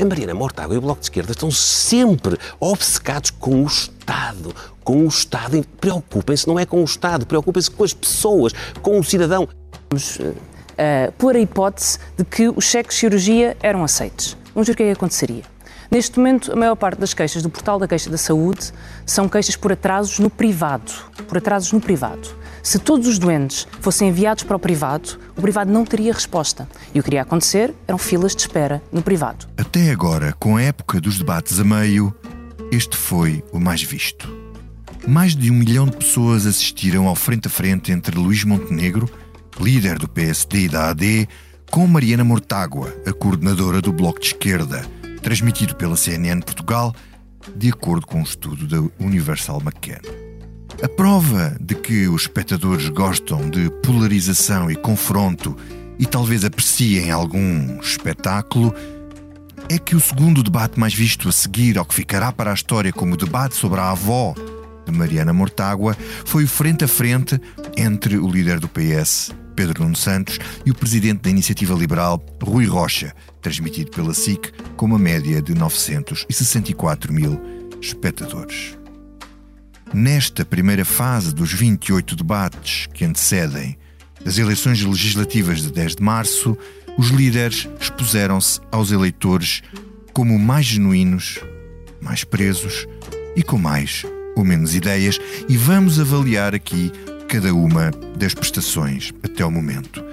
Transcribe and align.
A 0.00 0.04
Mariana 0.04 0.32
Mortágua 0.32 0.76
e 0.76 0.78
o 0.78 0.80
Bloco 0.80 1.00
de 1.00 1.06
Esquerda 1.06 1.32
estão 1.32 1.50
sempre 1.50 2.38
obcecados 2.60 3.32
com 3.32 3.64
o 3.64 3.66
Estado. 3.66 4.54
Com 4.84 5.04
o 5.04 5.08
Estado. 5.08 5.64
Preocupem-se, 5.80 6.46
não 6.46 6.56
é 6.56 6.64
com 6.64 6.80
o 6.80 6.84
Estado, 6.84 7.26
preocupem-se 7.26 7.68
com 7.68 7.82
as 7.82 7.92
pessoas, 7.92 8.52
com 8.80 9.00
o 9.00 9.02
cidadão. 9.02 9.48
Vamos 9.90 10.20
uh, 10.20 11.12
pôr 11.18 11.34
a 11.34 11.40
hipótese 11.40 11.98
de 12.16 12.24
que 12.24 12.48
os 12.48 12.64
cheques 12.64 12.94
de 12.94 13.00
cirurgia 13.00 13.56
eram 13.60 13.82
aceitos. 13.82 14.36
Vamos 14.54 14.68
ver 14.68 14.74
o 14.74 14.76
que 14.76 14.82
é 14.84 14.86
que 14.86 14.92
aconteceria. 14.92 15.42
Neste 15.90 16.16
momento, 16.16 16.52
a 16.52 16.56
maior 16.56 16.76
parte 16.76 17.00
das 17.00 17.12
queixas 17.12 17.42
do 17.42 17.50
portal 17.50 17.80
da 17.80 17.88
queixa 17.88 18.08
da 18.08 18.18
saúde 18.18 18.72
são 19.04 19.28
queixas 19.28 19.56
por 19.56 19.72
atrasos 19.72 20.20
no 20.20 20.30
privado. 20.30 20.92
Por 21.26 21.38
atrasos 21.38 21.72
no 21.72 21.80
privado. 21.80 22.28
Se 22.68 22.78
todos 22.78 23.08
os 23.08 23.18
doentes 23.18 23.66
fossem 23.80 24.10
enviados 24.10 24.44
para 24.44 24.54
o 24.54 24.58
privado, 24.58 25.18
o 25.34 25.40
privado 25.40 25.72
não 25.72 25.86
teria 25.86 26.12
resposta. 26.12 26.68
E 26.94 27.00
o 27.00 27.02
que 27.02 27.08
iria 27.08 27.22
acontecer 27.22 27.74
eram 27.86 27.96
filas 27.96 28.36
de 28.36 28.42
espera 28.42 28.82
no 28.92 29.00
privado. 29.00 29.48
Até 29.56 29.90
agora, 29.90 30.34
com 30.34 30.58
a 30.58 30.62
época 30.62 31.00
dos 31.00 31.16
debates 31.16 31.58
a 31.58 31.64
meio, 31.64 32.14
este 32.70 32.94
foi 32.94 33.42
o 33.54 33.58
mais 33.58 33.82
visto. 33.82 34.30
Mais 35.06 35.34
de 35.34 35.50
um 35.50 35.54
milhão 35.54 35.86
de 35.86 35.96
pessoas 35.96 36.44
assistiram 36.44 37.08
ao 37.08 37.14
frente 37.14 37.46
a 37.46 37.50
frente 37.50 37.90
entre 37.90 38.14
Luís 38.14 38.44
Montenegro, 38.44 39.08
líder 39.58 39.98
do 39.98 40.06
PSD 40.06 40.64
e 40.64 40.68
da 40.68 40.90
AD, 40.90 41.26
com 41.70 41.86
Mariana 41.86 42.22
Mortágua, 42.22 42.94
a 43.06 43.14
coordenadora 43.14 43.80
do 43.80 43.94
Bloco 43.94 44.20
de 44.20 44.26
Esquerda, 44.26 44.84
transmitido 45.22 45.74
pela 45.74 45.96
CNN 45.96 46.42
Portugal, 46.42 46.94
de 47.56 47.70
acordo 47.70 48.06
com 48.06 48.18
um 48.18 48.24
estudo 48.24 48.66
da 48.66 48.86
Universal 49.02 49.62
McKenna. 49.62 50.27
A 50.80 50.88
prova 50.88 51.56
de 51.60 51.74
que 51.74 52.06
os 52.06 52.22
espectadores 52.22 52.88
gostam 52.88 53.50
de 53.50 53.68
polarização 53.82 54.70
e 54.70 54.76
confronto 54.76 55.56
e 55.98 56.06
talvez 56.06 56.44
apreciem 56.44 57.10
algum 57.10 57.80
espetáculo 57.80 58.72
é 59.68 59.76
que 59.76 59.96
o 59.96 60.00
segundo 60.00 60.40
debate 60.40 60.78
mais 60.78 60.94
visto 60.94 61.28
a 61.28 61.32
seguir 61.32 61.78
ao 61.78 61.84
que 61.84 61.94
ficará 61.94 62.30
para 62.30 62.52
a 62.52 62.54
história 62.54 62.92
como 62.92 63.14
o 63.14 63.16
debate 63.16 63.56
sobre 63.56 63.80
a 63.80 63.90
avó 63.90 64.34
de 64.86 64.92
Mariana 64.92 65.32
Mortágua 65.32 65.96
foi 66.24 66.44
o 66.44 66.48
frente 66.48 66.84
a 66.84 66.88
frente 66.88 67.40
entre 67.76 68.16
o 68.16 68.30
líder 68.30 68.60
do 68.60 68.68
PS, 68.68 69.32
Pedro 69.56 69.82
Nuno 69.82 69.96
Santos, 69.96 70.38
e 70.64 70.70
o 70.70 70.74
presidente 70.76 71.22
da 71.22 71.30
Iniciativa 71.30 71.74
Liberal, 71.74 72.24
Rui 72.40 72.66
Rocha, 72.66 73.12
transmitido 73.42 73.90
pela 73.90 74.14
SIC 74.14 74.52
com 74.76 74.86
uma 74.86 74.98
média 74.98 75.42
de 75.42 75.54
964 75.54 77.12
mil 77.12 77.40
espectadores. 77.82 78.77
Nesta 79.92 80.44
primeira 80.44 80.84
fase 80.84 81.34
dos 81.34 81.52
28 81.52 82.14
debates 82.14 82.86
que 82.92 83.04
antecedem 83.04 83.76
as 84.24 84.36
eleições 84.36 84.82
legislativas 84.82 85.62
de 85.62 85.72
10 85.72 85.96
de 85.96 86.02
março, 86.02 86.56
os 86.98 87.08
líderes 87.08 87.66
expuseram-se 87.80 88.60
aos 88.70 88.90
eleitores 88.90 89.62
como 90.12 90.38
mais 90.38 90.66
genuínos, 90.66 91.38
mais 92.02 92.24
presos 92.24 92.86
e 93.34 93.42
com 93.42 93.56
mais 93.56 94.04
ou 94.36 94.44
menos 94.44 94.74
ideias, 94.74 95.18
e 95.48 95.56
vamos 95.56 95.98
avaliar 95.98 96.54
aqui 96.54 96.92
cada 97.28 97.54
uma 97.54 97.90
das 98.16 98.34
prestações 98.34 99.12
até 99.22 99.44
o 99.44 99.50
momento. 99.50 100.04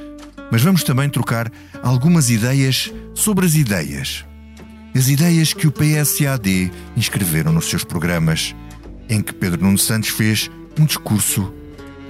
Mas 0.52 0.62
vamos 0.62 0.84
também 0.84 1.10
trocar 1.10 1.52
algumas 1.84 2.30
ideias 2.30 2.94
sobre 3.14 3.46
as 3.46 3.56
ideias. 3.56 4.26
As 4.96 5.10
ideias 5.10 5.54
que 5.54 5.68
o 5.68 5.72
PS 5.72 6.22
e 6.22 6.28
a 6.28 6.36
AD 6.36 6.72
inscreveram 6.96 7.52
nos 7.52 7.70
seus 7.70 7.84
programas 7.84 8.56
em 9.10 9.22
que 9.22 9.34
Pedro 9.34 9.64
Nuno 9.64 9.78
Santos 9.78 10.10
fez 10.10 10.50
um 10.80 10.86
discurso 10.86 11.54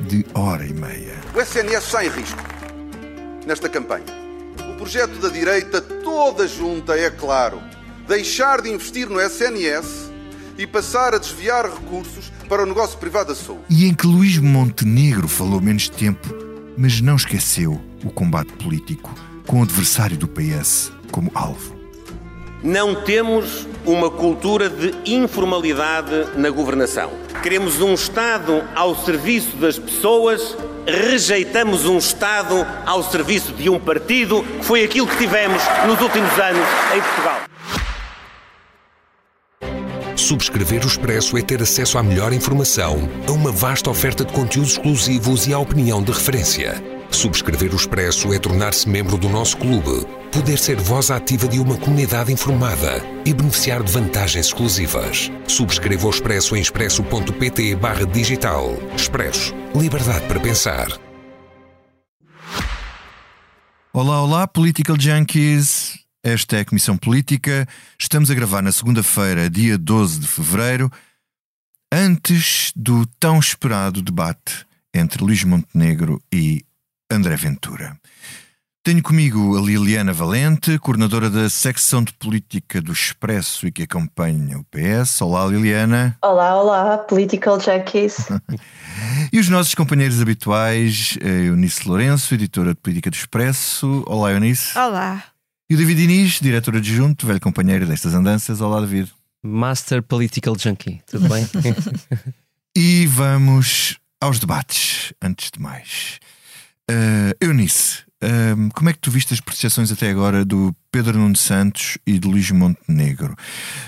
de 0.08 0.26
hora 0.34 0.66
e 0.66 0.74
meia. 0.74 1.16
O 1.34 1.42
SNS 1.42 1.86
está 1.86 2.06
em 2.06 2.10
risco 2.10 2.44
nesta 3.46 3.70
campanha. 3.70 4.06
O 4.70 4.78
projeto 4.78 5.20
da 5.20 5.30
direita 5.30 5.82
toda 5.82 6.48
junta 6.48 6.98
é 6.98 7.10
claro. 7.10 7.62
Deixar 8.08 8.62
de 8.62 8.70
investir 8.70 9.10
no 9.10 9.20
SNS 9.20 10.12
e 10.58 10.66
passar 10.66 11.14
a 11.14 11.18
desviar 11.18 11.66
recursos 11.66 12.32
para 12.48 12.64
o 12.64 12.66
negócio 12.66 12.98
privado 12.98 13.30
da 13.30 13.36
saúde. 13.36 13.64
E 13.70 13.86
em 13.86 13.94
que 13.94 14.08
Luís 14.08 14.38
Montenegro 14.38 15.28
falou 15.28 15.60
menos 15.60 15.90
tempo, 15.90 16.34
mas 16.78 17.02
não 17.02 17.16
esqueceu 17.16 17.82
o 18.04 18.10
combate 18.12 18.52
político 18.54 19.14
com 19.48 19.60
o 19.60 19.64
adversário 19.64 20.18
do 20.18 20.28
PS 20.28 20.92
como 21.12 21.32
alvo. 21.34 21.76
Não 22.64 23.04
temos 23.04 23.68
uma 23.86 24.10
cultura 24.10 24.70
de 24.70 24.94
informalidade 25.06 26.28
na 26.36 26.50
governação. 26.50 27.12
Queremos 27.42 27.82
um 27.82 27.94
Estado 27.94 28.64
ao 28.76 28.96
serviço 28.96 29.56
das 29.58 29.78
pessoas, 29.78 30.58
rejeitamos 30.86 31.86
um 31.86 31.98
Estado 31.98 32.66
ao 32.86 33.04
serviço 33.04 33.54
de 33.54 33.70
um 33.70 33.80
partido, 33.80 34.44
que 34.44 34.66
foi 34.66 34.84
aquilo 34.84 35.08
que 35.08 35.18
tivemos 35.18 35.62
nos 35.88 36.02
últimos 36.02 36.32
anos 36.40 36.68
em 36.96 37.02
Portugal. 37.02 37.40
Subscrever 40.16 40.84
o 40.84 40.88
Expresso 40.88 41.38
é 41.38 41.42
ter 41.42 41.62
acesso 41.62 41.98
à 41.98 42.04
melhor 42.04 42.34
informação, 42.34 43.08
a 43.28 43.32
uma 43.32 43.52
vasta 43.52 43.90
oferta 43.90 44.26
de 44.26 44.34
conteúdos 44.34 44.72
exclusivos 44.72 45.46
e 45.46 45.54
à 45.54 45.60
opinião 45.60 46.02
de 46.02 46.12
referência. 46.12 46.95
Subscrever 47.16 47.72
o 47.72 47.78
Expresso 47.78 48.34
é 48.34 48.38
tornar-se 48.38 48.90
membro 48.90 49.18
do 49.18 49.30
nosso 49.30 49.56
clube, 49.56 50.06
poder 50.34 50.58
ser 50.58 50.76
voz 50.76 51.10
ativa 51.10 51.48
de 51.48 51.60
uma 51.60 51.78
comunidade 51.78 52.30
informada 52.30 53.02
e 53.26 53.34
beneficiar 53.34 53.82
de 53.82 53.90
vantagens 53.90 54.48
exclusivas. 54.48 55.32
Subscreva 55.48 56.08
o 56.08 56.10
Expresso 56.10 56.58
em 56.58 56.60
expresso.pt 56.60 57.78
digital. 58.12 58.76
Expresso. 58.98 59.56
Liberdade 59.74 60.28
para 60.28 60.42
pensar. 60.42 60.88
Olá, 63.94 64.22
olá, 64.22 64.46
Political 64.46 65.00
Junkies. 65.00 65.98
Esta 66.22 66.58
é 66.58 66.60
a 66.60 66.66
Comissão 66.66 66.98
Política. 66.98 67.66
Estamos 67.98 68.30
a 68.30 68.36
gravar 68.36 68.62
na 68.62 68.74
segunda-feira, 68.74 69.50
dia 69.50 69.78
12 69.78 70.20
de 70.20 70.28
fevereiro, 70.28 70.92
antes 71.90 72.74
do 72.76 73.06
tão 73.18 73.40
esperado 73.40 74.02
debate 74.02 74.66
entre 74.94 75.24
Luís 75.24 75.46
Montenegro 75.46 76.22
e 76.34 76.65
André 77.10 77.36
Ventura. 77.36 77.98
Tenho 78.84 79.02
comigo 79.02 79.58
a 79.58 79.62
Liliana 79.62 80.14
Valente, 80.14 80.78
coordenadora 80.80 81.30
da 81.30 81.50
secção 81.50 82.04
de 82.04 82.14
política 82.14 82.82
do 82.82 82.92
Expresso 82.92 83.68
e 83.68 83.72
que 83.72 83.84
acompanha 83.84 84.60
o 84.60 84.64
PS. 84.66 85.22
Olá, 85.22 85.46
Liliana. 85.46 86.18
Olá, 86.22 86.56
olá, 86.56 86.98
Political 86.98 87.60
Junkies. 87.60 88.18
e 89.34 89.40
os 89.40 89.50
nossos 89.50 89.74
companheiros 89.74 90.22
habituais, 90.22 91.18
Eunice 91.22 91.88
Lourenço, 91.88 92.34
editora 92.34 92.76
de 92.76 92.80
política 92.80 93.10
do 93.10 93.16
Expresso. 93.16 94.04
Olá, 94.08 94.32
Eunice. 94.32 94.78
Olá. 94.78 95.24
E 95.70 95.74
o 95.74 95.78
David 95.78 96.04
Inês, 96.04 96.40
diretor 96.40 96.76
adjunto, 96.76 97.26
velho 97.26 97.42
companheiro 97.42 97.88
destas 97.88 98.14
andanças. 98.14 98.62
Olá, 98.62 98.80
David. 98.80 99.12
Master 99.44 100.02
Political 100.04 100.56
Junkie, 100.60 101.02
tudo 101.08 101.28
bem? 101.28 101.48
e 102.76 103.08
vamos 103.08 104.00
aos 104.22 104.40
debates, 104.40 105.14
antes 105.22 105.50
de 105.52 105.60
mais. 105.60 106.20
Uh, 106.90 107.34
Eunice, 107.42 108.04
uh, 108.24 108.70
como 108.76 108.90
é 108.90 108.94
que 108.94 109.00
tu 109.00 109.10
viste 109.10 109.34
as 109.34 109.40
percepções 109.40 109.92
até 109.92 110.08
agora 110.08 110.46
do 110.46 110.76
Pedro 110.92 111.18
Nuno 111.18 111.36
Santos 111.36 111.98
e 112.06 112.20
de 112.20 112.28
Luís 112.28 112.52
Montenegro? 112.52 113.36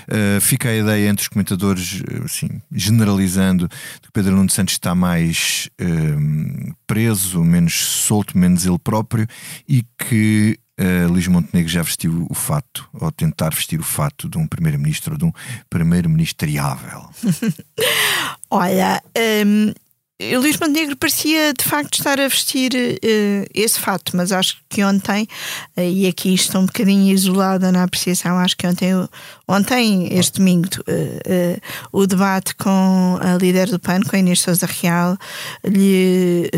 Uh, 0.08 0.40
fica 0.40 0.68
a 0.68 0.76
ideia 0.76 1.08
entre 1.08 1.22
os 1.22 1.28
comentadores, 1.28 2.02
assim, 2.24 2.60
generalizando, 2.72 3.68
que 3.68 4.10
Pedro 4.12 4.34
Nuno 4.34 4.50
Santos 4.50 4.74
está 4.74 4.94
mais 4.94 5.68
preso, 6.86 7.44
menos 7.44 7.74
solto, 7.74 8.36
menos 8.36 8.66
ele 8.66 8.78
próprio 8.78 9.26
e 9.68 9.84
que 9.96 10.58
Uh, 10.80 11.10
Luís 11.10 11.26
Montenegro 11.26 11.68
já 11.68 11.82
vestiu 11.82 12.24
o 12.30 12.34
fato, 12.34 12.88
ou 12.92 13.10
tentar 13.10 13.52
vestir 13.52 13.80
o 13.80 13.82
fato 13.82 14.28
de 14.28 14.38
um 14.38 14.46
primeiro-ministro 14.46 15.14
ou 15.14 15.18
de 15.18 15.24
um 15.24 15.32
primeiro-ministeriável? 15.68 17.10
Olha, 18.48 19.02
um, 19.44 19.72
Luís 20.20 20.58
Montenegro 20.58 20.96
parecia 20.96 21.54
de 21.54 21.62
facto 21.62 21.94
estar 21.94 22.18
a 22.18 22.26
vestir 22.26 22.72
uh, 22.74 23.50
esse 23.54 23.78
fato, 23.78 24.16
mas 24.16 24.32
acho 24.32 24.56
que 24.68 24.82
ontem, 24.82 25.28
uh, 25.76 25.80
e 25.80 26.08
aqui 26.08 26.34
estou 26.34 26.60
um 26.60 26.66
bocadinho 26.66 27.14
isolada 27.14 27.70
na 27.70 27.84
apreciação, 27.84 28.36
acho 28.36 28.56
que 28.56 28.66
ontem, 28.66 28.94
ontem 29.46 30.08
este 30.10 30.38
domingo, 30.38 30.66
uh, 30.88 31.60
o 31.92 32.04
debate 32.04 32.56
com 32.56 33.16
a 33.22 33.36
líder 33.36 33.68
do 33.70 33.78
PAN, 33.78 34.00
com 34.00 34.16
a 34.16 34.18
Inês 34.18 34.40
Souza 34.40 34.66
Real, 34.66 35.16
lhe 35.64 36.50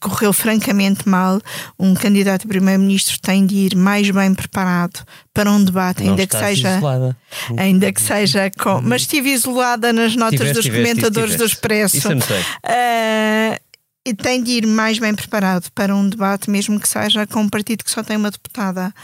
correu 0.00 0.32
francamente 0.32 1.08
mal. 1.08 1.40
Um 1.78 1.94
candidato 1.94 2.46
a 2.46 2.48
primeiro-ministro 2.48 3.20
tem 3.20 3.46
de 3.46 3.54
ir 3.54 3.76
mais 3.76 4.10
bem 4.10 4.34
preparado 4.34 5.04
para 5.36 5.50
um 5.50 5.62
debate, 5.62 6.02
Não 6.02 6.10
ainda 6.10 6.26
que 6.26 6.36
seja. 6.36 6.76
Isolada. 6.78 7.16
Ainda 7.58 7.92
que 7.92 8.00
seja 8.00 8.50
com. 8.58 8.80
Mas 8.80 9.02
estive 9.02 9.30
isolada 9.30 9.92
nas 9.92 10.16
notas 10.16 10.38
Tiveste, 10.38 10.54
dos 10.54 10.64
tiveste, 10.64 10.88
comentadores 10.88 11.32
tiveste. 11.32 11.38
do 11.38 11.46
Expresso. 11.46 11.96
Isso 11.98 12.08
eu 12.10 12.14
não 12.16 12.22
sei. 12.22 12.40
Uh, 12.40 13.65
tem 14.14 14.42
de 14.42 14.52
ir 14.52 14.66
mais 14.66 14.98
bem 14.98 15.14
preparado 15.14 15.70
para 15.72 15.94
um 15.94 16.08
debate, 16.08 16.50
mesmo 16.50 16.78
que 16.78 16.88
seja 16.88 17.26
com 17.26 17.40
um 17.40 17.48
partido 17.48 17.84
que 17.84 17.90
só 17.90 18.02
tem 18.02 18.16
uma 18.16 18.30
deputada. 18.30 18.94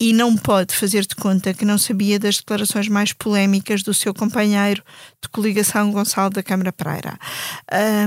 E 0.00 0.12
não 0.12 0.36
pode 0.36 0.74
fazer 0.74 1.04
de 1.06 1.14
conta 1.14 1.52
que 1.52 1.64
não 1.64 1.76
sabia 1.76 2.18
das 2.18 2.36
declarações 2.36 2.88
mais 2.88 3.12
polémicas 3.12 3.82
do 3.82 3.92
seu 3.92 4.14
companheiro 4.14 4.82
de 5.22 5.28
coligação, 5.28 5.90
Gonçalo 5.90 6.30
da 6.30 6.42
Câmara 6.42 6.72
Pereira. 6.72 7.18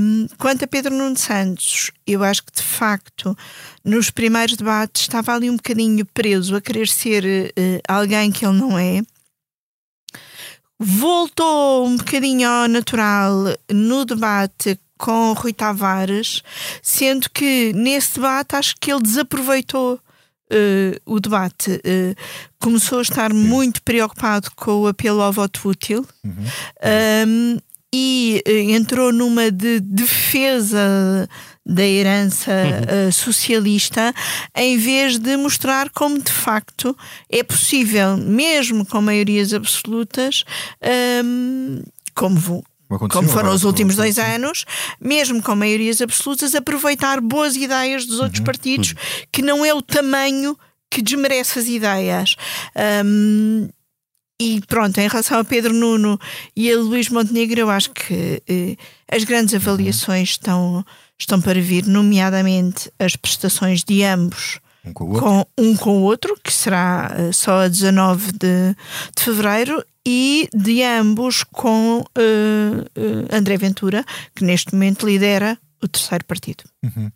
Um, 0.02 0.28
quanto 0.38 0.64
a 0.64 0.68
Pedro 0.68 0.96
Nuno 0.96 1.18
Santos, 1.18 1.92
eu 2.08 2.24
acho 2.24 2.44
que 2.44 2.54
de 2.54 2.64
facto 2.64 3.38
nos 3.84 4.10
primeiros 4.10 4.56
debates 4.56 5.02
estava 5.04 5.34
ali 5.34 5.50
um 5.50 5.58
bocadinho 5.58 6.06
preso 6.06 6.56
a 6.56 6.62
querer 6.62 6.88
ser 6.88 7.24
uh, 7.26 7.82
alguém 7.88 8.32
que 8.32 8.46
ele 8.46 8.58
não 8.58 8.80
é 8.80 9.02
voltou 10.84 11.86
um 11.86 11.96
bocadinho 11.96 12.50
ao 12.50 12.68
natural 12.68 13.56
no 13.72 14.04
debate 14.04 14.80
com 15.01 15.33
Rui 15.33 15.51
Tavares, 15.51 16.44
sendo 16.81 17.27
que 17.31 17.74
nesse 17.74 18.13
debate 18.13 18.56
acho 18.56 18.75
que 18.80 18.92
ele 18.92 19.01
desaproveitou 19.01 19.95
uh, 19.95 21.01
o 21.12 21.19
debate. 21.19 21.71
Uh, 21.71 22.15
começou 22.59 23.00
a 23.00 23.01
estar 23.01 23.33
muito 23.33 23.81
preocupado 23.81 24.51
com 24.56 24.81
o 24.81 24.88
apelo 24.88 25.21
ao 25.21 25.33
voto 25.33 25.68
útil. 25.68 26.06
Uhum. 26.24 26.45
Um, 27.27 27.57
e 27.94 28.42
uh, 28.48 28.51
entrou 28.71 29.12
numa 29.12 29.50
de 29.51 29.80
defesa 29.80 31.27
da 31.65 31.83
herança 31.83 32.51
uhum. 32.51 33.07
uh, 33.07 33.12
socialista, 33.12 34.13
em 34.56 34.77
vez 34.77 35.18
de 35.18 35.36
mostrar 35.36 35.89
como 35.89 36.21
de 36.21 36.31
facto 36.31 36.95
é 37.30 37.42
possível, 37.42 38.18
mesmo 38.18 38.86
com 38.86 39.01
maiorias 39.01 39.51
absolutas, 39.51 40.45
um, 41.25 41.81
como, 42.13 42.63
como 43.10 43.30
foram 43.30 43.54
os 43.54 43.64
últimos 43.64 43.96
dois 43.96 44.18
anos, 44.18 44.66
mesmo 45.00 45.42
com 45.42 45.56
maiorias 45.56 46.02
absolutas, 46.02 46.56
aproveitar 46.56 47.22
boas 47.22 47.56
ideias 47.56 48.06
dos 48.06 48.20
outros 48.20 48.40
uhum. 48.40 48.46
partidos, 48.46 48.94
que 49.32 49.42
não 49.42 49.66
é 49.66 49.74
o 49.74 49.82
tamanho 49.82 50.58
que 50.90 51.02
desmerece 51.02 51.60
as 51.60 51.68
ideias. 51.68 52.36
Um, 53.06 53.70
e 54.42 54.60
pronto, 54.68 54.98
em 54.98 55.08
relação 55.08 55.40
a 55.40 55.44
Pedro 55.44 55.72
Nuno 55.72 56.20
e 56.56 56.72
a 56.72 56.76
Luís 56.76 57.10
Montenegro, 57.10 57.60
eu 57.60 57.70
acho 57.70 57.92
que 57.92 58.42
eh, 58.50 58.76
as 59.10 59.24
grandes 59.24 59.54
avaliações 59.54 60.32
estão 60.32 60.84
estão 61.20 61.40
para 61.40 61.62
vir, 61.62 61.86
nomeadamente 61.86 62.92
as 62.98 63.16
prestações 63.16 63.84
de 63.84 64.04
ambos 64.04 64.60
um 64.84 64.94
com 64.94 65.04
o 65.04 65.10
outro, 65.10 65.24
com, 65.24 65.46
um 65.60 65.78
com 65.78 65.98
o 66.00 66.02
outro 66.02 66.36
que 66.44 66.52
será 66.52 67.16
uh, 67.16 67.32
só 67.32 67.62
a 67.62 67.68
19 67.68 68.32
de, 68.32 68.76
de 69.16 69.24
fevereiro, 69.24 69.84
e 70.07 70.50
de 70.53 70.83
ambos 70.83 71.44
com 71.44 72.00
uh, 72.00 72.03
uh, 72.03 73.36
André 73.36 73.57
Ventura, 73.57 74.03
que 74.36 74.44
neste 74.44 74.74
momento 74.74 75.06
lidera 75.06 75.57
o 75.81 75.88
terceiro 75.88 76.25
partido. 76.25 76.63
Uhum. 76.83 77.12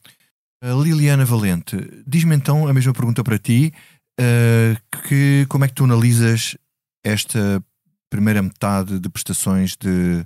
Liliana 0.83 1.25
Valente, 1.25 1.77
diz-me 2.07 2.35
então 2.35 2.67
a 2.67 2.73
mesma 2.73 2.93
pergunta 2.93 3.23
para 3.23 3.37
ti: 3.37 3.73
uh, 4.19 4.99
que, 5.07 5.45
como 5.47 5.65
é 5.65 5.67
que 5.67 5.73
tu 5.73 5.83
analisas 5.83 6.57
esta 7.03 7.63
primeira 8.09 8.41
metade 8.41 8.99
de 8.99 9.09
prestações 9.09 9.75
de, 9.75 10.25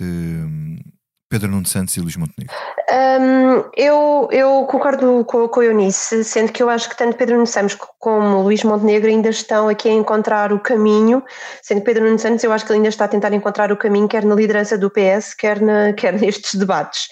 de 0.00 0.78
Pedro 1.28 1.48
Nuno 1.48 1.66
Santos 1.66 1.96
e 1.96 2.00
Luís 2.00 2.16
Montenegro? 2.16 2.54
Um, 2.88 3.68
eu, 3.76 4.28
eu 4.30 4.64
concordo 4.66 5.24
com, 5.24 5.48
com 5.48 5.60
a 5.60 5.64
Eunice, 5.64 6.22
sendo 6.22 6.52
que 6.52 6.62
eu 6.62 6.70
acho 6.70 6.88
que 6.88 6.96
tanto 6.96 7.16
Pedro 7.16 7.34
Nuno 7.34 7.46
Santos 7.46 7.76
como 7.98 8.42
Luís 8.42 8.62
Montenegro 8.62 9.08
ainda 9.08 9.28
estão 9.28 9.68
aqui 9.68 9.88
a 9.88 9.92
encontrar 9.92 10.52
o 10.52 10.60
caminho, 10.60 11.22
sendo 11.62 11.80
que 11.80 11.86
Pedro 11.86 12.04
Nuno 12.04 12.18
Santos 12.18 12.44
eu 12.44 12.52
acho 12.52 12.64
que 12.64 12.70
ele 12.70 12.78
ainda 12.78 12.88
está 12.88 13.06
a 13.06 13.08
tentar 13.08 13.32
encontrar 13.32 13.72
o 13.72 13.76
caminho 13.76 14.06
quer 14.06 14.24
na 14.24 14.36
liderança 14.36 14.78
do 14.78 14.88
PS, 14.88 15.34
quer, 15.34 15.60
na, 15.60 15.92
quer 15.98 16.12
nestes 16.12 16.54
debates. 16.54 17.08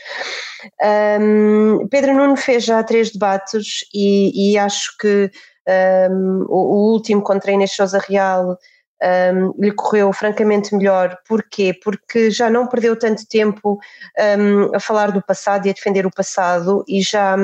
Um, 1.20 1.88
Pedro 1.88 2.14
Nuno 2.14 2.36
fez 2.36 2.64
já 2.64 2.82
três 2.84 3.10
debates 3.10 3.80
e, 3.92 4.52
e 4.52 4.58
acho 4.58 4.96
que 4.98 5.30
um, 6.10 6.44
o, 6.48 6.56
o, 6.56 6.92
último 6.92 7.22
contra 7.22 7.50
Inês 7.50 7.72
Sousa 7.72 7.98
Real 7.98 8.58
um, 9.04 9.52
lhe 9.62 9.72
correu 9.72 10.12
francamente 10.12 10.74
melhor. 10.74 11.18
Porquê? 11.28 11.78
Porque 11.82 12.30
já 12.30 12.48
não 12.48 12.66
perdeu 12.66 12.96
tanto 12.96 13.26
tempo 13.28 13.78
um, 14.38 14.74
a 14.74 14.80
falar 14.80 15.12
do 15.12 15.22
passado 15.22 15.66
e 15.66 15.70
a 15.70 15.72
defender 15.72 16.06
o 16.06 16.10
passado 16.10 16.84
e 16.88 17.02
já, 17.02 17.36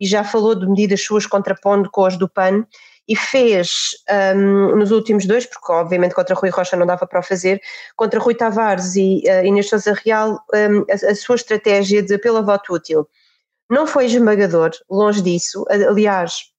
e 0.00 0.06
já 0.06 0.24
falou 0.24 0.54
de 0.54 0.66
medidas 0.66 1.02
suas 1.02 1.26
contrapondo 1.26 1.90
com 1.90 2.04
as 2.04 2.16
do 2.16 2.28
PAN 2.28 2.66
e 3.08 3.14
fez 3.14 3.90
um, 4.36 4.76
nos 4.76 4.90
últimos 4.90 5.26
dois, 5.26 5.46
porque 5.46 5.70
obviamente 5.70 6.14
contra 6.14 6.34
Rui 6.34 6.50
Rocha 6.50 6.76
não 6.76 6.86
dava 6.86 7.06
para 7.06 7.20
o 7.20 7.22
fazer, 7.22 7.60
contra 7.94 8.18
Rui 8.18 8.34
Tavares 8.34 8.96
e 8.96 9.22
uh, 9.26 9.46
Inês 9.46 9.68
Sousa 9.68 9.94
Real, 10.04 10.40
um, 10.52 10.84
a, 10.90 11.10
a, 11.12 11.14
sua 11.14 11.36
estratégia 11.36 12.02
de 12.02 12.18
pela 12.18 12.42
voto 12.42 12.74
útil. 12.74 13.08
Não 13.70 13.86
foi 13.86 14.06
esmagador, 14.06 14.70
longe 14.90 15.22
disso. 15.22 15.64
Aliás, 15.68 16.50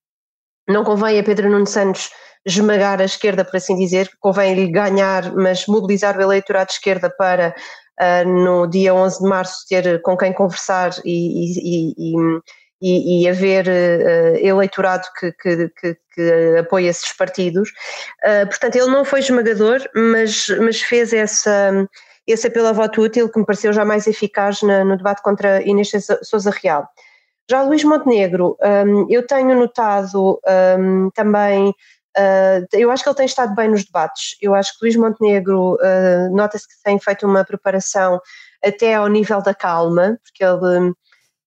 não 0.67 0.83
convém 0.83 1.19
a 1.19 1.23
Pedro 1.23 1.49
Nuno 1.49 1.67
Santos 1.67 2.09
esmagar 2.47 3.01
a 3.01 3.05
esquerda, 3.05 3.43
por 3.43 3.57
assim 3.57 3.75
dizer, 3.75 4.09
convém-lhe 4.19 4.71
ganhar, 4.71 5.35
mas 5.35 5.67
mobilizar 5.67 6.17
o 6.17 6.21
eleitorado 6.21 6.67
de 6.67 6.73
esquerda 6.73 7.09
para 7.09 7.53
uh, 7.99 8.27
no 8.27 8.65
dia 8.65 8.93
11 8.93 9.19
de 9.21 9.29
março 9.29 9.67
ter 9.67 10.01
com 10.01 10.15
quem 10.17 10.31
conversar 10.31 10.91
e, 11.03 11.93
e, 11.97 12.41
e, 12.81 13.23
e, 13.23 13.29
haver 13.29 13.67
uh, 13.67 14.37
eleitorado 14.37 15.03
que, 15.19 15.31
que, 15.33 15.69
que, 15.69 15.97
que 16.13 16.57
apoie 16.57 16.87
esses 16.87 17.11
partidos. 17.11 17.69
Uh, 18.23 18.47
portanto, 18.47 18.77
ele 18.77 18.91
não 18.91 19.03
foi 19.03 19.19
esmagador, 19.19 19.81
mas, 19.93 20.47
mas 20.61 20.81
fez 20.81 21.11
essa, 21.11 21.87
esse 22.25 22.47
apelo 22.47 22.67
a 22.67 22.71
voto 22.71 23.01
útil 23.01 23.29
que 23.29 23.39
me 23.39 23.45
pareceu 23.45 23.73
já 23.73 23.83
mais 23.83 24.07
eficaz 24.07 24.61
na, 24.61 24.85
no 24.85 24.95
debate 24.95 25.21
contra 25.21 25.61
Inês 25.61 25.91
Souza 26.23 26.51
Real. 26.63 26.87
Já 27.49 27.63
Luís 27.63 27.83
Montenegro, 27.83 28.57
um, 28.61 29.07
eu 29.09 29.25
tenho 29.25 29.55
notado 29.55 30.37
um, 30.77 31.09
também 31.11 31.73
Uh, 32.17 32.65
eu 32.73 32.89
acho 32.89 33.03
que 33.03 33.09
ele 33.09 33.15
tem 33.15 33.25
estado 33.27 33.53
bem 33.53 33.69
nos 33.69 33.85
debates. 33.85 34.35
Eu 34.41 34.55
acho 34.55 34.71
que 34.73 34.85
Luís 34.85 34.95
Montenegro 34.95 35.75
uh, 35.75 36.35
nota-se 36.35 36.67
que 36.67 36.73
tem 36.83 36.99
feito 36.99 37.27
uma 37.27 37.45
preparação 37.45 38.19
até 38.63 38.95
ao 38.95 39.07
nível 39.07 39.41
da 39.41 39.53
calma, 39.53 40.17
porque 40.23 40.43
ele, 40.43 40.93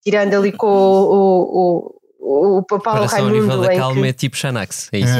tirando 0.03 0.35
ali 0.35 0.53
com 0.53 0.67
o, 0.69 1.43
o, 1.43 2.00
o 2.21 2.63
Paulo 2.63 3.07
Raimundo. 3.07 3.35
ao 3.35 3.43
nível 3.43 3.61
da 3.63 3.77
calma 3.77 4.03
que... 4.03 4.09
é 4.09 4.13
tipo 4.13 4.37
Xanax, 4.37 4.89
é 4.93 4.99
isso? 4.99 5.13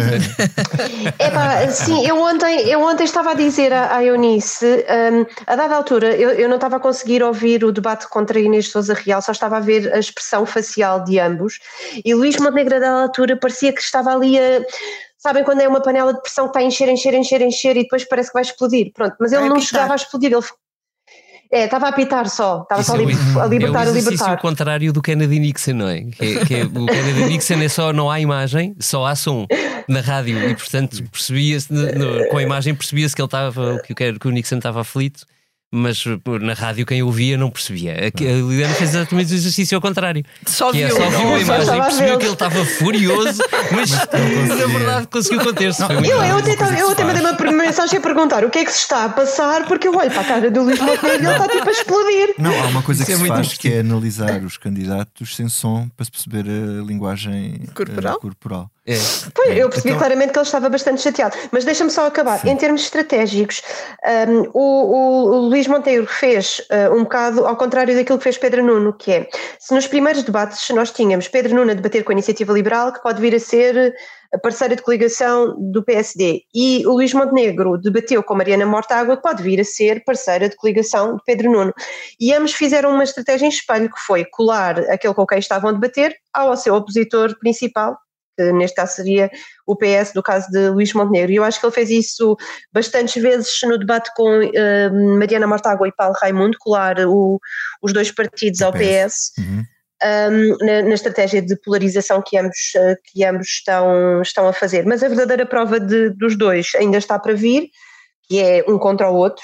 é 1.19 1.31
pá, 1.31 1.69
sim, 1.69 2.07
eu 2.07 2.21
ontem, 2.21 2.69
eu 2.69 2.83
ontem 2.83 3.05
estava 3.05 3.31
a 3.31 3.35
dizer 3.35 3.73
à, 3.73 3.97
à 3.97 4.05
Eunice, 4.05 4.65
um, 4.67 5.27
a 5.47 5.57
dada 5.57 5.75
altura, 5.75 6.15
eu, 6.15 6.31
eu 6.31 6.49
não 6.49 6.57
estava 6.57 6.77
a 6.77 6.81
conseguir 6.81 7.23
ouvir 7.23 7.65
o 7.65 7.73
debate 7.73 8.07
contra 8.09 8.39
Inês 8.39 8.69
Souza 8.69 8.95
Real, 8.95 9.23
só 9.23 9.33
estava 9.33 9.57
a 9.57 9.61
ver 9.61 9.93
a 9.93 9.99
expressão 9.99 10.45
facial 10.45 11.03
de 11.03 11.19
ambos, 11.19 11.59
e 12.05 12.15
Luís 12.15 12.37
Montenegro, 12.37 12.77
a 12.77 12.79
dada 12.79 13.03
altura, 13.03 13.37
parecia 13.37 13.73
que 13.73 13.81
estava 13.81 14.13
ali 14.13 14.39
a 14.39 14.63
Sabem 15.21 15.45
quando 15.45 15.61
é 15.61 15.69
uma 15.69 15.83
panela 15.83 16.15
de 16.15 16.23
pressão 16.23 16.47
que 16.47 16.51
está 16.51 16.61
a 16.61 16.63
encher, 16.63 16.89
encher, 16.89 17.13
encher, 17.13 17.43
encher 17.43 17.77
e 17.77 17.83
depois 17.83 18.09
parece 18.09 18.31
que 18.31 18.33
vai 18.33 18.43
explodir? 18.43 18.91
Pronto, 18.95 19.17
mas 19.21 19.33
ele 19.33 19.41
vai 19.41 19.51
não 19.51 19.57
apitar. 19.57 19.69
chegava 19.69 19.93
a 19.93 19.97
explodir, 19.97 20.33
ele 20.33 20.43
é, 21.53 21.65
estava 21.65 21.87
a 21.87 21.89
apitar 21.89 22.29
só, 22.29 22.63
estava 22.63 22.83
só 22.83 22.95
é 22.95 22.97
a, 22.97 23.47
libertar, 23.47 23.85
é 23.85 23.89
o 23.89 23.91
a 23.91 23.93
libertar. 23.93 24.31
É 24.31 24.35
o 24.35 24.39
contrário 24.39 24.93
do 24.93 25.03
Kennedy 25.03 25.39
Nixon, 25.41 25.75
não 25.75 25.89
é? 25.89 26.03
Que, 26.03 26.25
é, 26.25 26.45
que 26.45 26.55
é, 26.55 26.65
o 26.65 26.87
Kennedy 26.87 27.25
Nixon 27.25 27.61
é 27.61 27.69
só 27.69 27.93
não 27.93 28.11
há 28.11 28.21
imagem, 28.21 28.77
só 28.79 29.05
há 29.05 29.17
som 29.17 29.47
na 29.89 30.01
rádio 30.01 30.39
e 30.49 30.55
portanto 30.55 31.03
percebia-se 31.11 31.69
com 32.31 32.37
a 32.37 32.43
imagem 32.43 32.75
percebia-se 32.75 33.17
que 33.17 33.21
ele 33.21 33.27
estava 33.27 33.81
que, 33.81 33.95
que 33.95 34.29
o 34.29 34.31
Nixon 34.31 34.59
estava 34.59 34.81
aflito 34.83 35.27
mas 35.73 36.05
na 36.41 36.53
rádio 36.53 36.85
quem 36.85 37.03
ouvia 37.03 37.37
não 37.37 37.51
percebia. 37.51 37.95
A, 37.95 38.07
a 38.07 38.33
Liliana 38.33 38.75
fez 38.75 38.91
exatamente 38.91 39.33
o 39.33 39.37
exercício 39.37 39.77
ao 39.77 39.81
contrário. 39.81 40.25
Só 40.45 40.73
que 40.73 40.79
viu, 40.79 40.89
é, 40.89 40.91
só 40.91 41.11
viu 41.11 41.35
a 41.35 41.41
imagem, 41.41 41.83
percebeu 41.83 42.19
que 42.19 42.25
ele 42.25 42.33
estava 42.33 42.65
furioso, 42.65 43.43
mas, 43.71 43.91
mas 43.91 44.59
na 44.59 44.67
verdade 44.67 45.07
conseguiu 45.07 45.45
conter-se. 45.45 45.83
Eu, 45.83 46.25
eu, 46.25 46.39
até, 46.39 46.81
eu 46.81 46.91
até 46.91 47.05
mandei 47.05 47.23
uma 47.23 47.53
mensagem 47.53 47.99
a 47.99 48.03
perguntar 48.03 48.45
o 48.45 48.51
que 48.51 48.59
é 48.59 48.65
que 48.65 48.73
se 48.73 48.81
está 48.81 49.05
a 49.05 49.09
passar, 49.09 49.67
porque 49.67 49.87
eu 49.87 49.97
olho 49.97 50.11
para 50.11 50.21
a 50.21 50.25
cara 50.25 50.51
do 50.51 50.63
Luís 50.63 50.81
Montenegro 50.81 51.23
e 51.23 51.27
ele 51.27 51.31
está 51.31 51.49
tipo 51.49 51.69
a 51.69 51.73
explodir. 51.73 52.35
Não, 52.39 52.65
há 52.65 52.67
uma 52.67 52.83
coisa 52.83 53.03
Isso 53.03 53.11
que 53.11 53.17
é 53.17 53.23
se 53.23 53.29
faz 53.29 53.59
que 53.59 53.73
é 53.73 53.81
analisar 53.81 54.43
os 54.43 54.57
candidatos 54.57 55.37
sem 55.37 55.49
som 55.49 55.89
para 55.97 56.05
se 56.05 56.11
perceber 56.11 56.45
a 56.47 56.83
linguagem 56.83 57.61
corporal. 57.75 58.17
Uh, 58.17 58.21
corporal. 58.21 58.71
É. 58.91 59.31
Pois, 59.35 59.57
eu 59.57 59.69
percebi 59.69 59.91
então... 59.91 59.99
claramente 59.99 60.33
que 60.33 60.39
ele 60.39 60.47
estava 60.47 60.69
bastante 60.69 61.01
chateado. 61.01 61.37
Mas 61.53 61.65
deixa-me 61.65 61.91
só 61.91 62.07
acabar. 62.07 62.41
Sim. 62.41 62.51
Em 62.51 62.57
termos 62.57 62.83
estratégicos, 62.83 63.63
um, 64.29 64.51
o, 64.53 65.31
o, 65.31 65.37
Luís 65.49 65.69
Monteiro 65.69 66.07
fez 66.07 66.61
uh, 66.71 66.95
um 66.95 67.05
bocado 67.05 67.47
ao 67.47 67.57
contrário 67.57 67.95
daquilo 67.95 68.19
que 68.19 68.25
fez 68.25 68.37
Pedro 68.37 68.65
Nuno, 68.65 68.93
que 68.93 69.13
é, 69.13 69.29
se 69.59 69.73
nos 69.75 69.87
primeiros 69.87 70.23
debates 70.25 70.69
nós 70.71 70.91
tínhamos 70.91 71.29
Pedro 71.29 71.55
Nuno 71.55 71.71
a 71.71 71.75
debater 71.75 72.03
com 72.03 72.11
a 72.11 72.15
Iniciativa 72.15 72.53
Liberal, 72.53 72.93
que 72.93 73.03
pode 73.03 73.21
vir 73.21 73.35
a 73.35 73.41
ser 73.41 73.95
a 74.33 74.39
parceira 74.39 74.77
de 74.77 74.83
coligação 74.83 75.57
do 75.59 75.83
PSD, 75.83 76.43
e 76.55 76.87
o 76.87 76.93
Luís 76.93 77.13
Montenegro 77.13 77.77
debateu 77.77 78.23
com 78.23 78.35
Mariana 78.35 78.65
Mortágua, 78.65 79.17
que 79.17 79.23
pode 79.23 79.43
vir 79.43 79.61
a 79.61 79.65
ser 79.65 80.05
parceira 80.05 80.49
de 80.49 80.57
coligação 80.57 81.17
de 81.17 81.23
Pedro 81.25 81.51
Nuno. 81.51 81.75
E 82.19 82.33
ambos 82.33 82.53
fizeram 82.53 82.93
uma 82.93 83.03
estratégia 83.03 83.47
em 83.47 83.49
espelho, 83.49 83.91
que 83.91 84.01
foi 84.01 84.25
colar 84.25 84.79
aquele 84.91 85.15
com 85.15 85.27
quem 85.27 85.39
estavam 85.39 85.71
a 85.71 85.73
debater 85.73 86.17
ao 86.33 86.57
seu 86.57 86.75
opositor 86.75 87.37
principal, 87.41 87.99
neste 88.53 88.77
caso 88.77 88.95
seria 88.95 89.31
o 89.67 89.77
PS 89.77 90.13
do 90.13 90.23
caso 90.23 90.51
de 90.51 90.69
Luís 90.69 90.93
Montenegro. 90.93 91.33
E 91.33 91.37
eu 91.37 91.45
acho 91.45 91.61
que 91.61 91.67
ele 91.67 91.75
fez 91.75 91.91
isso 91.91 92.37
bastantes 92.73 93.21
vezes 93.23 93.59
no 93.63 93.79
debate 93.79 94.11
com 94.15 94.41
uh, 94.41 95.19
Mariana 95.19 95.47
Mortágua 95.47 95.89
e 95.89 95.93
Paulo 95.93 96.15
Raimundo, 96.21 96.57
colar 96.59 96.99
o, 97.07 97.41
os 97.83 97.93
dois 97.93 98.11
partidos 98.11 98.63
ao 98.63 98.73
PS. 98.73 99.33
Uhum. 99.39 99.65
Um, 100.03 100.57
na, 100.65 100.81
na, 100.81 100.95
estratégia 100.95 101.43
de 101.43 101.55
polarização 101.57 102.23
que 102.27 102.39
ambos, 102.39 102.73
que 103.05 103.23
ambos 103.23 103.47
estão, 103.47 104.23
estão 104.23 104.49
a 104.49 104.53
fazer. 104.53 104.87
Mas 104.87 105.03
a 105.03 105.09
verdadeira 105.09 105.45
prova 105.45 105.79
de, 105.79 106.09
dos 106.09 106.39
dois 106.39 106.69
ainda 106.75 106.97
está 106.97 107.19
para 107.19 107.35
vir 107.35 107.69
que 108.31 108.41
é 108.41 108.65
um 108.69 108.79
contra 108.79 109.11
o 109.11 109.17
outro, 109.17 109.43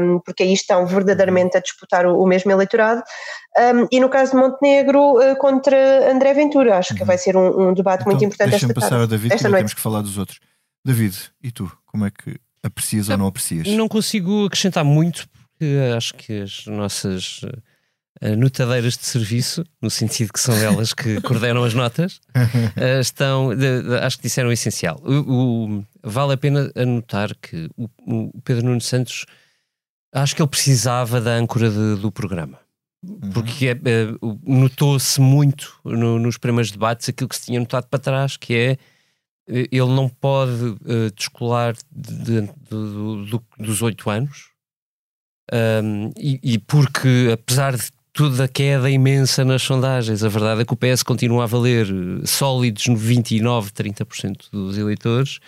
um, 0.00 0.18
porque 0.20 0.42
aí 0.42 0.54
estão 0.54 0.86
verdadeiramente 0.86 1.54
a 1.54 1.60
disputar 1.60 2.06
o, 2.06 2.18
o 2.18 2.26
mesmo 2.26 2.50
eleitorado, 2.50 3.02
um, 3.58 3.86
e 3.92 4.00
no 4.00 4.08
caso 4.08 4.30
de 4.30 4.38
Montenegro 4.38 5.18
uh, 5.18 5.36
contra 5.36 6.10
André 6.10 6.32
Ventura, 6.32 6.78
acho 6.78 6.94
uhum. 6.94 6.98
que 6.98 7.04
vai 7.04 7.18
ser 7.18 7.36
um, 7.36 7.68
um 7.68 7.74
debate 7.74 8.00
então, 8.00 8.10
muito 8.10 8.24
importante 8.24 8.54
esta 8.54 8.72
passar 8.72 8.88
tarde, 8.88 9.04
a 9.04 9.06
David, 9.06 9.34
esta 9.34 9.50
noite. 9.50 9.58
temos 9.58 9.74
que 9.74 9.80
falar 9.82 10.00
dos 10.00 10.16
outros. 10.16 10.40
David, 10.82 11.14
e 11.42 11.52
tu, 11.52 11.70
como 11.84 12.06
é 12.06 12.10
que 12.10 12.40
aprecias 12.62 13.10
ou 13.10 13.18
não 13.18 13.26
aprecias? 13.26 13.68
Não 13.68 13.86
consigo 13.86 14.46
acrescentar 14.46 14.82
muito, 14.82 15.28
porque 15.28 15.66
acho 15.94 16.14
que 16.14 16.40
as 16.40 16.64
nossas 16.64 17.42
notadeiras 18.38 18.96
de 18.96 19.04
serviço, 19.04 19.62
no 19.80 19.90
sentido 19.90 20.32
que 20.32 20.40
são 20.40 20.54
elas 20.56 20.94
que 20.94 21.20
coordenam 21.22 21.64
as 21.64 21.74
notas, 21.74 22.18
estão, 23.00 23.50
acho 24.02 24.16
que 24.16 24.22
disseram 24.22 24.48
o 24.48 24.52
essencial. 24.52 24.98
O, 25.04 25.12
o, 25.12 25.84
vale 26.02 26.34
a 26.34 26.36
pena 26.36 26.70
anotar 26.74 27.34
que 27.36 27.68
o, 27.76 27.88
o, 28.06 28.40
Pedro 28.42 28.66
Nuno 28.66 28.80
Santos, 28.80 29.26
acho 30.12 30.34
que 30.34 30.42
ele 30.42 30.48
precisava 30.48 31.20
da 31.20 31.32
âncora 31.32 31.70
de, 31.70 31.96
do 31.96 32.10
programa. 32.10 32.58
Uhum. 33.04 33.32
Porque 33.32 33.68
é, 33.68 33.72
é, 33.72 34.06
notou-se 34.44 35.20
muito 35.20 35.78
no, 35.84 36.18
nos 36.18 36.38
primeiros 36.38 36.70
debates 36.70 37.08
aquilo 37.08 37.28
que 37.28 37.36
se 37.36 37.46
tinha 37.46 37.60
notado 37.60 37.86
para 37.88 37.98
trás, 37.98 38.36
que 38.36 38.54
é 38.54 38.78
ele 39.48 39.92
não 39.92 40.08
pode 40.08 40.52
uh, 40.52 41.10
descolar 41.16 41.74
de, 41.90 42.48
dos 43.58 43.82
oito 43.82 44.08
anos, 44.08 44.50
um, 45.52 46.12
e, 46.16 46.38
e, 46.42 46.58
porque, 46.58 47.28
apesar 47.32 47.76
de 47.76 47.90
toda 48.12 48.44
a 48.44 48.48
queda 48.48 48.90
imensa 48.90 49.44
nas 49.44 49.62
sondagens. 49.62 50.22
A 50.22 50.28
verdade 50.28 50.62
é 50.62 50.64
que 50.64 50.72
o 50.72 50.76
PS 50.76 51.02
continua 51.02 51.44
a 51.44 51.46
valer 51.46 51.86
eh, 51.86 52.26
sólidos 52.26 52.86
no 52.86 52.96
29, 52.96 53.70
30% 53.70 54.50
dos 54.50 54.76
eleitores 54.76 55.38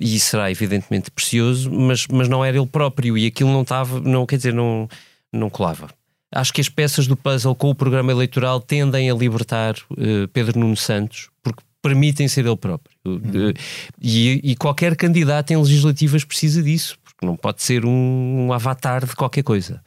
e 0.00 0.16
isso 0.16 0.30
será 0.30 0.50
evidentemente 0.50 1.10
precioso, 1.10 1.70
mas, 1.70 2.06
mas 2.06 2.28
não 2.28 2.44
era 2.44 2.56
ele 2.56 2.66
próprio 2.66 3.16
e 3.18 3.26
aquilo 3.26 3.50
não 3.50 3.62
estava, 3.62 4.00
não 4.00 4.26
quer 4.26 4.36
dizer, 4.36 4.54
não, 4.54 4.88
não 5.32 5.50
colava. 5.50 5.88
Acho 6.32 6.52
que 6.52 6.60
as 6.60 6.68
peças 6.68 7.06
do 7.06 7.16
puzzle 7.16 7.54
com 7.54 7.70
o 7.70 7.74
programa 7.74 8.10
eleitoral 8.12 8.60
tendem 8.60 9.10
a 9.10 9.14
libertar 9.14 9.74
uh, 9.90 10.28
Pedro 10.32 10.58
Nuno 10.58 10.76
Santos, 10.76 11.28
porque 11.42 11.62
permitem 11.82 12.28
ser 12.28 12.46
ele 12.46 12.56
próprio. 12.56 12.96
Uhum. 13.04 13.52
E, 14.00 14.40
e, 14.44 14.56
qualquer 14.56 14.94
candidato 14.96 15.50
em 15.50 15.56
legislativas 15.56 16.24
precisa 16.24 16.62
disso, 16.62 16.96
porque 17.02 17.26
não 17.26 17.36
pode 17.36 17.62
ser 17.62 17.84
um, 17.84 18.46
um 18.46 18.52
avatar 18.52 19.04
de 19.04 19.16
qualquer 19.16 19.42
coisa. 19.42 19.82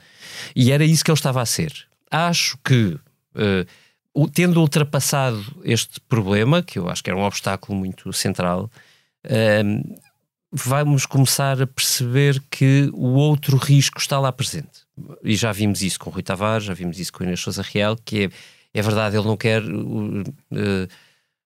E 0.55 0.72
era 0.72 0.84
isso 0.84 1.03
que 1.03 1.12
ele 1.12 1.17
estava 1.17 1.41
a 1.41 1.46
ser 1.46 1.88
acho 2.13 2.58
que, 2.63 2.96
uh, 3.36 4.27
tendo 4.29 4.62
ultrapassado 4.62 5.43
este 5.63 6.00
problema, 6.01 6.62
que 6.62 6.77
eu 6.77 6.88
acho 6.88 7.03
que 7.03 7.10
era 7.10 7.17
um 7.17 7.24
obstáculo 7.24 7.77
muito 7.77 8.13
central, 8.13 8.70
uh, 9.25 10.00
vamos 10.54 11.08
começar 11.08 11.60
a 11.60 11.66
perceber 11.66 12.42
que 12.52 12.90
o 12.94 13.14
outro 13.14 13.58
risco 13.58 14.00
está 14.00 14.20
lá 14.20 14.32
presente. 14.32 14.84
E 15.24 15.36
já 15.36 15.52
vimos 15.52 15.82
isso 15.82 16.00
com 16.00 16.12
Rui 16.12 16.22
Tavares, 16.22 16.66
já 16.66 16.74
vimos 16.76 17.00
isso 17.00 17.12
com 17.12 17.24
Inês 17.24 17.40
Sousa 17.40 17.64
Real, 17.64 17.98
que 17.98 18.26
é, 18.26 18.30
é 18.80 18.82
verdade, 18.82 19.18
ele 19.18 19.26
não 19.26 19.36
quer. 19.36 19.64
Uh, 19.64 20.88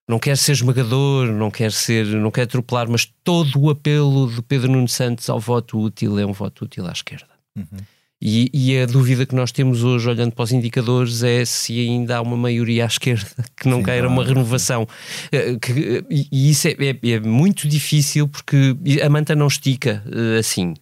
não 0.09 0.19
quer 0.19 0.37
ser 0.37 0.53
esmagador, 0.53 1.27
não 1.27 1.51
quer 1.51 1.71
ser, 1.71 2.05
não 2.05 2.31
quer 2.31 2.43
atropelar, 2.43 2.89
mas 2.89 3.05
todo 3.25 3.59
o 3.59 3.69
apelo 3.69 4.31
de 4.31 4.41
Pedro 4.41 4.71
Nuno 4.71 4.87
Santos 4.87 5.29
ao 5.29 5.37
voto 5.37 5.77
útil 5.77 6.17
é 6.17 6.25
um 6.25 6.31
voto 6.31 6.63
útil 6.63 6.87
à 6.87 6.91
esquerda. 6.91 7.27
Uhum. 7.57 7.65
E, 8.19 8.49
e, 8.51 8.79
a 8.79 8.87
dúvida 8.87 9.27
que 9.27 9.35
nós 9.35 9.51
temos 9.51 9.83
hoje, 9.83 10.09
olhando 10.09 10.31
para 10.31 10.43
os 10.43 10.51
indicadores, 10.51 11.21
é 11.21 11.45
se 11.45 11.79
ainda 11.79 12.17
há 12.17 12.21
uma 12.21 12.35
maioria 12.35 12.83
à 12.83 12.87
esquerda 12.87 13.27
que 13.55 13.67
não 13.67 13.77
Sim, 13.77 13.83
queira 13.83 14.07
uma 14.07 14.25
renovação. 14.25 14.87
Eh, 15.31 15.55
que, 15.61 16.03
e 16.09 16.49
isso 16.49 16.67
é, 16.67 16.71
é, 16.71 17.11
é, 17.11 17.19
muito 17.19 17.67
difícil 17.67 18.27
porque 18.27 18.75
a 19.03 19.09
manta 19.09 19.35
não 19.35 19.45
estica 19.45 20.03
eh, 20.11 20.39
assim. 20.39 20.73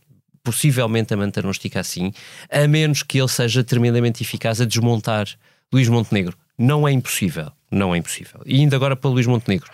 Possivelmente 0.46 1.14
a 1.14 1.18
manta 1.18 1.42
não 1.42 1.52
estica 1.52 1.80
assim, 1.80 2.14
a 2.52 2.68
menos 2.68 3.02
que 3.02 3.20
ele 3.20 3.28
seja 3.28 3.64
tremendamente 3.64 4.22
eficaz 4.24 4.62
a 4.62 4.66
desmontar 4.66 5.28
Luís 5.74 5.90
Montenegro. 5.90 6.38
Não 6.58 6.88
é 6.88 6.92
impossível. 6.92 7.52
Não 7.70 7.94
é 7.94 7.98
impossível. 7.98 8.42
E 8.46 8.62
ainda 8.62 8.76
agora 8.76 8.96
para 8.96 9.10
Luís 9.10 9.26
Montenegro. 9.26 9.70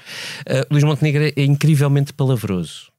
Uh, 0.48 0.66
Luís 0.72 0.84
Montenegro 0.84 1.26
é 1.26 1.44
incrivelmente 1.44 2.14
palavroso. 2.14 2.91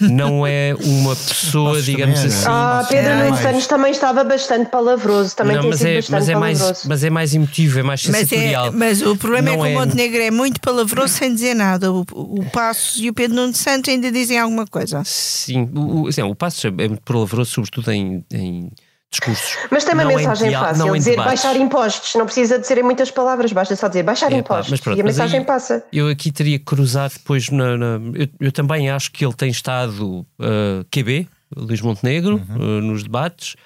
Não 0.00 0.46
é 0.46 0.74
uma 0.82 1.14
pessoa, 1.14 1.80
digamos 1.80 2.24
assim. 2.24 2.46
Ah, 2.48 2.84
Pedro 2.88 3.10
é 3.10 3.24
Nunes 3.24 3.40
Santos 3.40 3.66
também 3.66 3.90
estava 3.92 4.24
bastante 4.24 4.70
palavroso. 4.70 5.34
Também 5.36 5.56
não, 5.56 5.62
tem 5.62 5.70
mas 5.70 5.78
sido 5.78 5.88
é, 5.88 5.94
bastante 5.96 6.12
mas 6.12 6.28
é 6.28 6.32
palavroso. 6.32 6.64
Mais, 6.64 6.84
mas 6.86 7.04
é 7.04 7.10
mais 7.10 7.34
emotivo, 7.34 7.78
é 7.78 7.82
mais 7.82 8.00
sensorial. 8.00 8.72
Mas, 8.72 8.74
é, 8.74 8.78
mas 8.78 9.02
o 9.02 9.16
problema 9.16 9.50
não 9.50 9.64
é 9.64 9.68
que 9.68 9.74
é... 9.74 9.76
o 9.76 9.80
Montenegro 9.80 10.22
é 10.22 10.30
muito 10.30 10.60
palavroso 10.60 11.14
sem 11.14 11.34
dizer 11.34 11.54
nada. 11.54 11.92
O, 11.92 12.04
o 12.12 12.44
Passos 12.50 13.00
e 13.00 13.08
o 13.08 13.14
Pedro 13.14 13.36
Nunes 13.36 13.58
Santos 13.58 13.88
ainda 13.92 14.10
dizem 14.10 14.38
alguma 14.38 14.66
coisa. 14.66 15.02
Sim, 15.04 15.70
o, 15.74 16.08
assim, 16.08 16.22
o 16.22 16.34
Passos 16.34 16.64
é 16.64 16.70
muito 16.70 17.02
palavroso, 17.02 17.50
sobretudo 17.50 17.90
em, 17.92 18.24
em 18.32 18.70
discursos. 19.14 19.56
Mas 19.70 19.84
tem 19.84 19.94
uma 19.94 20.04
mensagem 20.04 20.52
fácil, 20.52 20.92
dizer 20.92 21.10
debates. 21.12 21.42
baixar 21.42 21.56
impostos, 21.56 22.14
não 22.14 22.26
precisa 22.26 22.58
de 22.58 22.66
serem 22.66 22.84
muitas 22.84 23.10
palavras, 23.10 23.52
basta 23.52 23.74
só 23.76 23.88
dizer 23.88 24.02
baixar 24.02 24.32
é, 24.32 24.36
impostos 24.36 24.78
pá, 24.80 24.84
pronto, 24.84 24.98
e 24.98 25.00
a 25.00 25.04
mensagem 25.04 25.40
aí, 25.40 25.46
passa. 25.46 25.84
Eu 25.92 26.08
aqui 26.08 26.30
teria 26.30 26.58
que 26.58 26.64
cruzar 26.64 27.10
depois, 27.10 27.48
na, 27.50 27.76
na 27.76 28.00
eu, 28.14 28.28
eu, 28.40 28.52
também 28.52 28.90
acho 28.90 29.10
que 29.10 29.24
ele 29.24 29.34
tem 29.34 29.50
estado 29.50 30.20
uh, 30.20 30.84
QB, 30.90 31.28
Luís 31.56 31.80
Montenegro, 31.80 32.36
uhum. 32.48 32.78
uh, 32.78 32.80
nos 32.80 33.02
debates, 33.02 33.56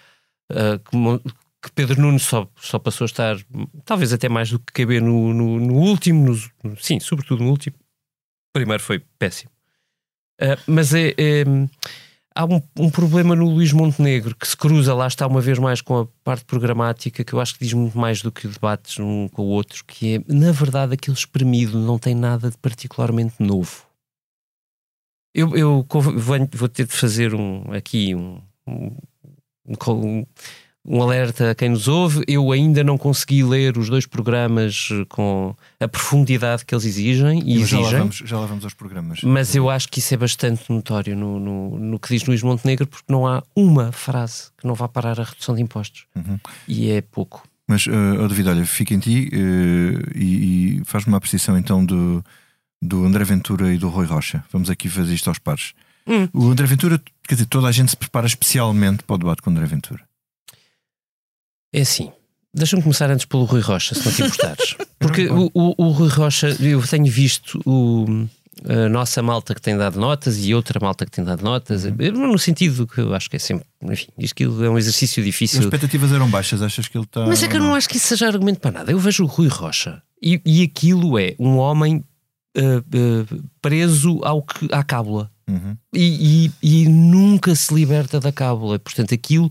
uh, 0.53 0.79
que, 0.79 1.31
que, 1.63 1.73
Pedro 1.73 2.01
Nuno 2.01 2.19
só, 2.19 2.49
só 2.57 2.79
passou 2.79 3.05
a 3.05 3.07
estar, 3.07 3.37
talvez 3.85 4.13
até 4.13 4.29
mais 4.29 4.51
do 4.51 4.59
que 4.59 4.85
QB 4.85 5.01
no, 5.01 5.33
no, 5.35 5.59
no 5.59 5.75
último, 5.75 6.37
no, 6.63 6.77
sim, 6.77 7.01
sobretudo 7.01 7.43
no 7.43 7.51
último. 7.51 7.77
O 7.77 8.53
primeiro 8.53 8.83
foi 8.83 9.03
péssimo. 9.19 9.51
mas 10.67 10.95
é, 10.95 11.15
é 11.17 11.45
há 12.39 12.45
um, 12.45 12.63
um, 12.79 12.89
problema 12.89 13.35
no 13.35 13.51
Luís 13.51 13.73
Montenegro 13.73 14.37
que 14.37 14.47
se 14.47 14.57
cruza, 14.57 14.95
lá 14.95 15.09
está 15.09 15.27
uma 15.27 15.41
vez 15.41 15.59
mais 15.59 15.81
com 15.81 15.99
a 15.99 16.07
parte 16.23 16.45
programática, 16.45 17.25
que 17.25 17.33
eu 17.33 17.41
acho 17.41 17.55
que 17.55 17.65
diz 17.65 17.73
muito 17.73 17.99
mais 17.99 18.23
do 18.23 18.31
que 18.31 18.47
debates 18.47 19.01
um 19.01 19.27
com 19.29 19.43
o 19.43 19.49
outro, 19.49 19.85
que 19.85 20.15
é, 20.15 20.33
na 20.33 20.53
verdade, 20.53 20.95
aquele 20.95 21.17
espremido 21.17 21.77
não 21.81 21.99
tem 21.99 22.15
nada 22.15 22.49
de 22.49 22.57
particularmente 22.57 23.35
novo. 23.41 23.85
Eu, 25.35 25.57
eu 25.57 25.85
vou, 26.53 26.69
ter 26.69 26.87
de 26.87 26.93
fazer 26.93 27.35
um, 27.35 27.65
aqui 27.73 28.15
um, 28.15 28.41
um, 28.67 28.97
um 29.67 30.25
um 30.89 31.03
alerta 31.03 31.51
a 31.51 31.55
quem 31.55 31.69
nos 31.69 31.87
ouve. 31.87 32.25
Eu 32.27 32.51
ainda 32.51 32.83
não 32.83 32.97
consegui 32.97 33.45
ler 33.45 33.77
os 33.77 33.91
dois 33.91 34.07
programas 34.07 34.89
eh, 34.91 35.05
com 35.09 35.55
a 35.79 35.87
profundidade 35.87 36.65
que 36.65 36.75
eles 36.75 36.87
exigem 36.87 37.43
e 37.45 37.61
exigem. 37.61 37.85
Já 37.85 37.91
lá, 37.91 37.99
vamos, 37.99 38.17
já 38.17 38.39
lá 38.39 38.47
vamos 38.47 38.65
aos 38.65 38.75
programas. 38.75 39.21
Mas 39.23 39.55
eu 39.55 39.69
acho 39.69 39.89
que 39.89 39.99
isso 39.99 40.15
é 40.15 40.17
bastante 40.17 40.65
notório 40.71 41.15
no, 41.15 41.39
no, 41.39 41.79
no, 41.79 41.99
que 41.99 42.09
diz 42.09 42.25
Luís 42.25 42.43
Montenegro, 42.43 42.87
porque 42.87 43.13
não 43.13 43.27
há 43.27 43.43
uma 43.55 43.93
frase 43.93 44.51
que 44.57 44.67
não 44.67 44.75
vá 44.75 44.89
parar 44.89 45.21
a 45.21 45.25
redução 45.25 45.55
de 45.55 45.61
impostos. 45.61 46.07
Uhum. 46.17 46.39
E 46.67 46.91
é 46.91 47.03
pouco. 47.03 47.47
Mas, 47.67 47.87
uh, 47.87 48.23
oh 48.25 48.29
David, 48.29 48.49
olha, 48.49 48.65
fica 48.65 48.95
em 48.95 48.99
ti 48.99 49.31
uh, 49.31 50.19
e, 50.19 50.79
e 50.79 50.85
faz-me 50.87 51.13
uma 51.13 51.19
apreciação 51.19 51.59
então 51.59 51.85
do, 51.85 52.25
do 52.81 53.05
André 53.05 53.25
Ventura 53.25 53.75
e 53.75 53.77
do 53.77 53.91
Rui 53.91 54.07
Rocha. 54.07 54.43
Vamos 54.51 54.71
aqui 54.71 54.89
fazer 54.89 55.13
isto 55.13 55.29
aos 55.29 55.39
pares. 55.39 55.75
Hum. 56.07 56.27
O 56.33 56.51
André 56.51 56.67
Ventura, 56.67 56.99
quer 57.29 57.35
dizer, 57.35 57.47
toda 57.47 57.69
a 57.69 57.73
gente 57.73 57.91
se 57.91 57.97
prepara 57.97 58.27
especialmente 58.27 59.03
para 59.03 59.15
o 59.17 59.19
debate 59.19 59.43
com 59.43 59.51
o 59.51 59.53
André 59.53 59.67
Ventura. 59.67 60.08
É 61.73 61.81
assim. 61.81 62.11
Deixa-me 62.55 62.83
começar 62.83 63.11
antes 63.11 63.27
pelo 63.27 63.45
Rui 63.45 63.61
Rocha, 63.61 63.95
se 63.95 64.05
não 64.05 64.13
te 64.13 64.23
importares. 64.23 64.77
Porque 64.99 65.29
o, 65.29 65.51
o, 65.55 65.75
o, 65.77 65.91
Rui 65.91 66.09
Rocha, 66.09 66.49
eu 66.61 66.83
tenho 66.83 67.07
visto 67.07 67.61
o, 67.65 68.27
a 68.67 68.89
nossa 68.89 69.23
malta 69.23 69.55
que 69.55 69.61
tem 69.61 69.77
dado 69.77 69.99
notas 70.01 70.45
e 70.45 70.55
outra 70.55 70.81
malta 70.81 71.05
que 71.05 71.13
tem 71.13 71.25
dado 71.25 71.43
notas, 71.43 71.85
uhum. 71.85 72.33
no 72.33 72.39
sentido 72.39 72.87
que 72.87 73.01
eu 73.01 73.15
acho 73.15 73.29
que 73.31 73.37
é 73.37 73.39
sempre, 73.39 73.67
enfim, 73.83 74.09
diz 74.17 74.33
que 74.33 74.45
é 74.45 74.49
um 74.49 74.79
exercício 74.79 75.23
difícil. 75.23 75.61
As 75.61 75.67
expectativas 75.67 76.11
eram 76.11 76.29
baixas, 76.29 76.63
achas 76.63 76.89
que 76.89 76.97
ele 76.97 77.05
está. 77.05 77.27
Mas 77.27 77.43
é 77.43 77.49
que 77.49 77.57
eu 77.57 77.61
não 77.61 77.75
acho 77.75 77.89
que 77.89 77.97
isso 77.97 78.09
seja 78.09 78.27
argumento 78.27 78.61
para 78.61 78.73
nada. 78.73 78.91
Eu 78.91 78.99
vejo 78.99 79.25
o 79.25 79.27
Rui 79.27 79.49
Rocha 79.49 80.03
e, 80.23 80.41
e 80.45 80.63
aquilo 80.63 81.19
é 81.19 81.35
um 81.39 81.59
homem 81.59 82.05
uh, 82.57 82.79
uh, 82.79 83.45
preso 83.61 84.21
ao 84.25 84.43
que, 84.43 84.69
à 84.73 84.83
cábula. 84.83 85.31
Uhum. 85.49 85.77
E, 85.95 86.51
e, 86.63 86.83
e, 86.83 86.89
nunca 86.89 87.55
se 87.55 87.73
liberta 87.73 88.21
da 88.21 88.31
cábula. 88.31 88.79
Portanto, 88.79 89.15
aquilo. 89.15 89.51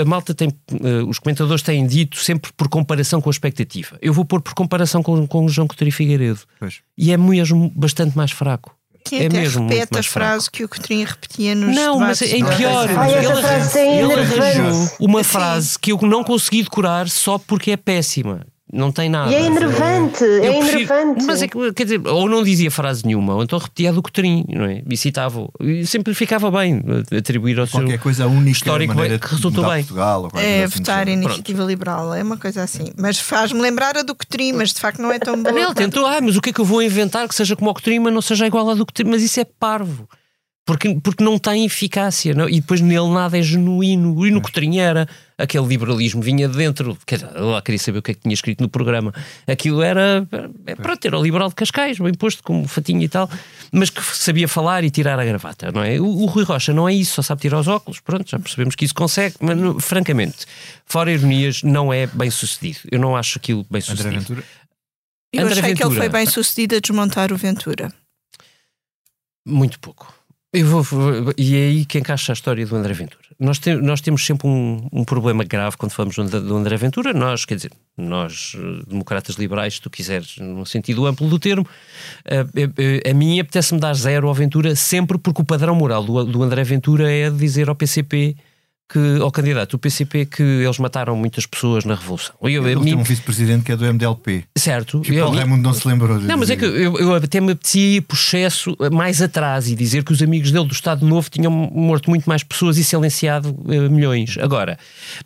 A 0.00 0.04
malta 0.04 0.34
tem. 0.34 0.48
Uh, 0.48 1.08
os 1.08 1.18
comentadores 1.18 1.62
têm 1.62 1.86
dito 1.86 2.18
sempre 2.18 2.52
por 2.56 2.68
comparação 2.68 3.20
com 3.20 3.30
a 3.30 3.32
expectativa. 3.32 3.96
Eu 4.02 4.12
vou 4.12 4.24
pôr 4.24 4.42
por 4.42 4.54
comparação 4.54 5.02
com, 5.02 5.26
com 5.26 5.46
o 5.46 5.48
João 5.48 5.66
Coutinho 5.66 5.92
Figueiredo. 5.92 6.40
Pois. 6.60 6.80
E 6.96 7.10
é 7.10 7.16
mesmo 7.16 7.72
bastante 7.74 8.16
mais 8.16 8.30
fraco. 8.30 8.76
Que 9.04 9.16
é 9.16 9.28
mesmo 9.28 9.66
repete 9.68 9.98
a 9.98 10.02
frase 10.02 10.44
fraco. 10.44 10.52
que 10.52 10.64
o 10.64 10.68
Coutinho 10.68 11.06
repetia 11.06 11.54
nos 11.54 11.74
Não, 11.74 11.98
mas 11.98 12.20
é 12.20 12.26
pior. 12.56 12.88
Ai, 12.90 13.14
ele, 13.14 13.26
arranjou, 13.26 13.82
ele 13.82 14.12
arranjou 14.12 14.96
uma 15.00 15.24
frase 15.24 15.78
que 15.78 15.92
eu 15.92 15.98
não 16.02 16.22
consegui 16.22 16.62
decorar 16.62 17.08
só 17.08 17.38
porque 17.38 17.70
é 17.70 17.76
péssima 17.76 18.46
Não 18.72 18.92
tem 18.92 19.08
nada. 19.08 19.30
E 19.32 19.34
é 19.34 19.46
enervante, 19.46 20.22
Eu 20.22 20.44
é 20.52 20.58
prefiro- 20.60 20.92
enervante. 20.92 21.24
Mas 21.24 21.42
é 21.42 21.48
que, 21.48 21.72
quer 21.72 21.84
dizer, 21.84 22.06
ou 22.06 22.28
não 22.28 22.42
dizia 22.44 22.70
frase 22.70 23.04
nenhuma, 23.06 23.34
ou 23.34 23.42
então 23.42 23.58
repetia 23.58 23.88
a 23.88 23.92
do 23.92 24.02
Cotrim, 24.02 24.44
não 24.48 24.66
é? 24.66 24.82
E 24.88 24.96
citava. 24.96 25.48
E 25.60 25.86
simplificava 25.86 26.50
bem, 26.50 26.82
atribuir 27.16 27.58
ao 27.58 27.66
seu. 27.66 27.80
Qualquer 27.80 27.98
coisa 27.98 28.26
única 28.26 28.50
histórico 28.50 28.94
maneira 28.94 29.18
que 29.18 29.26
resultou 29.28 29.64
bem. 29.64 29.82
Portugal, 29.84 30.30
É 30.34 30.64
assim 30.64 30.78
votar 30.78 31.08
iniciativa 31.08 31.64
liberal, 31.64 32.12
é 32.12 32.22
uma 32.22 32.36
coisa 32.36 32.62
assim. 32.62 32.92
Mas 32.98 33.18
faz-me 33.18 33.60
lembrar 33.60 33.96
a 33.96 34.02
do 34.02 34.14
Cotrim, 34.14 34.52
mas 34.52 34.72
de 34.72 34.80
facto 34.80 35.00
não 35.00 35.10
é 35.10 35.18
tão 35.18 35.42
boa. 35.42 35.58
Ele 35.58 35.74
tentou, 35.74 36.04
ah, 36.06 36.20
mas 36.20 36.36
o 36.36 36.40
que 36.42 36.50
é 36.50 36.52
que 36.52 36.60
eu 36.60 36.64
vou 36.64 36.82
inventar 36.82 37.26
que 37.26 37.34
seja 37.34 37.56
como 37.56 37.70
o 37.70 37.74
Cotrim, 37.74 37.98
mas 38.00 38.12
não 38.12 38.20
seja 38.22 38.46
igual 38.46 38.68
à 38.70 38.74
do 38.74 38.84
Cotrim? 38.84 39.08
Mas 39.08 39.22
isso 39.22 39.40
é 39.40 39.44
parvo. 39.44 40.08
Porque, 40.68 40.94
porque 41.02 41.24
não 41.24 41.38
tem 41.38 41.64
eficácia 41.64 42.34
não? 42.34 42.46
e 42.46 42.60
depois 42.60 42.82
nele 42.82 43.08
nada 43.08 43.38
é 43.38 43.42
genuíno. 43.42 44.26
E 44.26 44.30
no 44.30 44.42
Cotrim 44.42 44.76
era 44.78 45.08
aquele 45.38 45.66
liberalismo 45.66 46.20
vinha 46.20 46.46
de 46.46 46.54
dentro. 46.58 46.94
Quer 47.06 47.20
dizer, 47.20 47.30
eu 47.36 47.46
lá 47.52 47.62
queria 47.62 47.78
saber 47.78 48.00
o 48.00 48.02
que 48.02 48.10
é 48.10 48.14
que 48.14 48.20
tinha 48.20 48.34
escrito 48.34 48.60
no 48.60 48.68
programa. 48.68 49.14
Aquilo 49.46 49.80
era 49.80 50.28
é 50.66 50.74
para 50.74 50.94
ter 50.94 51.14
o 51.14 51.22
liberal 51.22 51.48
de 51.48 51.54
Cascais, 51.54 51.98
bem 51.98 52.12
posto, 52.12 52.42
como 52.42 52.68
fatinho 52.68 53.00
e 53.02 53.08
tal, 53.08 53.30
mas 53.72 53.88
que 53.88 54.02
sabia 54.14 54.46
falar 54.46 54.84
e 54.84 54.90
tirar 54.90 55.18
a 55.18 55.24
gravata, 55.24 55.72
não 55.72 55.82
é? 55.82 55.98
O, 55.98 56.04
o 56.04 56.26
Rui 56.26 56.44
Rocha 56.44 56.74
não 56.74 56.86
é 56.86 56.92
isso, 56.92 57.14
só 57.14 57.22
sabe 57.22 57.40
tirar 57.40 57.60
os 57.60 57.66
óculos. 57.66 57.98
Pronto, 58.00 58.28
já 58.28 58.38
percebemos 58.38 58.74
que 58.74 58.84
isso 58.84 58.94
consegue, 58.94 59.36
mas 59.40 59.56
no- 59.56 59.80
francamente, 59.80 60.44
fora 60.84 61.10
ironias, 61.10 61.62
não 61.62 61.90
é 61.90 62.06
bem 62.06 62.30
sucedido. 62.30 62.80
Eu 62.92 62.98
não 63.00 63.16
acho 63.16 63.38
aquilo 63.38 63.64
bem 63.70 63.80
André 63.80 63.96
sucedido. 63.96 64.20
Ventura? 64.20 64.44
Eu 65.32 65.46
André 65.46 65.60
achei 65.60 65.62
que 65.74 65.82
ele 65.82 65.88
Ventura. 65.94 65.98
foi 66.00 66.08
bem 66.10 66.26
sucedido 66.26 66.76
a 66.76 66.78
desmontar 66.78 67.32
o 67.32 67.38
Ventura. 67.38 67.90
Muito 69.46 69.80
pouco. 69.80 70.17
Eu 70.50 70.66
vou, 70.82 71.34
e 71.36 71.54
é 71.56 71.58
aí 71.66 71.84
que 71.84 71.98
encaixa 71.98 72.32
a 72.32 72.34
história 72.34 72.64
do 72.64 72.74
André 72.74 72.94
Ventura. 72.94 73.22
Nós, 73.38 73.58
te- 73.58 73.74
nós 73.76 74.00
temos 74.00 74.24
sempre 74.24 74.48
um, 74.48 74.88
um 74.90 75.04
problema 75.04 75.44
grave 75.44 75.76
quando 75.76 75.92
falamos 75.92 76.16
do, 76.16 76.56
André- 76.56 76.76
Ventura. 76.78 77.12
Nós, 77.12 77.44
quer 77.44 77.56
dizer, 77.56 77.70
nós, 77.98 78.56
eh, 78.56 78.82
democratas 78.88 79.36
liberais, 79.36 79.74
se 79.74 79.82
tu 79.82 79.90
quiseres, 79.90 80.38
no 80.38 80.64
sentido 80.64 81.04
amplo 81.06 81.28
do 81.28 81.38
termo, 81.38 81.66
eh, 82.24 82.46
eh, 82.56 83.02
eh, 83.04 83.10
a 83.10 83.14
mim 83.14 83.38
apetece-me 83.38 83.78
dar 83.78 83.92
zero 83.94 84.26
ao 84.26 84.32
Ventura 84.34 84.74
sempre 84.74 85.18
porque 85.18 85.42
o 85.42 85.44
padrão 85.44 85.74
moral 85.74 86.02
do, 86.02 86.24
do 86.24 86.42
André 86.42 86.64
Ventura 86.64 87.12
é 87.12 87.28
dizer 87.30 87.68
ao 87.68 87.74
PCP 87.76 88.34
que, 88.90 89.18
ao 89.20 89.30
candidato 89.30 89.72
do 89.72 89.78
PCP 89.78 90.24
que 90.24 90.42
eles 90.42 90.78
mataram 90.78 91.14
muitas 91.14 91.44
pessoas 91.44 91.84
na 91.84 91.94
Revolução. 91.94 92.34
E 92.44 92.54
eu, 92.54 92.66
Ele 92.66 92.80
mim- 92.80 92.94
um 92.94 93.02
vice-presidente 93.02 93.62
que 93.64 93.72
é 93.72 93.76
do 93.76 93.84
MDLP. 93.84 94.44
certo. 94.56 95.00
Que 95.02 95.10
o 95.12 95.14
eu- 95.14 95.24
Paulo 95.24 95.36
Raimundo 95.38 95.62
não 95.62 95.74
se 95.74 95.86
lembrou 95.86 96.18
não, 96.18 96.36
mas 96.38 96.48
é 96.48 96.56
que 96.56 96.64
dizer. 96.66 96.84
eu, 96.84 96.98
eu 96.98 97.14
até 97.14 97.38
me 97.40 97.52
apetecia 97.52 97.96
ir 97.98 98.00
por 98.00 98.14
excesso 98.16 98.74
eh, 98.80 98.88
mais 98.88 99.20
atrás 99.20 99.68
e 99.68 99.74
dizer 99.74 100.04
que 100.04 100.12
os 100.12 100.22
amigos 100.22 100.50
dele 100.50 100.66
do 100.66 100.72
Estado 100.72 101.04
Novo 101.06 101.28
tinham 101.28 101.50
morto 101.50 102.08
muito 102.08 102.24
mais 102.26 102.42
pessoas 102.42 102.78
e 102.78 102.84
silenciado 102.84 103.54
eh, 103.68 103.88
milhões. 103.90 104.36
Agora, 104.38 104.78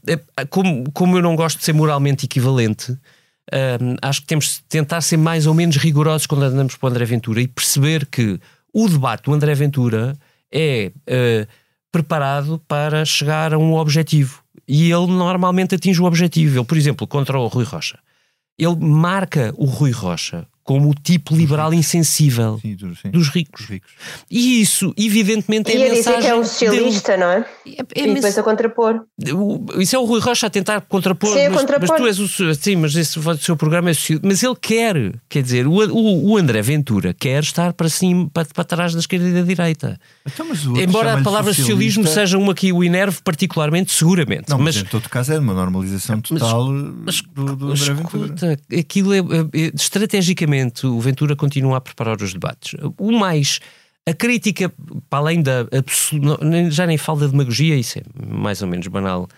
eh, 0.08 0.18
como, 0.50 0.90
como 0.92 1.16
eu 1.16 1.22
não 1.22 1.36
gosto 1.36 1.58
de 1.58 1.64
ser 1.64 1.72
moralmente 1.72 2.24
equivalente, 2.26 2.96
eh, 3.52 3.78
acho 4.02 4.22
que 4.22 4.26
temos 4.26 4.46
de 4.56 4.62
tentar 4.68 5.00
ser 5.02 5.16
mais 5.18 5.46
ou 5.46 5.54
menos 5.54 5.76
rigorosos 5.76 6.26
quando 6.26 6.42
andamos 6.42 6.74
para 6.74 6.88
o 6.88 6.90
André 6.90 7.04
Ventura 7.04 7.40
e 7.40 7.46
perceber 7.46 8.06
que 8.06 8.40
o 8.74 8.88
debate 8.88 9.22
do 9.24 9.32
André 9.34 9.54
Ventura 9.54 10.16
é 10.50 10.90
preparado 11.92 12.58
para 12.66 13.04
chegar 13.04 13.54
a 13.54 13.58
um 13.58 13.74
objetivo. 13.74 14.42
E 14.66 14.90
ele 14.90 15.06
normalmente 15.06 15.74
atinge 15.74 16.00
o 16.00 16.06
objetivo. 16.06 16.58
Ele, 16.58 16.64
por 16.64 16.76
exemplo, 16.76 17.06
contra 17.06 17.38
o 17.38 17.46
Rui 17.46 17.64
Rocha 17.64 17.98
ele 18.58 18.76
marca 18.76 19.52
o 19.56 19.64
Rui 19.64 19.90
Rocha 19.90 20.46
como 20.64 20.90
o 20.90 20.94
tipo 20.94 21.34
liberal 21.34 21.72
insensível 21.74 22.58
Sim, 22.62 22.76
sim. 23.00 23.10
dos 23.10 23.28
ricos. 23.28 23.60
Dos 23.62 23.70
ricos. 23.70 23.90
E 24.30 24.60
isso, 24.60 24.94
evidentemente, 24.96 25.70
é 25.72 25.76
E 25.76 25.82
a 25.82 25.86
a 25.86 25.88
dizer 25.90 25.96
mensagem 25.96 26.20
que 26.22 26.26
é 26.28 26.34
um 26.34 26.36
dele. 26.38 26.48
socialista, 26.48 27.16
não 27.16 27.26
é? 27.26 27.44
É- 27.66 28.00
é 28.00 28.06
e 28.08 28.14
depois 28.14 28.38
a 28.38 28.42
contrapor. 28.42 29.00
Isso 29.78 29.96
é 29.96 29.98
o 29.98 30.04
Rui 30.04 30.20
Rocha 30.20 30.46
a 30.46 30.50
tentar 30.50 30.80
contrapor, 30.82 31.32
Sim, 31.34 31.46
a 31.46 31.50
mas, 31.50 31.60
contrapor. 31.60 31.88
mas 31.88 32.00
tu 32.00 32.06
és 32.06 32.18
o 32.40 32.54
sim, 32.54 32.76
mas 32.76 32.94
esse 32.94 33.18
o 33.18 33.38
seu 33.38 33.56
programa 33.56 33.90
é 33.90 33.94
social, 33.94 34.20
mas 34.22 34.42
ele 34.42 34.54
quer, 34.60 35.14
quer 35.28 35.42
dizer, 35.42 35.66
o, 35.66 35.72
o, 35.72 36.30
o 36.32 36.36
André 36.36 36.62
Ventura 36.62 37.12
quer 37.14 37.42
estar 37.42 37.72
para 37.72 37.88
cima, 37.88 38.28
para, 38.32 38.44
para 38.46 38.64
trás 38.64 38.94
da 38.94 39.00
esquerda 39.00 39.28
e 39.28 39.32
da 39.32 39.42
direita. 39.42 39.98
Então, 40.26 40.46
mas 40.48 40.62
Embora 40.64 41.14
a 41.18 41.22
palavra 41.22 41.52
socialismo 41.52 42.04
socialista. 42.04 42.20
seja 42.20 42.38
uma 42.38 42.54
que 42.54 42.72
o 42.72 42.84
enerve 42.84 43.18
particularmente, 43.22 43.90
seguramente. 43.92 44.48
Não, 44.48 44.58
mas, 44.58 44.76
mas 44.76 44.84
em 44.84 44.88
todo 44.88 45.08
caso 45.08 45.32
é 45.32 45.38
uma 45.38 45.54
normalização 45.54 46.20
total 46.20 46.66
do, 46.66 47.56
do 47.56 47.70
André 47.72 47.94
Ventura. 47.94 48.24
Escuta, 48.34 48.58
aquilo 48.78 49.12
é, 49.12 49.18
é- 49.18 49.66
é- 49.66 49.72
o 50.84 51.00
Ventura 51.00 51.34
continua 51.36 51.78
a 51.78 51.80
preparar 51.80 52.20
os 52.20 52.32
debates. 52.32 52.74
O 52.98 53.12
mais 53.12 53.60
a 54.06 54.12
crítica, 54.12 54.72
para 55.08 55.18
além 55.20 55.42
da 55.42 55.66
já 56.70 56.86
nem 56.86 56.98
falo 56.98 57.20
da 57.20 57.26
demagogia, 57.28 57.76
isso 57.76 57.98
é 57.98 58.02
mais 58.26 58.60
ou 58.60 58.68
menos 58.68 58.86
banal 58.88 59.28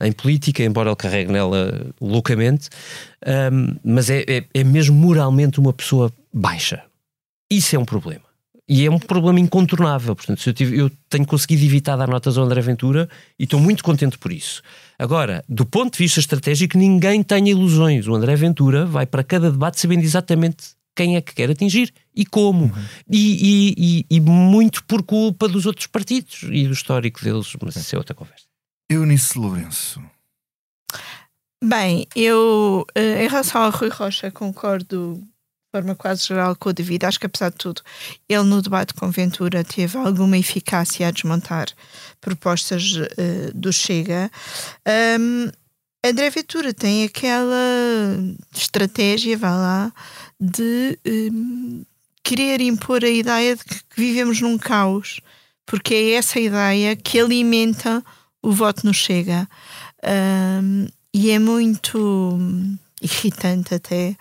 em 0.00 0.12
política, 0.12 0.62
embora 0.62 0.90
ele 0.90 0.96
carregue 0.96 1.32
nela 1.32 1.92
loucamente, 2.00 2.68
hum, 3.52 3.76
mas 3.84 4.10
é, 4.10 4.24
é, 4.28 4.44
é 4.54 4.64
mesmo 4.64 4.94
moralmente 4.96 5.58
uma 5.58 5.72
pessoa 5.72 6.12
baixa. 6.32 6.82
Isso 7.50 7.74
é 7.74 7.78
um 7.78 7.84
problema. 7.84 8.22
E 8.68 8.84
é 8.84 8.90
um 8.90 8.98
problema 8.98 9.40
incontornável. 9.40 10.14
Portanto, 10.14 10.46
eu, 10.46 10.52
tive- 10.52 10.78
eu 10.78 10.90
tenho 11.08 11.26
conseguido 11.26 11.64
evitar 11.64 11.96
dar 11.96 12.06
notas 12.06 12.36
ao 12.36 12.44
André 12.44 12.60
Ventura 12.60 13.08
e 13.38 13.44
estou 13.44 13.58
muito 13.58 13.82
contente 13.82 14.18
por 14.18 14.30
isso. 14.30 14.62
Agora, 14.98 15.44
do 15.48 15.64
ponto 15.64 15.92
de 15.92 15.98
vista 15.98 16.18
estratégico, 16.20 16.76
ninguém 16.76 17.22
tenha 17.22 17.50
ilusões. 17.50 18.06
O 18.08 18.14
André 18.14 18.34
Ventura 18.34 18.84
vai 18.84 19.06
para 19.06 19.22
cada 19.22 19.50
debate 19.50 19.78
sabendo 19.80 20.02
exatamente 20.02 20.76
quem 20.96 21.14
é 21.16 21.20
que 21.20 21.32
quer 21.32 21.48
atingir 21.50 21.94
e 22.14 22.26
como. 22.26 22.72
E, 23.08 23.20
e- 23.70 23.74
e- 24.10 24.16
e 24.16 24.20
muito 24.20 24.82
por 24.84 25.04
culpa 25.04 25.46
dos 25.48 25.66
outros 25.66 25.86
partidos 25.86 26.42
e 26.50 26.66
do 26.66 26.72
histórico 26.72 27.22
deles, 27.22 27.54
mas 27.62 27.76
isso 27.76 27.94
é 27.94 27.98
outra 27.98 28.14
conversa. 28.16 28.44
Eunice 28.90 29.38
Lourenço. 29.38 30.02
Bem, 31.62 32.06
eu 32.14 32.84
eh, 32.94 33.24
em 33.24 33.28
relação 33.28 33.62
ao 33.62 33.70
Rui 33.70 33.88
Rocha 33.90 34.30
concordo 34.30 35.22
de 35.68 35.72
forma 35.72 35.94
quase 35.94 36.26
geral 36.26 36.56
com 36.56 36.70
o 36.70 36.72
David. 36.72 37.04
Acho 37.04 37.20
que 37.20 37.26
apesar 37.26 37.50
de 37.50 37.56
tudo, 37.56 37.82
ele 38.26 38.42
no 38.44 38.62
debate 38.62 38.94
com 38.94 39.10
Ventura 39.10 39.62
teve 39.62 39.98
alguma 39.98 40.38
eficácia 40.38 41.06
a 41.06 41.10
desmontar 41.10 41.68
propostas 42.20 42.94
eh, 43.18 43.50
do 43.54 43.70
Chega. 43.70 44.30
Ahm, 44.86 45.50
André 46.02 46.30
Ventura 46.30 46.72
tem 46.72 47.04
aquela 47.04 48.16
estratégia, 48.54 49.36
vá 49.36 49.50
lá, 49.50 49.92
de 50.40 50.98
hum, 51.06 51.84
querer 52.22 52.62
impor 52.62 53.04
a 53.04 53.08
ideia 53.08 53.54
de 53.54 53.64
que 53.64 53.76
vivemos 53.94 54.40
num 54.40 54.56
caos, 54.56 55.20
porque 55.66 55.92
é 55.94 56.10
essa 56.12 56.40
ideia 56.40 56.96
que 56.96 57.20
alimenta 57.20 58.02
o 58.40 58.52
voto 58.52 58.86
no 58.86 58.94
Chega. 58.94 59.46
Hum, 60.62 60.86
e 61.12 61.30
é 61.30 61.38
muito 61.38 61.98
hum, 61.98 62.78
irritante 63.02 63.74
até 63.74 64.16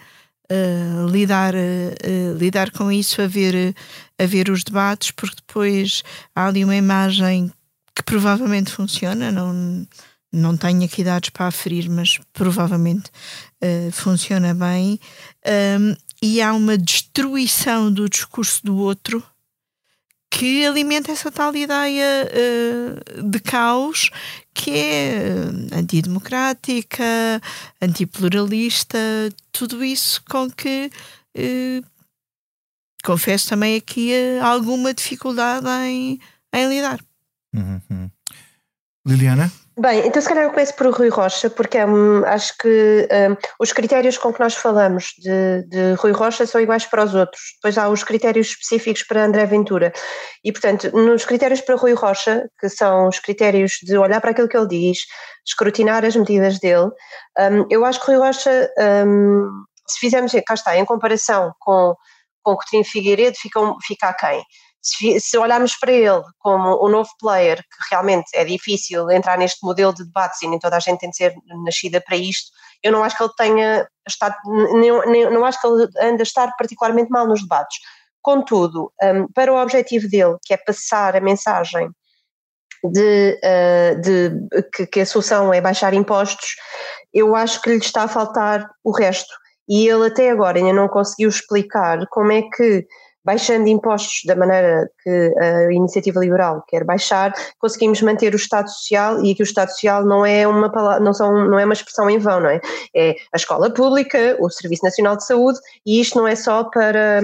uh, 0.52 1.08
lidar, 1.08 1.54
uh, 1.54 2.38
lidar 2.38 2.72
com 2.72 2.92
isso, 2.92 3.22
a 3.22 3.28
ver, 3.28 3.76
a 4.18 4.26
ver 4.26 4.50
os 4.50 4.64
debates, 4.64 5.12
porque 5.12 5.36
depois 5.36 6.04
há 6.36 6.48
ali 6.48 6.64
uma 6.64 6.76
imagem 6.76 7.52
que 7.96 8.04
provavelmente 8.04 8.72
funciona, 8.72 9.32
não, 9.32 9.88
não 10.32 10.56
tenho 10.56 10.84
aqui 10.84 11.04
dados 11.04 11.30
para 11.30 11.48
aferir, 11.48 11.90
mas 11.90 12.20
provavelmente 12.34 13.10
uh, 13.64 13.92
funciona 13.92 14.54
bem. 14.54 15.00
Um, 15.80 15.96
e 16.22 16.42
há 16.42 16.54
uma 16.54 16.78
destruição 16.78 17.92
do 17.92 18.10
discurso 18.10 18.66
do 18.66 18.78
outro 18.78 19.24
que 20.30 20.66
alimenta 20.66 21.12
essa 21.12 21.32
tal 21.32 21.56
ideia 21.56 22.30
uh, 22.30 23.24
de 23.24 23.40
caos 23.40 24.10
que 24.54 24.72
é 24.72 25.20
uh, 25.20 25.78
antidemocrática, 25.80 27.04
antipluralista, 27.82 28.98
tudo 29.52 29.84
isso 29.84 30.22
com 30.30 30.50
que 30.50 30.92
uh, 31.38 31.86
confesso 33.04 33.50
também 33.50 33.78
aqui 33.78 34.12
alguma 34.42 34.94
dificuldade 34.94 35.68
em, 35.88 36.20
em 36.54 36.70
lidar. 36.70 37.00
Uhum. 37.56 38.10
Liliana? 39.06 39.52
Bem, 39.80 40.08
então 40.08 40.20
se 40.20 40.28
calhar 40.28 40.44
eu 40.44 40.50
começo 40.50 40.74
por 40.74 40.88
Rui 40.92 41.10
Rocha, 41.10 41.52
porque 41.52 41.78
hum, 41.86 42.26
acho 42.26 42.58
que 42.58 43.08
hum, 43.12 43.38
os 43.60 43.72
critérios 43.72 44.18
com 44.18 44.34
que 44.34 44.40
nós 44.40 44.56
falamos 44.56 45.14
de, 45.20 45.62
de, 45.68 45.94
Rui 46.00 46.12
Rocha 46.14 46.48
são 46.48 46.60
iguais 46.60 46.88
para 46.88 47.04
os 47.04 47.14
outros. 47.14 47.44
Depois 47.58 47.78
há 47.78 47.88
os 47.88 48.04
critérios 48.04 48.48
específicos 48.48 49.04
para 49.04 49.24
André 49.24 49.46
Ventura. 49.46 49.94
E, 50.44 50.52
portanto, 50.52 50.90
nos 50.94 51.26
critérios 51.26 51.62
para 51.62 51.76
Rui 51.76 51.94
Rocha, 51.94 52.50
que 52.60 52.68
são 52.70 53.08
os 53.08 53.20
critérios 53.20 53.74
de 53.84 53.96
olhar 53.96 54.20
para 54.20 54.32
aquilo 54.32 54.48
que 54.48 54.58
ele 54.58 54.68
diz, 54.68 55.06
escrutinar 55.46 56.04
as 56.04 56.16
medidas 56.16 56.58
dele, 56.58 56.90
hum, 57.38 57.68
eu 57.70 57.86
acho 57.86 58.00
que 58.00 58.08
Rui 58.08 58.18
Rocha, 58.18 58.72
se 59.88 60.00
fizermos, 60.00 60.32
cá 60.44 60.56
está, 60.56 60.76
em 60.76 60.86
comparação 60.86 61.54
com, 61.60 61.96
com 62.42 62.52
o 62.54 62.58
Coutinho 62.58 62.84
Figueiredo, 62.84 63.38
fica, 63.40 63.60
fica 63.86 64.08
aquém. 64.08 64.44
Se, 64.82 65.38
olharmos 65.38 65.78
para 65.78 65.92
ele 65.92 66.22
como 66.40 66.86
um 66.86 66.90
novo 66.90 67.10
player, 67.20 67.58
que 67.58 67.90
realmente 67.92 68.30
é 68.34 68.46
difícil 68.46 69.10
entrar 69.12 69.38
neste 69.38 69.66
modelo 69.66 69.94
de 69.94 70.06
debates 70.06 70.42
e 70.42 70.48
nem 70.48 70.60
toda 70.60 70.78
a 70.78 70.80
gente 70.80 71.00
tem 71.00 71.10
de 71.10 71.18
ser 71.18 71.34
nascida 71.66 72.00
para 72.00 72.16
isto, 72.16 72.50
eu 72.84 72.92
não 72.92 73.04
acho 73.04 73.18
que 73.18 73.24
ele 73.24 73.34
tenha 73.38 73.88
estado, 74.08 74.36
nem, 74.80 75.30
não 75.30 75.44
acho 75.44 75.60
que 75.60 75.68
ele 75.68 75.88
anda 76.00 76.22
a 76.22 76.24
estar 76.24 76.52
particularmente 76.58 77.10
mal 77.10 77.28
nos 77.28 77.42
debates. 77.42 77.78
Contudo, 78.22 78.92
um, 79.02 79.28
para 79.34 79.54
o 79.54 79.62
objetivo 79.62 80.08
dele, 80.10 80.38
que 80.46 80.54
é 80.54 80.58
passar 80.58 81.16
a 81.16 81.22
mensagem 81.22 81.90
de, 82.84 83.40
uh, 83.44 84.02
de 84.02 84.32
que, 84.74 84.88
que, 84.88 85.00
a 85.00 85.06
solução 85.06 85.54
é 85.54 85.62
baixar 85.62 85.94
impostos, 85.94 86.56
eu 87.14 87.36
acho 87.36 87.62
que 87.62 87.70
lhe 87.70 87.78
está 87.78 88.04
a 88.04 88.08
faltar 88.08 88.70
o 88.84 88.92
resto. 88.92 89.34
E 89.68 89.88
ele 89.88 90.08
até 90.08 90.30
agora 90.30 90.58
ainda 90.58 90.74
não 90.74 90.88
conseguiu 90.88 91.30
explicar 91.30 92.06
como 92.10 92.32
é 92.32 92.42
que, 92.42 92.86
baixando 93.28 93.68
impostos 93.68 94.22
da 94.26 94.38
maneira 94.38 94.90
que 95.04 95.34
a 95.38 95.74
iniciativa 95.74 96.18
liberal 96.22 96.64
quer 96.66 96.86
baixar, 96.86 97.34
conseguimos 97.60 98.02
manter 98.02 98.34
o 98.34 98.38
Estado 98.38 98.70
Social 98.70 99.22
e 99.22 99.34
aqui 99.34 99.42
o 99.42 99.44
Estado 99.44 99.70
Social 99.72 100.06
não 100.06 100.26
é 100.26 100.48
uma 100.48 100.72
palavra, 100.72 101.02
não, 101.02 101.14
são, 101.14 101.46
não 101.46 101.60
é 101.60 101.66
uma 101.66 101.74
expressão 101.74 102.10
em 102.10 102.20
vão, 102.20 102.40
não 102.40 102.50
é? 102.50 102.62
É 102.96 103.16
a 103.34 103.36
escola 103.36 103.70
pública, 103.70 104.38
o 104.40 104.50
Serviço 104.50 104.86
Nacional 104.86 105.18
de 105.18 105.26
Saúde, 105.26 105.60
e 105.86 106.00
isto 106.00 106.18
não 106.18 106.26
é 106.26 106.38
só 106.38 106.64
para 106.64 107.22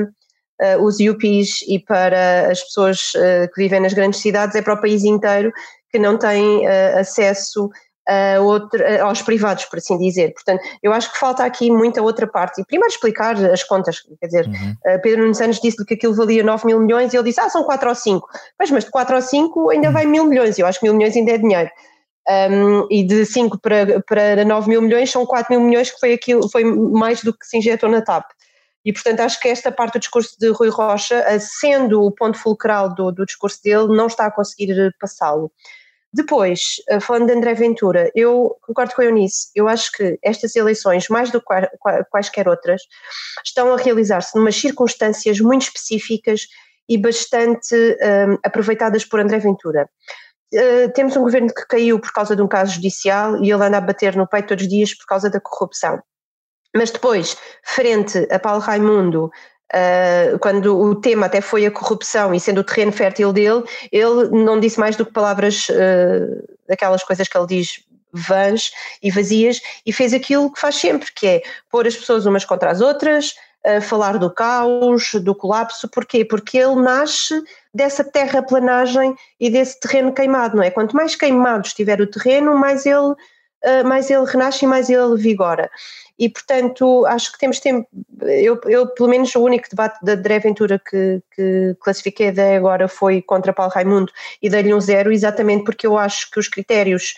uh, 0.62 0.84
os 0.84 1.00
UPs 1.00 1.62
e 1.70 1.80
para 1.80 2.52
as 2.52 2.62
pessoas 2.62 3.13
uh, 3.16 3.48
que 3.54 3.63
vivem 3.63 3.80
nas 3.80 3.94
grandes 3.94 4.20
cidades, 4.20 4.58
é 4.58 4.62
para 4.62 4.74
o 4.74 4.82
país 4.82 5.06
inteiro 5.06 5.54
que 5.89 6.00
não 6.00 6.18
tem 6.18 6.68
uh, 6.68 7.00
acesso 7.00 7.70
a 8.08 8.42
outro, 8.42 8.80
aos 9.02 9.22
privados, 9.22 9.66
por 9.66 9.78
assim 9.78 9.98
dizer. 9.98 10.34
Portanto, 10.34 10.62
eu 10.82 10.92
acho 10.94 11.12
que 11.12 11.18
falta 11.18 11.44
aqui 11.44 11.72
muita 11.72 12.02
outra 12.02 12.28
parte. 12.28 12.62
E 12.62 12.66
primeiro 12.66 12.94
explicar 12.94 13.36
as 13.46 13.63
contas, 13.63 14.02
quer 14.20 14.26
dizer, 14.26 14.48
uhum. 14.48 15.00
Pedro 15.02 15.22
Nunes 15.22 15.38
Santos 15.38 15.60
disse-lhe 15.60 15.86
que 15.86 15.94
aquilo 15.94 16.13
valia 16.13 16.44
9 16.44 16.66
mil 16.66 16.80
milhões 16.80 17.13
e 17.13 17.18
ele 17.18 17.26
disse, 17.26 17.39
ah, 17.39 17.50
são 17.50 17.63
4 17.63 17.89
ou 17.89 17.96
5. 17.96 18.28
Pois, 18.58 18.72
mas 18.72 18.86
de 18.86 18.92
4 18.92 19.16
ou 19.16 19.22
5 19.22 19.70
ainda 19.70 19.88
uhum. 19.88 19.94
vai 19.94 20.06
mil 20.06 20.26
milhões, 20.26 20.58
eu 20.60 20.66
acho 20.66 20.80
que 20.80 20.86
mil 20.86 20.94
milhões 20.94 21.16
ainda 21.16 21.32
é 21.32 21.38
dinheiro. 21.38 21.70
Um, 22.26 22.88
e 22.89 23.04
de 23.04 23.26
5 23.26 23.60
para, 23.60 24.02
para 24.02 24.46
9 24.46 24.70
mil 24.70 24.82
milhões 24.82 25.12
são 25.12 25.26
4 25.26 25.54
mil 25.54 25.62
milhões 25.62 25.92
que 25.92 26.00
foi, 26.00 26.13
aquilo, 26.13 26.50
foi 26.50 26.63
mais 26.63 27.22
do 27.22 27.34
que 27.34 27.46
se 27.46 27.58
injetou 27.58 27.89
na 27.89 28.02
TAP. 28.02 28.26
E, 28.86 28.92
portanto, 28.92 29.22
acho 29.22 29.39
que 29.39 29.48
esta 29.48 29.72
parte 29.72 29.94
do 29.94 30.00
discurso 30.00 30.36
de 30.38 30.50
Rui 30.50 30.70
Rocha, 30.70 31.24
sendo 31.39 32.04
o 32.04 32.12
ponto 32.12 32.38
fulcral 32.38 32.94
do, 32.94 33.12
do 33.12 33.26
discurso 33.26 33.62
dele, 33.63 33.88
não 33.88 34.08
está 34.08 34.26
a 34.26 34.32
conseguir 34.32 34.94
passá-lo. 35.00 35.52
Depois, 36.13 36.76
eh, 36.89 36.99
falando 36.99 37.26
de 37.26 37.34
André 37.34 37.56
Ventura, 37.56 38.12
eu 38.13 38.56
concordo 38.62 38.93
com 38.93 39.02
a 39.02 39.06
Eunice, 39.06 39.47
eu 39.56 39.67
acho 39.67 39.91
que 39.91 40.19
estas 40.21 40.56
eleições, 40.56 41.10
mais 41.10 41.32
do 41.32 41.41
que 41.41 41.47
quaisquer 42.12 42.47
outras, 42.47 42.84
estão 43.43 43.73
a 43.73 43.78
realizar-se 43.78 44.38
numas 44.38 44.56
circunstâncias 44.56 45.39
muito 45.39 45.63
específicas 45.63 46.47
e 46.88 46.97
bastante 46.97 47.76
um, 47.76 48.38
aproveitadas 48.43 49.04
por 49.06 49.19
André 49.19 49.39
Ventura. 49.39 49.89
Uh, 50.54 50.91
temos 50.93 51.17
um 51.17 51.23
governo 51.23 51.47
que 51.47 51.65
caiu 51.65 51.99
por 51.99 52.12
causa 52.13 52.36
de 52.36 52.41
um 52.43 52.47
caso 52.47 52.73
judicial 52.73 53.43
e 53.43 53.52
ele 53.52 53.63
anda 53.63 53.78
a 53.78 53.82
bater 53.82 54.15
no 54.15 54.28
peito 54.28 54.49
todos 54.49 54.65
os 54.65 54.69
dias 54.69 54.93
por 54.93 55.08
causa 55.08 55.32
da 55.32 55.39
corrupção. 55.39 55.99
Mas 56.76 56.91
depois, 56.91 57.36
frente 57.63 58.28
a 58.32 58.38
Paulo 58.38 58.60
Raimundo, 58.60 59.32
Uh, 59.74 60.38
quando 60.38 60.80
o 60.80 60.94
tema 60.94 61.26
até 61.26 61.42
foi 61.42 61.66
a 61.66 61.72
corrupção 61.72 62.32
e 62.32 62.40
sendo 62.40 62.62
o 62.62 62.64
terreno 62.64 62.92
fértil 62.92 63.34
dele, 63.34 63.64
ele 63.92 64.30
não 64.30 64.60
disse 64.60 64.80
mais 64.80 64.96
do 64.96 65.04
que 65.04 65.12
palavras 65.12 65.68
uh, 65.70 66.48
daquelas 66.68 67.04
coisas 67.04 67.28
que 67.28 67.36
ele 67.36 67.48
diz 67.48 67.84
vãs 68.14 68.72
e 69.02 69.10
vazias 69.10 69.60
e 69.84 69.92
fez 69.92 70.14
aquilo 70.14 70.54
que 70.54 70.60
faz 70.60 70.76
sempre, 70.76 71.12
que 71.12 71.26
é 71.26 71.42
pôr 71.72 71.88
as 71.88 71.96
pessoas 71.96 72.28
umas 72.28 72.46
contra 72.46 72.70
as 72.70 72.82
outras, 72.82 73.34
uh, 73.66 73.82
falar 73.82 74.20
do 74.20 74.30
caos, 74.30 75.16
do 75.16 75.34
colapso, 75.34 75.90
porquê? 75.90 76.24
Porque 76.24 76.60
ele 76.60 76.76
nasce 76.76 77.44
dessa 77.74 78.04
terraplanagem 78.04 79.16
e 79.40 79.50
desse 79.50 79.80
terreno 79.80 80.14
queimado, 80.14 80.56
não 80.56 80.64
é? 80.64 80.70
Quanto 80.70 80.96
mais 80.96 81.16
queimado 81.16 81.66
estiver 81.66 82.00
o 82.00 82.06
terreno, 82.06 82.56
mais 82.56 82.86
ele, 82.86 83.16
mais 83.86 84.10
ele 84.10 84.26
renasce 84.26 84.65
e 84.65 84.67
mais 84.67 84.89
ele 84.89 85.15
vigora 85.15 85.69
e 86.17 86.30
portanto 86.30 87.06
acho 87.08 87.32
que 87.32 87.39
temos 87.39 87.60
tempo, 87.60 87.88
eu, 88.21 88.60
eu 88.65 88.88
pelo 88.88 89.10
menos 89.10 89.34
o 89.36 89.41
único 89.41 89.69
debate 89.69 90.04
da 90.04 90.13
André 90.13 90.39
Ventura 90.39 90.80
que, 90.80 91.21
que 91.36 91.76
classifiquei 91.80 92.30
até 92.30 92.56
agora 92.56 92.88
foi 92.88 93.21
contra 93.21 93.54
Paulo 93.54 93.71
Raimundo 93.73 94.12
e 94.41 94.49
dei-lhe 94.49 94.73
um 94.73 94.80
zero 94.80 95.12
exatamente 95.12 95.63
porque 95.63 95.88
eu 95.88 95.97
acho 95.97 96.30
que 96.30 96.39
os 96.39 96.47
critérios 96.47 97.15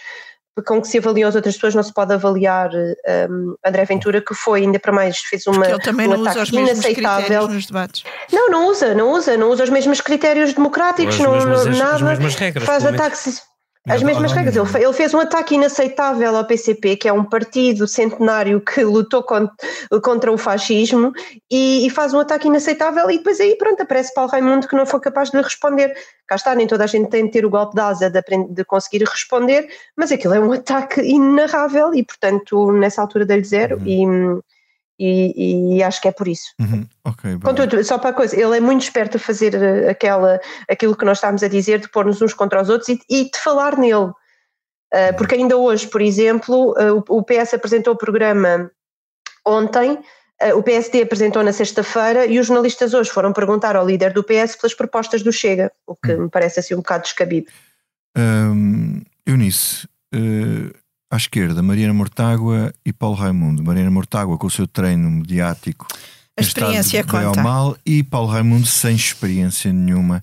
com 0.66 0.82
que 0.82 0.88
se 0.88 1.00
avaliam 1.00 1.28
as 1.28 1.36
outras 1.36 1.56
pessoas 1.56 1.76
não 1.76 1.84
se 1.84 1.94
pode 1.94 2.14
avaliar 2.14 2.70
um, 3.30 3.56
André 3.66 3.84
Ventura, 3.84 4.22
que 4.22 4.34
foi 4.34 4.62
ainda 4.62 4.80
para 4.80 4.94
mais, 4.94 5.18
fez 5.18 5.46
uma, 5.48 5.68
ele 5.68 5.80
também 5.80 6.08
um 6.08 6.12
não 6.12 6.22
usa 6.22 6.44
os 6.44 6.50
inaceitável. 6.50 7.48
Nos 7.50 7.66
debates. 7.66 8.06
Não, 8.32 8.50
não 8.50 8.70
usa, 8.70 8.96
não 8.96 9.12
usa, 9.12 9.36
não 9.36 9.50
usa 9.50 9.66
os 9.66 9.70
mesmos 9.70 10.00
critérios 10.00 10.54
democráticos, 10.54 11.20
não, 11.20 11.34
mesmas, 11.34 11.66
nada. 11.78 12.12
As 12.14 12.36
regras, 12.36 12.64
faz 12.64 12.86
ataques 12.86 13.44
as 13.88 14.02
mesmas 14.02 14.32
regras. 14.32 14.56
Ele, 14.56 14.84
ele, 14.84 14.94
fez 14.94 15.14
um 15.14 15.20
ataque 15.20 15.56
inaceitável 15.56 16.36
ao 16.36 16.46
PCP, 16.46 16.98
que 16.98 17.08
é 17.08 17.14
um 17.14 17.24
partido 17.24 17.88
centenário 17.88 18.60
que 18.62 18.84
lutou 18.84 19.24
contra, 19.24 19.56
contra 20.02 20.32
o 20.32 20.38
fascismo, 20.38 21.14
e, 21.50 21.86
e, 21.86 21.90
faz 21.90 22.14
um 22.14 22.20
ataque 22.20 22.48
inaceitável, 22.48 23.10
e 23.10 23.18
depois 23.18 23.40
aí, 23.40 23.56
pronto, 23.56 23.82
aparece 23.82 24.14
Paulo 24.14 24.32
Raimundo 24.32 24.68
que 24.68 24.76
não 24.76 24.86
foi 24.86 25.00
capaz 25.00 25.30
de 25.30 25.42
responder. 25.42 25.96
Cá 26.28 26.36
está, 26.36 26.56
nem 26.56 26.68
toda 26.68 26.84
a 26.84 26.88
gente 26.88 27.10
tem 27.10 27.26
de 27.26 27.32
ter 27.32 27.46
o 27.46 27.50
golpe 27.50 27.76
de 27.76 27.82
asa 27.82 28.10
de, 28.10 28.22
de 28.50 28.66
conseguir 28.66 29.04
responder, 29.04 29.68
mas 29.96 30.12
aquilo 30.12 30.34
é 30.34 30.40
um 30.40 30.52
ataque 30.52 31.02
inenarrável, 31.02 31.94
e 31.94 32.04
portanto, 32.04 32.72
nessa 32.72 33.02
altura 33.02 33.26
dele 33.26 33.44
zero, 33.44 33.78
uhum. 33.78 34.42
e 34.42 34.44
e, 34.98 35.76
e, 35.78 35.84
acho 35.84 36.02
que 36.02 36.08
é 36.08 36.12
por 36.12 36.28
isso. 36.28 36.54
Uhum, 36.60 36.88
okay, 37.04 37.38
Contudo, 37.40 37.84
só 37.84 37.98
para 37.98 38.12
a 38.12 38.14
coisa, 38.14 38.40
ele 38.40 38.58
é 38.58 38.62
muito 38.62 38.84
esperto 38.84 39.18
a 39.18 39.20
fazer 39.20 39.54
eh, 39.54 39.90
aquela, 39.90 40.40
aquilo 40.70 40.96
que 40.96 41.04
nós 41.04 41.18
estávamos 41.18 41.44
a 41.44 41.50
dizer, 41.50 41.80
de 41.80 41.90
pôr-nos 41.90 42.22
uns 42.22 42.34
contra 42.34 42.62
os 42.62 42.70
outros 42.70 42.90
e, 42.90 43.00
e 43.10 43.26
de 43.26 43.38
falar 43.38 43.78
nele. 43.78 44.12
Uh, 44.94 45.14
porque 45.18 45.36
ainda 45.36 45.58
hoje, 45.58 45.88
por 45.88 46.02
exemplo, 46.02 46.74
uh, 46.80 47.04
o, 47.10 47.18
o, 47.18 47.24
PS 47.24 47.54
apresentou 47.54 47.94
o 47.94 47.98
programa 47.98 48.72
ontem, 49.46 50.00
uh, 50.42 50.58
o 50.58 50.64
PSD 50.64 51.02
apresentou 51.02 51.44
na 51.44 51.52
sexta-feira 51.52 52.26
e 52.26 52.40
os 52.40 52.48
jornalistas 52.48 52.94
hoje 52.94 53.10
foram 53.10 53.34
perguntar 53.34 53.76
ao 53.76 53.86
líder 53.86 54.14
do 54.14 54.24
PS 54.24 54.56
pelas 54.56 54.74
propostas 54.74 55.22
do 55.22 55.34
Chega, 55.34 55.70
o 55.86 55.96
que 55.98 56.14
uhum. 56.14 56.24
me 56.24 56.30
parece 56.30 56.62
assim 56.62 56.74
um 56.74 56.78
bocado 56.78 57.04
descabido. 57.04 57.48
Um, 58.18 59.02
Eunice, 59.26 59.90
à 61.16 61.18
esquerda, 61.18 61.64
Mariana 61.64 61.94
Mortágua 61.94 62.74
e 62.86 62.92
Paulo 62.94 63.16
Raimundo. 63.16 63.64
Mariana 63.64 63.90
Mortágua 63.90 64.38
com 64.38 64.48
o 64.48 64.52
seu 64.52 64.68
treino 64.68 65.10
mediático. 65.10 65.88
A 66.38 66.42
experiência 66.42 67.04
conta. 67.04 67.42
mal 67.42 67.78
e 67.86 68.04
Paulo 68.04 68.28
Raimundo 68.28 68.66
sem 68.68 68.96
experiência 68.96 69.72
nenhuma. 69.72 70.22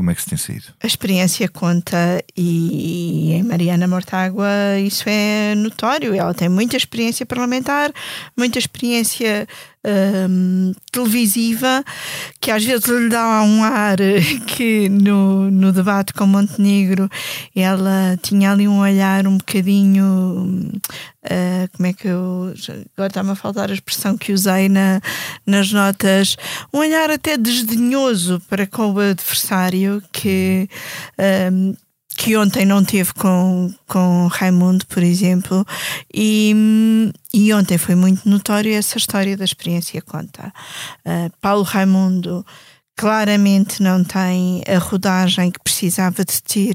Como 0.00 0.10
é 0.10 0.14
que 0.14 0.22
se 0.22 0.30
tem 0.30 0.38
saído? 0.38 0.64
A 0.82 0.86
experiência 0.86 1.46
conta 1.46 2.24
e 2.34 3.32
em 3.34 3.42
Mariana 3.42 3.86
Mortágua 3.86 4.48
isso 4.82 5.04
é 5.06 5.54
notório. 5.54 6.14
Ela 6.14 6.32
tem 6.32 6.48
muita 6.48 6.74
experiência 6.74 7.26
parlamentar, 7.26 7.92
muita 8.34 8.58
experiência 8.58 9.46
um, 9.84 10.72
televisiva 10.92 11.82
que 12.40 12.50
às 12.50 12.64
vezes 12.64 12.84
lhe 12.86 13.08
dá 13.08 13.42
um 13.42 13.62
ar 13.64 13.96
que 14.46 14.88
no, 14.88 15.50
no 15.50 15.72
debate 15.72 16.12
com 16.12 16.26
Montenegro 16.26 17.08
ela 17.56 18.18
tinha 18.22 18.52
ali 18.52 18.68
um 18.68 18.80
olhar 18.80 19.26
um 19.26 19.38
bocadinho 19.38 20.70
uh, 21.24 21.76
como 21.76 21.86
é 21.86 21.92
que 21.94 22.08
eu 22.08 22.52
agora 22.94 23.08
está-me 23.08 23.30
a 23.30 23.34
faltar 23.34 23.70
a 23.70 23.74
expressão 23.74 24.18
que 24.18 24.32
usei 24.32 24.68
na, 24.68 25.00
nas 25.46 25.72
notas 25.72 26.36
um 26.72 26.78
olhar 26.78 27.10
até 27.10 27.38
desdenhoso 27.38 28.40
para 28.50 28.66
com 28.66 28.92
o 28.92 28.98
adversário 28.98 29.89
que 30.12 30.68
um, 31.52 31.74
que 32.20 32.36
ontem 32.36 32.66
não 32.66 32.84
teve 32.84 33.14
com, 33.14 33.72
com 33.86 34.26
Raimundo, 34.26 34.84
por 34.86 35.02
exemplo, 35.02 35.64
e, 36.12 36.54
e 37.32 37.50
ontem 37.54 37.78
foi 37.78 37.94
muito 37.94 38.28
notório 38.28 38.74
essa 38.74 38.98
história 38.98 39.38
da 39.38 39.44
experiência 39.44 40.02
conta. 40.02 40.52
Uh, 40.98 41.32
Paulo 41.40 41.62
Raimundo 41.62 42.44
claramente 43.00 43.82
não 43.82 44.04
tem 44.04 44.62
a 44.68 44.76
rodagem 44.76 45.50
que 45.50 45.58
precisava 45.64 46.22
de 46.22 46.42
ter 46.42 46.74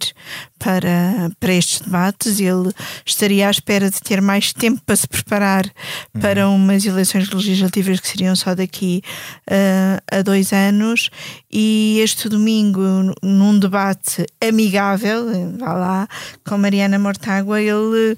para, 0.57 1.29
para 1.39 1.53
estes 1.53 1.81
debates. 1.81 2.39
Ele 2.39 2.71
estaria 3.05 3.47
à 3.47 3.51
espera 3.51 3.91
de 3.91 4.01
ter 4.01 4.23
mais 4.23 4.51
tempo 4.51 4.81
para 4.83 4.95
se 4.95 5.07
preparar 5.07 5.65
uhum. 5.65 6.21
para 6.21 6.49
umas 6.49 6.83
eleições 6.83 7.29
legislativas 7.29 7.99
que 7.99 8.07
seriam 8.07 8.35
só 8.35 8.55
daqui 8.55 9.03
uh, 9.51 10.01
a 10.11 10.23
dois 10.23 10.51
anos. 10.51 11.11
E 11.51 11.99
este 12.01 12.27
domingo, 12.27 12.81
num 13.21 13.59
debate 13.59 14.25
amigável, 14.41 15.27
vá 15.59 15.73
lá, 15.73 16.07
com 16.43 16.57
Mariana 16.57 16.97
Mortágua, 16.97 17.61
ele 17.61 18.17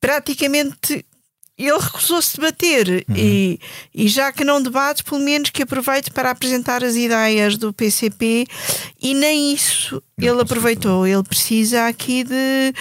praticamente 0.00 1.04
ele 1.56 1.78
recusou-se 1.78 2.34
debater 2.36 3.04
uhum. 3.08 3.16
e, 3.16 3.60
e 3.94 4.08
já 4.08 4.32
que 4.32 4.44
não 4.44 4.60
debate, 4.60 5.04
pelo 5.04 5.20
menos 5.20 5.50
que 5.50 5.62
aproveite 5.62 6.10
para 6.10 6.30
apresentar 6.30 6.82
as 6.82 6.96
ideias 6.96 7.56
do 7.56 7.72
PCP 7.72 8.46
e 9.00 9.14
nem 9.14 9.52
isso 9.54 10.02
não 10.18 10.28
ele 10.28 10.42
aproveitou. 10.42 11.06
Ele 11.06 11.22
precisa 11.22 11.86
aqui 11.86 12.24
de 12.24 12.74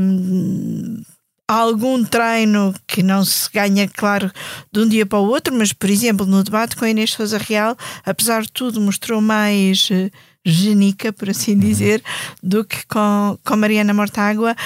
um, 0.00 1.02
algum 1.46 2.02
treino 2.02 2.74
que 2.86 3.02
não 3.02 3.24
se 3.24 3.50
ganha, 3.52 3.86
claro, 3.86 4.32
de 4.72 4.80
um 4.80 4.88
dia 4.88 5.04
para 5.04 5.18
o 5.18 5.28
outro, 5.28 5.54
mas, 5.54 5.72
por 5.72 5.90
exemplo, 5.90 6.24
no 6.24 6.42
debate 6.42 6.76
com 6.76 6.86
a 6.86 6.90
Inês 6.90 7.12
Souza 7.12 7.36
Real, 7.36 7.76
apesar 8.04 8.42
de 8.42 8.52
tudo, 8.52 8.80
mostrou 8.80 9.20
mais 9.20 9.90
uh, 9.90 10.10
genica, 10.44 11.12
por 11.12 11.28
assim 11.28 11.52
uhum. 11.52 11.60
dizer, 11.60 12.02
do 12.42 12.64
que 12.64 12.86
com, 12.86 13.38
com 13.44 13.56
Mariana 13.56 13.92
Mortágua 13.92 14.56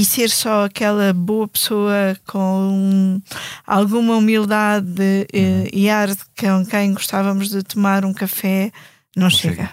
e 0.00 0.04
ser 0.04 0.30
só 0.30 0.64
aquela 0.64 1.12
boa 1.12 1.48
pessoa 1.48 2.18
com 2.26 3.20
alguma 3.66 4.16
humildade 4.16 5.26
eh, 5.32 5.38
uhum. 5.38 5.68
e 5.72 5.88
ar 5.88 6.08
com 6.38 6.66
quem 6.66 6.92
gostávamos 6.92 7.48
de 7.48 7.62
tomar 7.62 8.04
um 8.04 8.12
café, 8.12 8.72
não 9.16 9.30
chega. 9.30 9.54
chega. 9.54 9.70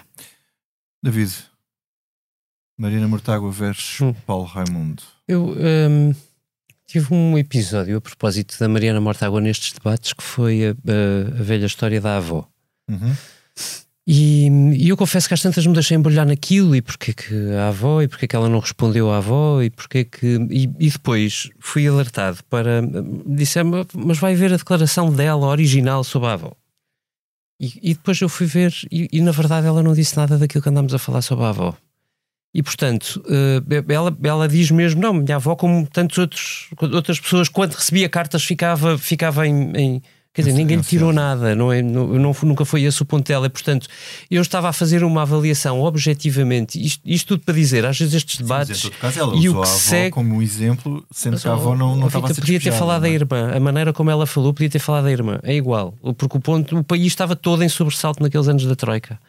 David, 1.02 1.32
Mariana 2.78 3.08
Mortágua 3.08 3.50
versus 3.50 4.00
hum. 4.00 4.14
Paulo 4.26 4.44
Raimundo. 4.44 5.02
Eu. 5.28 5.54
Um 5.56 6.14
tive 6.86 7.12
um 7.12 7.36
episódio 7.36 7.96
a 7.96 8.00
propósito 8.00 8.56
da 8.58 8.68
Mariana 8.68 9.00
Mortágua 9.00 9.40
nestes 9.40 9.72
debates 9.72 10.12
que 10.12 10.22
foi 10.22 10.68
a, 10.68 10.70
a, 10.70 11.40
a 11.40 11.42
velha 11.42 11.66
história 11.66 12.00
da 12.00 12.18
avó. 12.18 12.48
Uhum. 12.88 13.16
E, 14.06 14.48
e, 14.76 14.88
eu 14.90 14.98
confesso 14.98 15.26
que 15.26 15.32
às 15.32 15.40
tantas 15.40 15.66
me 15.66 15.72
deixei 15.72 15.96
embrulhar 15.96 16.26
naquilo 16.26 16.76
e 16.76 16.82
porque 16.82 17.14
que 17.14 17.52
a 17.54 17.68
avó 17.68 18.02
e 18.02 18.08
porque 18.08 18.26
que 18.26 18.36
ela 18.36 18.50
não 18.50 18.58
respondeu 18.58 19.10
à 19.10 19.16
avó 19.16 19.62
e 19.62 19.70
porque 19.70 20.04
que. 20.04 20.38
E, 20.50 20.64
e 20.78 20.90
depois 20.90 21.50
fui 21.58 21.88
alertado 21.88 22.44
para. 22.50 22.82
Disse, 23.26 23.60
mas 23.94 24.18
vai 24.18 24.34
ver 24.34 24.52
a 24.52 24.58
declaração 24.58 25.10
dela 25.10 25.46
original 25.46 26.04
sobre 26.04 26.28
a 26.28 26.32
avó. 26.34 26.52
E, 27.58 27.72
e 27.82 27.94
depois 27.94 28.20
eu 28.20 28.28
fui 28.28 28.46
ver 28.46 28.74
e, 28.90 29.20
na 29.22 29.30
verdade 29.30 29.66
ela 29.66 29.82
não 29.82 29.94
disse 29.94 30.16
nada 30.16 30.36
daquilo 30.36 30.62
que 30.62 30.68
andámos 30.68 30.92
a 30.92 30.98
falar 30.98 31.22
sobre 31.22 31.46
a 31.46 31.48
avó. 31.48 31.74
E 32.52 32.62
portanto, 32.62 33.24
uh, 33.26 33.92
ela, 33.92 34.16
ela 34.22 34.48
diz 34.48 34.70
mesmo: 34.70 35.00
não, 35.00 35.14
minha 35.14 35.36
avó, 35.36 35.56
como 35.56 35.86
tantas 35.86 36.68
outras 36.78 37.18
pessoas, 37.18 37.48
quando 37.48 37.72
recebia 37.72 38.08
cartas, 38.08 38.44
ficava, 38.44 38.98
ficava 38.98 39.46
em, 39.46 39.72
em 39.74 40.02
Quer 40.34 40.42
dizer, 40.42 40.56
ninguém 40.56 40.78
lhe 40.78 40.82
tirou 40.82 41.12
nada, 41.12 41.54
não 41.54 41.72
é, 41.72 41.80
não, 41.80 42.08
não, 42.08 42.34
nunca 42.42 42.64
foi 42.64 42.82
esse 42.82 43.00
o 43.00 43.04
ponto 43.04 43.28
dela. 43.28 43.48
portanto, 43.48 43.86
eu 44.28 44.42
estava 44.42 44.68
a 44.68 44.72
fazer 44.72 45.04
uma 45.04 45.22
avaliação 45.22 45.80
objetivamente, 45.80 46.84
isto, 46.84 47.00
isto 47.06 47.28
tudo 47.28 47.44
para 47.44 47.54
dizer, 47.54 47.86
às 47.86 47.96
vezes 47.96 48.14
estes 48.14 48.38
debates. 48.38 48.80
Sim, 48.80 48.90
caso, 49.00 49.20
ela 49.20 49.36
e 49.36 49.48
o 49.48 49.60
que 49.60 49.68
segue 49.68 50.10
como 50.10 50.42
exemplo, 50.42 51.06
sendo 51.12 51.38
que 51.38 51.46
a 51.46 51.52
avó 51.52 51.76
não, 51.76 51.94
não 51.94 52.08
estava 52.08 52.26
a 52.26 52.34
ser 52.34 52.40
Podia 52.40 52.58
ter 52.58 52.72
falado 52.72 53.02
da 53.02 53.08
é? 53.08 53.12
irmã, 53.12 53.52
a 53.54 53.60
maneira 53.60 53.92
como 53.92 54.10
ela 54.10 54.26
falou, 54.26 54.52
podia 54.52 54.68
ter 54.68 54.80
falado 54.80 55.04
da 55.04 55.12
irmã, 55.12 55.38
é 55.44 55.54
igual, 55.54 55.94
porque 56.18 56.36
o 56.36 56.40
ponto, 56.40 56.78
o 56.78 56.82
país 56.82 57.06
estava 57.06 57.36
todo 57.36 57.62
em 57.62 57.68
sobressalto 57.68 58.20
naqueles 58.20 58.48
anos 58.48 58.66
da 58.66 58.74
Troika. 58.74 59.20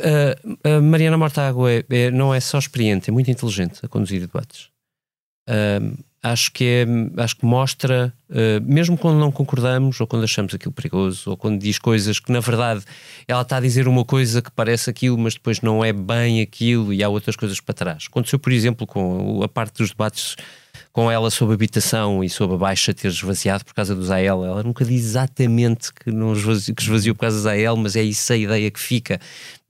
Uh, 0.00 0.58
a 0.64 0.80
Mariana 0.80 1.18
Mortágua 1.18 1.70
é, 1.70 1.84
é, 1.90 2.10
não 2.10 2.32
é 2.32 2.40
só 2.40 2.58
experiente, 2.58 3.10
é 3.10 3.12
muito 3.12 3.30
inteligente 3.30 3.78
a 3.82 3.88
conduzir 3.88 4.22
debates. 4.22 4.70
Uh, 5.46 5.98
acho 6.22 6.52
que 6.52 6.64
é, 6.64 7.22
acho 7.22 7.36
que 7.36 7.46
mostra, 7.46 8.12
uh, 8.28 8.34
mesmo 8.62 8.96
quando 8.96 9.18
não 9.18 9.32
concordamos, 9.32 10.00
ou 10.00 10.06
quando 10.06 10.24
achamos 10.24 10.54
aquilo 10.54 10.72
perigoso, 10.72 11.30
ou 11.30 11.36
quando 11.36 11.58
diz 11.58 11.78
coisas 11.78 12.18
que 12.18 12.30
na 12.30 12.40
verdade 12.40 12.84
ela 13.26 13.42
está 13.42 13.56
a 13.56 13.60
dizer 13.60 13.88
uma 13.88 14.04
coisa 14.04 14.42
que 14.42 14.50
parece 14.50 14.90
aquilo, 14.90 15.16
mas 15.16 15.34
depois 15.34 15.60
não 15.60 15.84
é 15.84 15.92
bem 15.92 16.42
aquilo 16.42 16.92
e 16.92 17.02
há 17.02 17.08
outras 17.08 17.36
coisas 17.36 17.60
para 17.60 17.74
trás. 17.74 18.06
Aconteceu, 18.08 18.38
por 18.38 18.52
exemplo, 18.52 18.86
com 18.86 19.42
a 19.42 19.48
parte 19.48 19.78
dos 19.78 19.90
debates 19.90 20.36
com 20.92 21.10
ela 21.10 21.30
sobre 21.30 21.54
habitação 21.54 22.22
e 22.22 22.28
sobre 22.28 22.56
a 22.56 22.58
Baixa 22.58 22.92
ter 22.94 23.08
esvaziado 23.08 23.64
por 23.64 23.74
causa 23.74 23.94
do 23.94 24.02
Zael. 24.04 24.44
Ela 24.44 24.62
nunca 24.62 24.84
diz 24.84 25.04
exatamente 25.04 25.92
que, 25.92 26.10
não 26.10 26.32
esvaziou, 26.32 26.74
que 26.74 26.82
esvaziou 26.82 27.14
por 27.14 27.22
causa 27.22 27.36
do 27.36 27.42
Zael, 27.42 27.76
mas 27.76 27.96
é 27.96 28.02
isso 28.02 28.32
a 28.32 28.36
ideia 28.36 28.70
que 28.70 28.80
fica. 28.80 29.20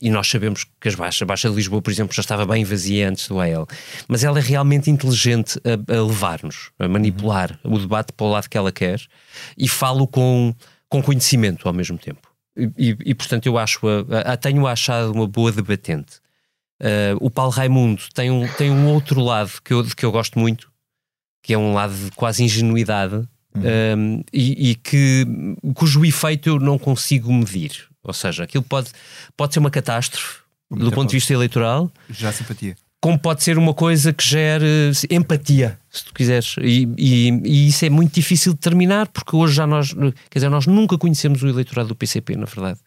E 0.01 0.09
nós 0.09 0.29
sabemos 0.29 0.65
que 0.81 0.89
as 0.89 0.95
baixas, 0.95 1.23
a 1.23 1.27
Baixa 1.27 1.51
de 1.51 1.57
Lisboa, 1.57 1.83
por 1.83 1.91
exemplo, 1.91 2.15
já 2.15 2.21
estava 2.21 2.47
bem 2.47 2.65
vazia 2.65 3.09
antes 3.09 3.29
do 3.29 3.39
AEL. 3.39 3.67
Mas 4.09 4.25
ela 4.25 4.39
é 4.39 4.43
realmente 4.43 4.91
inteligente 4.91 5.61
a, 5.65 5.95
a 5.95 6.03
levar-nos, 6.03 6.71
a 6.79 6.89
manipular 6.89 7.59
uhum. 7.63 7.75
o 7.75 7.79
debate 7.79 8.13
para 8.13 8.27
o 8.27 8.31
lado 8.31 8.49
que 8.49 8.57
ela 8.57 8.73
quer 8.73 9.01
e 9.59 9.69
falo 9.69 10.07
com, 10.07 10.55
com 10.89 11.03
conhecimento 11.03 11.69
ao 11.69 11.75
mesmo 11.75 11.99
tempo. 11.99 12.31
E, 12.57 12.71
e, 12.77 12.97
e 13.07 13.15
portanto, 13.15 13.47
eu 13.47 13.59
acho 13.59 13.81
a, 13.87 14.33
a, 14.33 14.37
tenho 14.37 14.67
achado 14.67 15.13
uma 15.13 15.27
boa 15.27 15.53
debatente. 15.53 16.21
Uh, 16.81 17.17
o 17.21 17.31
Paulo 17.31 17.53
Raimundo 17.53 18.03
tem 18.15 18.31
um, 18.31 18.49
tem 18.55 18.71
um 18.71 18.89
outro 18.89 19.21
lado 19.21 19.53
que 19.63 19.75
eu, 19.75 19.85
que 19.85 20.05
eu 20.05 20.11
gosto 20.11 20.39
muito, 20.39 20.70
que 21.43 21.55
é 21.55 21.59
um 21.59 21.73
lado 21.73 21.95
de 21.95 22.11
quase 22.13 22.43
ingenuidade 22.43 23.15
uhum. 23.55 23.63
um, 23.97 24.25
e, 24.33 24.71
e, 24.71 24.75
que, 24.75 25.27
cujo 25.75 26.05
efeito 26.05 26.49
eu 26.49 26.59
não 26.59 26.79
consigo 26.79 27.33
medir. 27.33 27.89
Ou 28.03 28.13
seja, 28.13 28.45
aquilo 28.45 28.65
pode, 28.65 28.91
pode 29.37 29.53
ser 29.53 29.61
uma 29.61 29.71
catástrofe 29.71 30.39
Muito 30.71 30.85
do 30.85 30.93
ponto 30.93 31.11
de 31.11 31.17
vista 31.17 31.33
eleitoral. 31.33 31.91
Já 32.11 32.33
simpatia. 32.33 32.77
Como 33.01 33.19
pode 33.19 33.43
ser 33.43 33.57
uma 33.57 33.73
coisa 33.73 34.13
que 34.13 34.23
gere 34.23 34.93
empatia, 35.11 35.79
se 35.91 36.05
tu 36.05 36.13
quiseres. 36.13 36.57
E, 36.61 36.87
e, 36.99 37.29
e, 37.45 37.69
isso 37.69 37.85
é 37.85 37.91
muito 37.91 38.15
difícil 38.15 38.53
de 38.53 38.59
determinar, 38.59 39.09
porque 39.09 39.35
hoje 39.35 39.55
já 39.55 39.67
nós, 39.67 39.95
quer 40.29 40.39
dizer, 40.39 40.51
nós 40.51 40.67
nunca 40.67 40.99
conhecemos 40.99 41.43
o 41.43 41.49
eleitorado 41.49 41.89
do 41.89 41.97
PCP, 41.97 42.37
na 42.37 42.45
verdade. 42.45 42.79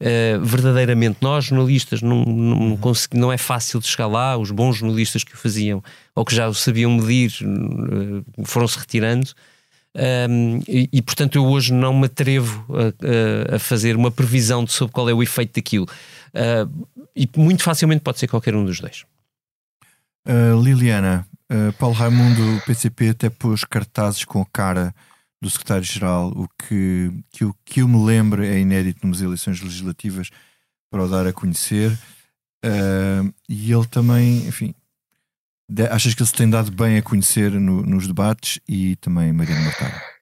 Uh, 0.00 0.44
verdadeiramente, 0.44 1.18
nós 1.20 1.46
jornalistas 1.46 2.02
não, 2.02 2.24
não, 2.24 2.72
uhum. 2.72 2.92
não 3.12 3.32
é 3.32 3.38
fácil 3.38 3.80
de 3.80 3.86
chegar 3.86 4.06
lá, 4.06 4.36
os 4.36 4.50
bons 4.50 4.76
jornalistas 4.76 5.24
que 5.24 5.34
o 5.34 5.38
faziam 5.38 5.82
ou 6.14 6.24
que 6.24 6.34
já 6.34 6.48
o 6.48 6.54
sabiam 6.54 6.90
medir 6.90 7.32
uh, 7.42 8.44
foram-se 8.44 8.78
retirando. 8.78 9.30
Um, 9.96 10.58
e, 10.66 10.88
e, 10.92 11.00
portanto 11.00 11.36
eu 11.36 11.46
hoje 11.46 11.72
não 11.72 11.96
me 11.96 12.06
atrevo 12.06 12.66
a, 12.74 13.52
a, 13.52 13.56
a, 13.56 13.58
fazer 13.60 13.94
uma 13.94 14.10
previsão 14.10 14.64
de 14.64 14.72
sobre 14.72 14.92
qual 14.92 15.08
é 15.08 15.14
o 15.14 15.22
efeito 15.22 15.54
daquilo. 15.54 15.86
Uh, 16.34 16.88
e 17.14 17.28
muito 17.36 17.62
facilmente 17.62 18.00
pode 18.00 18.18
ser 18.18 18.26
qualquer 18.26 18.56
um 18.56 18.64
dos 18.64 18.80
dois. 18.80 19.04
Uh, 20.26 20.60
Liliana, 20.60 21.24
uh, 21.52 21.72
Paulo 21.74 21.94
Raimundo, 21.94 22.56
o 22.56 22.60
PCP, 22.62 23.10
até 23.10 23.30
pôs 23.30 23.62
cartazes 23.62 24.24
com 24.24 24.40
a 24.40 24.46
cara 24.52 24.92
do 25.40 25.50
secretário-geral, 25.50 26.28
o 26.28 26.48
que, 26.48 27.10
que, 27.30 27.44
que 27.64 27.82
eu 27.82 27.88
me 27.88 28.04
lembro 28.04 28.42
é 28.42 28.58
inédito 28.58 29.06
nas 29.06 29.20
eleições 29.20 29.60
legislativas 29.60 30.30
para 30.90 31.04
o 31.04 31.08
dar 31.08 31.26
a 31.26 31.32
conhecer. 31.32 31.96
e 33.48 33.72
ele 33.72 33.86
também, 33.86 34.46
enfim, 34.46 34.74
Achas 35.90 36.14
que 36.14 36.22
ele 36.22 36.28
se 36.28 36.34
tem 36.34 36.48
dado 36.48 36.70
bem 36.70 36.98
a 36.98 37.02
conhecer 37.02 37.50
no, 37.52 37.82
nos 37.82 38.06
debates 38.06 38.60
e 38.68 38.96
também 38.96 39.32
Mariana 39.32 39.62
Mortágua? 39.62 40.13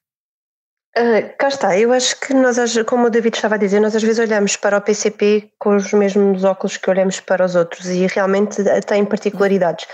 Uh, 0.95 1.35
cá 1.39 1.49
está, 1.49 1.79
eu 1.79 1.91
acho 1.91 2.21
que 2.21 2.35
nós, 2.35 2.59
como 2.87 3.07
o 3.07 3.11
David 3.11 3.35
estava 3.35 3.55
a 3.55 3.59
dizer, 3.59 3.81
nós 3.81 3.97
às 3.97 4.03
vezes 4.03 4.19
olhamos 4.19 4.57
para 4.57 4.77
o 4.77 4.81
PCP 4.83 5.51
com 5.59 5.75
os 5.75 5.91
mesmos 5.95 6.45
óculos 6.45 6.77
que 6.77 6.91
olhamos 6.91 7.19
para 7.19 7.47
os 7.47 7.55
outros 7.55 7.87
e 7.87 8.07
realmente 8.07 8.63
tem 8.87 9.03
particularidades. 9.03 9.87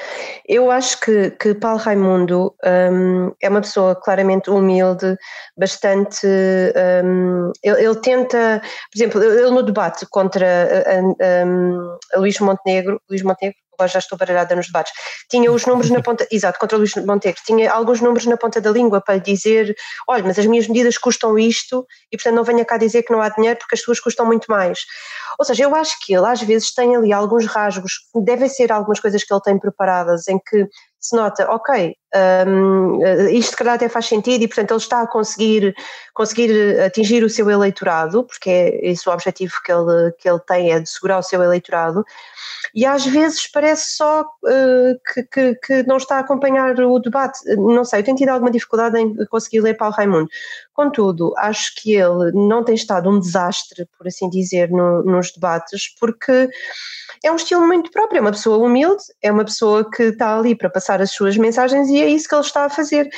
Eu 0.45 0.73
acho 0.73 0.99
que, 0.99 1.31
que 1.31 1.55
Paulo 1.55 1.79
Raimundo 1.79 2.53
um, 2.65 3.33
é 3.41 3.49
uma 3.49 3.61
pessoa 3.61 3.95
claramente 3.95 4.51
humilde, 4.51 5.17
bastante. 5.57 6.27
Um, 7.05 7.53
ele, 7.63 7.81
ele, 7.81 7.97
tenta, 8.01 8.61
por 8.91 8.99
exemplo, 8.99 9.23
ele 9.23 9.51
no 9.51 9.63
debate 9.63 10.05
contra 10.11 10.45
um, 11.47 11.97
Luís 12.17 12.41
Montenegro, 12.41 13.01
Luís 13.09 13.23
Montenegro 13.23 13.68
agora 13.79 13.89
já 13.89 13.99
estou 14.01 14.19
baralhada 14.19 14.55
nos 14.55 14.67
debates, 14.67 14.93
tinha 15.31 15.51
os 15.51 15.65
números 15.65 15.91
na 15.91 16.03
ponta, 16.03 16.27
exato, 16.31 16.59
contra 16.59 16.77
o 16.77 16.81
Luís 16.81 16.95
Montenegro, 16.97 17.41
tinha 17.47 17.73
alguns 17.73 18.01
números 18.01 18.27
na 18.27 18.37
ponta 18.37 18.61
da 18.61 18.71
língua 18.71 19.01
para 19.01 19.19
dizer, 19.19 19.75
olha, 20.07 20.25
mas 20.25 20.39
as 20.39 20.47
minhas 20.47 20.67
medidas 20.67 20.99
custam 20.99 21.39
isto 21.39 21.87
e 22.13 22.17
portanto 22.17 22.35
não 22.35 22.45
venha 22.45 22.65
cá 22.65 22.77
dizer 22.77 23.03
que 23.05 23.13
não 23.13 23.23
há 23.23 23.29
dinheiro 23.29 23.59
porque 23.59 23.75
as 23.75 23.81
suas 23.81 24.01
custam 24.01 24.27
muito 24.27 24.47
mais. 24.49 24.81
Ou 25.39 25.45
seja, 25.45 25.65
eu 25.65 25.75
acho 25.75 25.97
que 26.05 26.15
ele 26.15 26.27
às 26.27 26.43
vezes 26.43 26.75
tem 26.75 26.97
ali 26.97 27.13
alguns 27.13 27.47
rasgos, 27.47 27.93
devem 28.15 28.49
ser 28.49 28.73
algumas 28.73 28.99
coisas 28.99 29.23
que 29.23 29.33
ele 29.33 29.43
tem 29.43 29.59
preparadas 29.59 30.27
em 30.29 30.39
que 30.39 30.67
se 31.01 31.15
nota, 31.17 31.49
ok, 31.51 31.97
um, 32.47 33.01
isto 33.31 33.51
se 33.51 33.57
calhar 33.57 33.75
até 33.75 33.89
faz 33.89 34.07
sentido 34.07 34.43
e 34.43 34.49
portanto 34.49 34.73
ele 34.73 34.81
está 34.81 35.03
a 35.03 35.07
conseguir, 35.07 35.75
conseguir 36.15 36.81
atingir 36.81 37.23
o 37.23 37.31
seu 37.31 37.49
eleitorado, 37.51 38.25
porque 38.25 38.51
é 38.51 38.91
esse 38.91 39.09
o 39.09 39.13
objetivo 39.13 39.53
que 39.65 39.71
ele, 39.71 40.13
que 40.19 40.29
ele 40.29 40.41
tem, 40.41 40.73
é 40.73 40.81
de 40.81 40.89
segurar 40.89 41.19
o 41.19 41.23
seu 41.23 41.43
eleitorado, 41.43 42.05
e 42.75 42.85
às 42.85 43.07
vezes 43.07 43.47
parece 43.51 43.97
só 43.97 44.23
uh, 44.23 45.01
que, 45.13 45.23
que, 45.25 45.55
que, 45.55 45.83
não 45.85 45.99
está 45.99 46.17
a 46.17 46.21
acompanhar 46.21 46.79
o 46.81 46.99
debate, 46.99 47.39
não 47.57 47.85
sei, 47.85 48.01
eu 48.01 48.05
tenho 48.05 48.17
tido 48.17 48.31
alguma 48.31 48.51
dificuldade 48.51 48.99
em 48.99 49.15
conseguir 49.27 49.61
ler 49.61 49.75
Paulo 49.75 49.95
Raimundo, 49.95 50.29
contudo, 50.79 51.35
acho 51.37 51.73
que 51.75 51.93
ele 51.93 52.31
não 52.33 52.63
tem 52.63 52.77
estado 52.77 53.11
um 53.11 53.19
desastre, 53.19 53.85
por 53.99 54.07
assim 54.07 54.31
dizer, 54.31 54.71
no, 54.71 55.03
nos 55.03 55.33
debates, 55.33 55.93
porque 55.99 56.49
é 57.25 57.33
um 57.33 57.35
estilo 57.35 57.67
muito 57.67 57.91
próprio, 57.91 58.19
é 58.19 58.21
uma 58.21 58.31
pessoa 58.31 58.65
humilde, 58.65 59.03
é 59.21 59.33
uma 59.33 59.45
pessoa 59.45 59.91
que 59.91 60.05
está 60.05 60.39
ali 60.39 60.55
para 60.55 60.71
passar 60.71 61.03
as 61.03 61.11
suas 61.11 61.37
mensagens 61.37 61.89
e 61.89 62.01
é 62.01 62.09
isso 62.09 62.29
que 62.29 62.35
ele 62.37 62.43
está 62.43 62.65
a 62.65 62.71
fazer. 62.71 63.09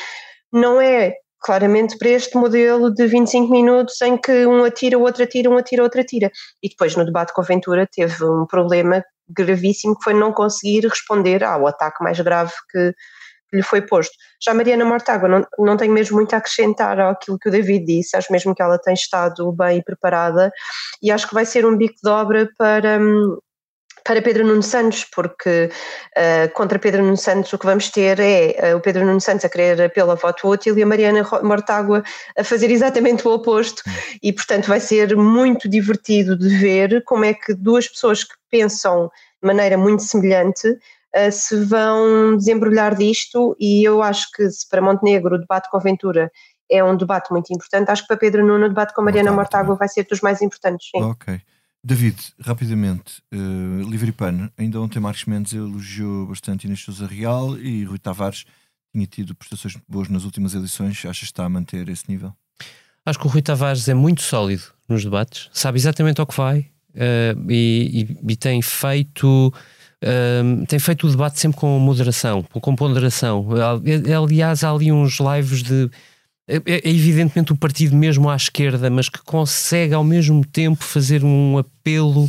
Não 0.51 0.81
é 0.81 1.13
claramente 1.39 1.99
para 1.99 2.09
este 2.09 2.35
modelo 2.35 2.91
de 2.95 3.07
25 3.07 3.53
minutos 3.53 4.01
em 4.01 4.17
que 4.17 4.47
um 4.47 4.65
atira, 4.65 4.97
o 4.97 5.03
outro 5.03 5.23
atira, 5.23 5.51
um 5.51 5.59
atira, 5.59 5.83
outro 5.83 6.01
atira. 6.01 6.31
E 6.63 6.69
depois 6.71 6.97
no 6.97 7.05
debate 7.05 7.35
com 7.35 7.43
a 7.43 7.45
Ventura 7.45 7.87
teve 7.87 8.25
um 8.25 8.47
problema 8.47 9.05
gravíssimo 9.29 9.99
que 9.99 10.05
foi 10.05 10.15
não 10.15 10.33
conseguir 10.33 10.87
responder 10.87 11.45
ao 11.45 11.67
ataque 11.67 12.03
mais 12.03 12.19
grave 12.21 12.53
que, 12.71 12.95
que 13.51 13.57
lhe 13.57 13.63
foi 13.63 13.83
posto. 13.83 14.15
Já 14.43 14.55
Mariana 14.55 14.85
Mortágua, 14.85 15.29
não, 15.29 15.47
não 15.59 15.77
tenho 15.77 15.93
mesmo 15.93 16.17
muito 16.17 16.35
a 16.35 16.39
acrescentar 16.39 16.99
àquilo 17.01 17.39
que 17.39 17.49
o 17.49 17.53
David 17.53 17.85
disse, 17.85 18.17
acho 18.17 18.33
mesmo 18.33 18.55
que 18.55 18.63
ela 18.63 18.79
tem 18.79 18.95
estado 18.95 19.51
bem 19.53 19.83
preparada 19.83 20.53
e 21.03 21.11
acho 21.11 21.29
que 21.29 21.35
vai 21.35 21.45
ser 21.45 21.67
um 21.67 21.77
bico 21.77 21.97
de 22.03 22.09
obra 22.09 22.49
para, 22.57 22.99
hum, 22.99 23.39
para 24.05 24.23
Pedro 24.23 24.47
Nuno 24.47 24.63
Santos, 24.63 25.05
porque 25.05 25.71
uh, 26.17 26.53
contra 26.53 26.79
Pedro 26.79 27.03
Nuno 27.03 27.17
Santos 27.17 27.53
o 27.53 27.59
que 27.59 27.67
vamos 27.67 27.91
ter 27.91 28.19
é 28.21 28.73
uh, 28.73 28.77
o 28.77 28.81
Pedro 28.81 29.05
Nuno 29.05 29.21
Santos 29.21 29.45
a 29.45 29.49
querer 29.49 29.93
pela 29.93 30.15
voto 30.15 30.49
útil 30.49 30.77
e 30.79 30.83
a 30.83 30.87
Mariana 30.87 31.27
Mortágua 31.43 32.03
a 32.39 32.45
fazer 32.45 32.71
exatamente 32.71 33.27
o 33.27 33.33
oposto 33.33 33.83
e 34.23 34.33
portanto 34.33 34.67
vai 34.67 34.81
ser 34.81 35.17
muito 35.17 35.69
divertido 35.69 36.37
de 36.37 36.49
ver 36.49 37.03
como 37.05 37.25
é 37.25 37.35
que 37.35 37.55
duas 37.55 37.89
pessoas 37.89 38.25
que 38.25 38.35
pensam 38.51 39.11
de 39.43 39.47
maneira 39.47 39.77
muito 39.77 40.03
semelhante 40.03 40.77
uh, 41.17 41.33
se 41.33 41.65
vão 41.65 42.37
desembrulhar 42.37 42.95
disto 42.95 43.57
e 43.59 43.85
eu 43.85 44.03
acho 44.03 44.31
que 44.33 44.49
se 44.51 44.69
para 44.69 44.83
Montenegro 44.83 45.37
o 45.37 45.39
debate 45.39 45.71
com 45.71 45.79
Ventura 45.79 46.31
é 46.71 46.85
um 46.85 46.97
debate 46.97 47.33
muito 47.33 47.53
importante, 47.53 47.91
acho 47.91 48.03
que 48.03 48.09
para 48.09 48.17
Pedro 48.17 48.47
Nuno 48.47 48.67
o 48.67 48.69
debate 48.69 48.95
com 48.95 49.03
Mariana 49.03 49.33
Mortágua 49.33 49.75
vai 49.75 49.89
ser 49.89 50.07
dos 50.09 50.21
mais 50.21 50.41
importantes. 50.41 50.89
Sim. 50.91 51.03
Ok. 51.03 51.41
David, 51.83 52.17
rapidamente, 52.41 53.23
uh, 53.35 53.83
Livre 53.89 54.13
Pan, 54.13 54.51
ainda 54.57 54.81
ontem 54.81 55.01
Marcos 55.01 55.25
Mendes 55.25 55.55
elogiou 55.55 56.27
bastante 56.27 56.67
Inês 56.67 56.81
Sousa 56.81 57.07
Real 57.07 57.59
e 57.59 57.85
Rui 57.85 57.99
Tavares 57.99 58.45
tinha 58.93 59.07
tido 59.07 59.35
prestações 59.35 59.77
boas 59.89 60.09
nas 60.09 60.25
últimas 60.25 60.55
eleições. 60.55 60.99
Achas 61.05 61.19
que 61.19 61.25
está 61.25 61.45
a 61.45 61.49
manter 61.49 61.89
esse 61.89 62.05
nível? 62.09 62.35
Acho 63.07 63.19
que 63.19 63.27
o 63.27 63.31
Rui 63.31 63.41
Tavares 63.41 63.89
é 63.89 63.95
muito 63.95 64.21
sólido 64.21 64.65
nos 64.89 65.03
debates, 65.03 65.49
sabe 65.53 65.79
exatamente 65.79 66.21
ao 66.21 66.27
que 66.27 66.37
vai 66.37 66.71
uh, 66.91 67.51
e, 67.51 68.07
e, 68.25 68.33
e, 68.33 68.37
tem 68.37 68.61
feito. 68.61 69.53
Tem 70.69 70.79
feito 70.79 71.07
o 71.07 71.11
debate 71.11 71.39
sempre 71.39 71.59
com 71.59 71.79
moderação, 71.79 72.43
com 72.43 72.75
ponderação. 72.75 73.47
Aliás, 74.23 74.65
há 74.65 74.71
ali 74.71 74.91
uns 74.91 75.19
lives 75.21 75.63
de. 75.63 75.91
É, 76.49 76.57
é 76.67 76.89
evidentemente 76.89 77.53
um 77.53 77.57
partido 77.57 77.95
mesmo 77.95 78.29
à 78.29 78.35
esquerda, 78.35 78.91
mas 78.91 79.09
que 79.09 79.23
consegue 79.23 79.95
ao 79.95 80.03
mesmo 80.03 80.45
tempo 80.45 80.83
fazer 80.83 81.23
um 81.23 81.59
apelo 81.59 82.29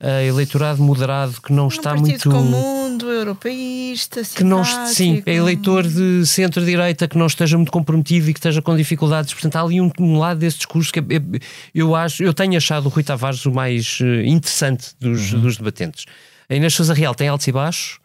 a 0.00 0.22
eleitorado 0.22 0.80
moderado 0.80 1.40
que 1.42 1.52
não 1.52 1.64
um 1.64 1.68
está 1.68 1.94
muito. 1.94 2.30
mundo, 2.30 3.10
europeísta, 3.10 4.22
que 4.22 4.44
não 4.44 4.64
Sim, 4.64 5.22
é 5.26 5.34
eleitor 5.34 5.86
de 5.86 6.24
centro-direita 6.24 7.08
que 7.08 7.18
não 7.18 7.26
esteja 7.26 7.56
muito 7.56 7.72
comprometido 7.72 8.30
e 8.30 8.32
que 8.32 8.38
esteja 8.38 8.62
com 8.62 8.76
dificuldades. 8.76 9.32
Portanto, 9.32 9.56
há 9.56 9.62
ali 9.62 9.80
um, 9.80 9.90
um 9.98 10.18
lado 10.18 10.38
desse 10.38 10.58
discurso 10.58 10.92
que 10.92 11.00
é, 11.00 11.02
é, 11.02 11.40
eu 11.74 11.96
acho, 11.96 12.22
eu 12.22 12.32
tenho 12.32 12.56
achado 12.56 12.86
o 12.86 12.88
Rui 12.88 13.02
Tavares 13.02 13.44
o 13.44 13.50
mais 13.50 13.98
eh, 14.00 14.24
interessante 14.26 14.90
dos, 15.00 15.32
uhum. 15.32 15.40
dos 15.40 15.56
debatentes. 15.56 16.04
A 16.48 16.54
Inês 16.54 16.74
Sousa 16.74 16.94
Real 16.94 17.14
tem 17.14 17.28
altos 17.28 17.46
e 17.46 17.52
baixos. 17.52 17.98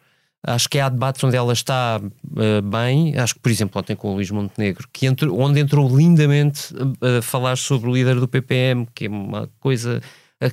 Acho 0.46 0.70
que 0.70 0.78
há 0.78 0.90
debates 0.90 1.24
onde 1.24 1.38
ela 1.38 1.54
está 1.54 2.02
uh, 2.02 2.62
bem. 2.62 3.18
Acho 3.18 3.36
que, 3.36 3.40
por 3.40 3.50
exemplo, 3.50 3.80
ontem 3.80 3.96
com 3.96 4.12
o 4.12 4.16
Luís 4.16 4.30
Montenegro, 4.30 4.88
que 4.92 5.06
entrou, 5.06 5.40
onde 5.40 5.62
entrou 5.62 5.96
lindamente 5.96 6.74
a, 7.02 7.20
a 7.20 7.22
falar 7.22 7.58
sobre 7.58 7.90
o 7.90 7.94
líder 7.94 8.20
do 8.20 8.28
PPM, 8.28 8.86
que 8.94 9.06
é 9.06 9.10
uma 9.10 9.50
coisa 9.60 10.02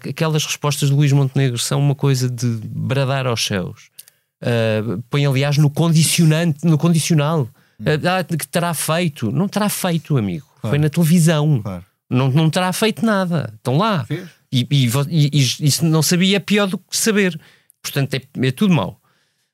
aquelas 0.08 0.44
respostas 0.44 0.88
de 0.88 0.94
Luís 0.94 1.12
Montenegro 1.12 1.58
são 1.58 1.80
uma 1.80 1.94
coisa 1.94 2.28
de 2.30 2.46
bradar 2.64 3.26
aos 3.26 3.44
céus. 3.44 3.90
Uh, 4.42 5.02
põe, 5.10 5.26
aliás, 5.26 5.58
no 5.58 5.70
condicionante, 5.70 6.64
no 6.64 6.78
condicional. 6.78 7.48
Uh, 7.80 8.36
que 8.36 8.46
terá 8.46 8.74
feito. 8.74 9.32
Não 9.32 9.48
terá 9.48 9.68
feito, 9.68 10.16
amigo. 10.16 10.46
Claro. 10.60 10.72
Foi 10.72 10.78
na 10.78 10.88
televisão. 10.88 11.60
Claro. 11.62 11.84
Não, 12.08 12.30
não 12.30 12.50
terá 12.50 12.72
feito 12.72 13.04
nada. 13.04 13.52
Estão 13.56 13.76
lá. 13.76 14.06
E, 14.52 14.66
e, 14.70 14.90
e, 15.08 15.46
e, 15.60 15.84
não 15.84 16.02
sabia 16.02 16.36
é 16.36 16.40
pior 16.40 16.66
do 16.66 16.78
que 16.78 16.96
saber. 16.96 17.40
Portanto, 17.82 18.14
é, 18.14 18.22
é 18.46 18.50
tudo 18.50 18.74
mau. 18.74 19.00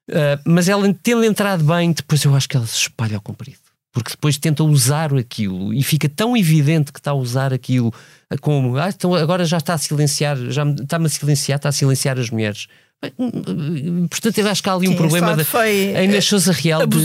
Uh, 0.08 0.38
mas 0.44 0.68
ela, 0.68 0.92
tendo 1.02 1.24
entrado 1.24 1.64
bem, 1.64 1.92
depois 1.92 2.22
eu 2.24 2.34
acho 2.34 2.48
que 2.48 2.56
ela 2.56 2.66
se 2.66 2.76
espalha 2.76 3.16
ao 3.16 3.22
comprido 3.22 3.66
porque 3.96 4.10
depois 4.10 4.36
tenta 4.36 4.62
usar 4.62 5.14
aquilo 5.14 5.72
e 5.72 5.82
fica 5.82 6.06
tão 6.06 6.36
evidente 6.36 6.92
que 6.92 7.00
está 7.00 7.12
a 7.12 7.14
usar 7.14 7.54
aquilo 7.54 7.90
como 8.42 8.76
ah, 8.76 8.90
então 8.90 9.14
agora 9.14 9.46
já 9.46 9.56
está 9.56 9.72
a 9.72 9.78
silenciar, 9.78 10.36
já 10.50 10.64
está-me 10.66 11.06
a 11.06 11.08
silenciar, 11.08 11.56
está 11.56 11.70
a 11.70 11.72
silenciar 11.72 12.18
as 12.18 12.28
mulheres. 12.28 12.66
Hum, 13.18 13.30
hum, 13.48 14.06
portanto, 14.08 14.36
eu 14.36 14.48
acho 14.50 14.62
que 14.62 14.68
há 14.68 14.74
ali 14.74 14.86
um 14.88 14.90
Sim, 14.90 14.96
problema 14.98 15.34
da 15.34 15.44
a 15.60 16.04
Inês 16.04 16.26
Sousa 16.26 16.52
Real 16.52 16.86
de, 16.86 16.98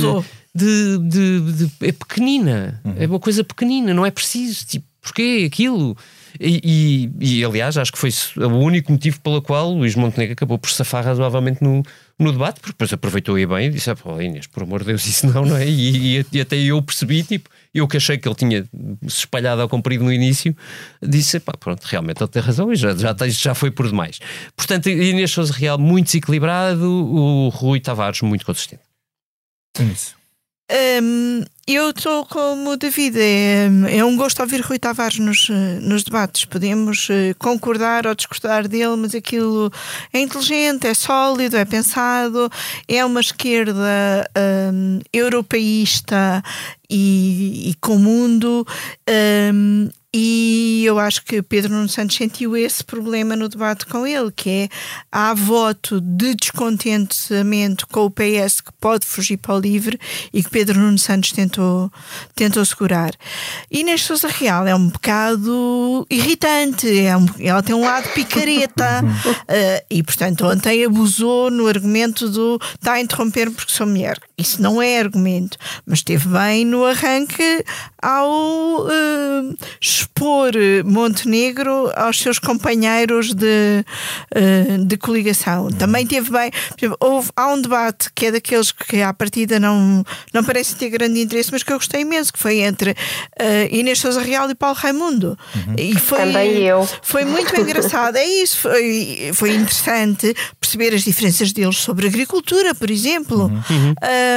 de, 0.53 0.97
de, 0.97 1.53
de, 1.53 1.71
é 1.87 1.93
pequenina, 1.93 2.81
uhum. 2.83 2.95
é 2.97 3.07
uma 3.07 3.19
coisa 3.21 3.41
pequenina, 3.41 3.93
não 3.93 4.05
é 4.05 4.11
preciso. 4.11 4.65
Tipo, 4.65 4.85
porquê 4.99 5.47
aquilo? 5.49 5.95
E, 6.39 7.09
e, 7.19 7.39
e, 7.39 7.45
aliás, 7.45 7.77
acho 7.77 7.91
que 7.91 7.97
foi 7.97 8.09
o 8.37 8.57
único 8.57 8.91
motivo 8.91 9.19
pelo 9.21 9.41
qual 9.41 9.71
Luís 9.71 9.95
Montenegro 9.95 10.33
acabou 10.33 10.57
por 10.57 10.69
safar 10.69 11.03
razoavelmente 11.03 11.63
no, 11.63 11.83
no 12.17 12.31
debate, 12.31 12.59
porque 12.59 12.73
depois 12.73 12.93
aproveitou 12.93 13.37
e 13.37 13.45
bem 13.45 13.67
e 13.67 13.69
disse: 13.69 13.89
ah, 13.89 13.95
pô, 13.95 14.19
Inês, 14.21 14.47
por 14.47 14.63
amor 14.63 14.81
de 14.81 14.87
Deus, 14.87 15.05
isso 15.05 15.27
não, 15.27 15.45
não 15.45 15.57
é? 15.57 15.67
E, 15.67 16.25
e, 16.31 16.41
até 16.41 16.55
eu 16.55 16.81
percebi, 16.81 17.23
tipo, 17.23 17.49
eu 17.73 17.87
que 17.87 17.97
achei 17.97 18.17
que 18.17 18.27
ele 18.27 18.35
tinha 18.35 18.63
se 19.07 19.19
espalhado 19.19 19.61
ao 19.61 19.69
comprido 19.69 20.03
no 20.03 20.13
início, 20.13 20.55
disse: 21.01 21.39
pá, 21.39 21.53
pronto, 21.59 21.83
realmente 21.83 22.21
ele 22.21 22.29
tem 22.29 22.41
razão 22.41 22.71
e 22.71 22.75
já, 22.75 22.95
já, 22.95 23.15
já 23.27 23.55
foi 23.55 23.71
por 23.71 23.87
demais. 23.87 24.19
Portanto, 24.55 24.89
Inês 24.89 25.31
Souza 25.31 25.53
Real 25.53 25.77
muito 25.77 26.05
desequilibrado, 26.05 26.85
o 26.85 27.49
Rui 27.49 27.79
Tavares 27.79 28.21
muito 28.21 28.45
consistente. 28.45 28.83
É 29.79 29.83
isso. 29.83 30.15
Um, 30.71 31.43
eu 31.67 31.91
estou 31.91 32.25
como 32.25 32.75
David, 32.75 33.17
é, 33.19 33.69
é 33.97 34.03
um 34.03 34.17
gosto 34.17 34.41
ouvir 34.41 34.61
Rui 34.61 34.79
Tavares 34.79 35.19
nos, 35.19 35.47
nos 35.81 36.03
debates. 36.03 36.43
Podemos 36.45 37.07
eh, 37.09 37.33
concordar 37.37 38.07
ou 38.07 38.15
discordar 38.15 38.67
dele, 38.67 38.95
mas 38.97 39.13
aquilo 39.13 39.71
é 40.11 40.19
inteligente, 40.19 40.87
é 40.87 40.93
sólido, 40.93 41.55
é 41.55 41.63
pensado, 41.63 42.51
é 42.87 43.05
uma 43.05 43.21
esquerda 43.21 44.29
um, 44.73 44.99
europeísta 45.13 46.43
e, 46.89 47.69
e 47.69 47.73
com 47.75 47.95
o 47.95 47.99
mundo. 47.99 48.67
Um, 49.53 49.89
e 50.13 50.83
eu 50.85 50.99
acho 50.99 51.23
que 51.23 51.41
Pedro 51.41 51.71
Nuno 51.71 51.87
Santos 51.87 52.17
sentiu 52.17 52.57
esse 52.57 52.83
problema 52.83 53.33
no 53.33 53.47
debate 53.47 53.85
com 53.85 54.05
ele, 54.05 54.29
que 54.29 54.49
é 54.49 54.69
há 55.09 55.33
voto 55.33 56.01
de 56.01 56.35
descontentamento 56.35 57.87
com 57.87 58.05
o 58.05 58.11
PS 58.11 58.59
que 58.59 58.73
pode 58.73 59.05
fugir 59.05 59.37
para 59.37 59.55
o 59.55 59.59
livre 59.59 59.97
e 60.33 60.43
que 60.43 60.49
Pedro 60.49 60.77
Nuno 60.77 60.99
Santos 60.99 61.31
tentou, 61.31 61.50
tentou 62.35 62.63
segurar. 62.65 63.11
Inês 63.69 64.03
Sousa 64.03 64.27
Real 64.27 64.67
é 64.67 64.75
um 64.75 64.87
bocado 64.87 66.05
irritante, 66.09 66.99
é 66.99 67.15
um, 67.17 67.25
ela 67.39 67.63
tem 67.63 67.75
um 67.75 67.81
lado 67.81 68.09
picareta 68.09 69.01
uh, 69.03 69.85
e, 69.89 70.03
portanto, 70.03 70.45
ontem 70.45 70.85
abusou 70.85 71.49
no 71.49 71.67
argumento 71.67 72.29
do 72.29 72.59
está 72.75 72.93
a 72.93 73.01
interromper 73.01 73.49
porque 73.51 73.71
sou 73.71 73.87
mulher. 73.87 74.17
Isso 74.37 74.61
não 74.61 74.81
é 74.81 74.99
argumento, 74.99 75.57
mas 75.85 75.99
esteve 75.99 76.27
bem 76.29 76.65
no 76.65 76.85
arranque 76.85 77.63
ao 78.01 78.81
uh, 78.85 79.57
expor 79.79 80.53
Montenegro 80.85 81.91
aos 81.95 82.19
seus 82.19 82.39
companheiros 82.39 83.33
de, 83.33 83.85
uh, 84.35 84.85
de 84.85 84.97
coligação. 84.97 85.69
Também 85.71 86.05
teve 86.05 86.31
bem. 86.31 86.51
Houve, 86.99 87.29
há 87.35 87.47
um 87.47 87.61
debate 87.61 88.09
que 88.13 88.27
é 88.27 88.31
daqueles 88.31 88.71
que 88.71 89.01
à 89.01 89.13
partida 89.13 89.59
não, 89.59 90.03
não 90.33 90.43
parece 90.43 90.75
ter 90.75 90.89
grande 90.89 91.21
interesse, 91.21 91.40
mas 91.49 91.63
que 91.63 91.71
eu 91.71 91.77
gostei 91.77 92.01
imenso, 92.01 92.33
que 92.33 92.39
foi 92.39 92.59
entre 92.59 92.91
uh, 92.91 92.95
Inês 93.75 93.99
Souza 93.99 94.21
Real 94.21 94.49
e 94.49 94.55
Paulo 94.55 94.75
Raimundo. 94.75 95.37
Uhum. 95.55 95.75
E 95.77 95.97
foi, 95.97 96.19
Também 96.19 96.57
eu. 96.57 96.87
Foi 97.01 97.23
muito 97.25 97.55
engraçado. 97.59 98.17
É 98.17 98.25
isso, 98.25 98.57
foi, 98.57 99.31
foi 99.33 99.55
interessante 99.55 100.35
perceber 100.59 100.93
as 100.93 101.03
diferenças 101.03 101.51
deles 101.51 101.77
sobre 101.77 102.07
agricultura, 102.07 102.75
por 102.75 102.91
exemplo. 102.91 103.45
Uhum. 103.45 103.93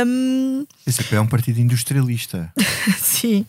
Um... 0.07 0.67
Esse 0.87 1.03
é 1.14 1.21
um 1.21 1.27
partido 1.27 1.61
industrialista. 1.61 2.53
Sim. 2.99 3.45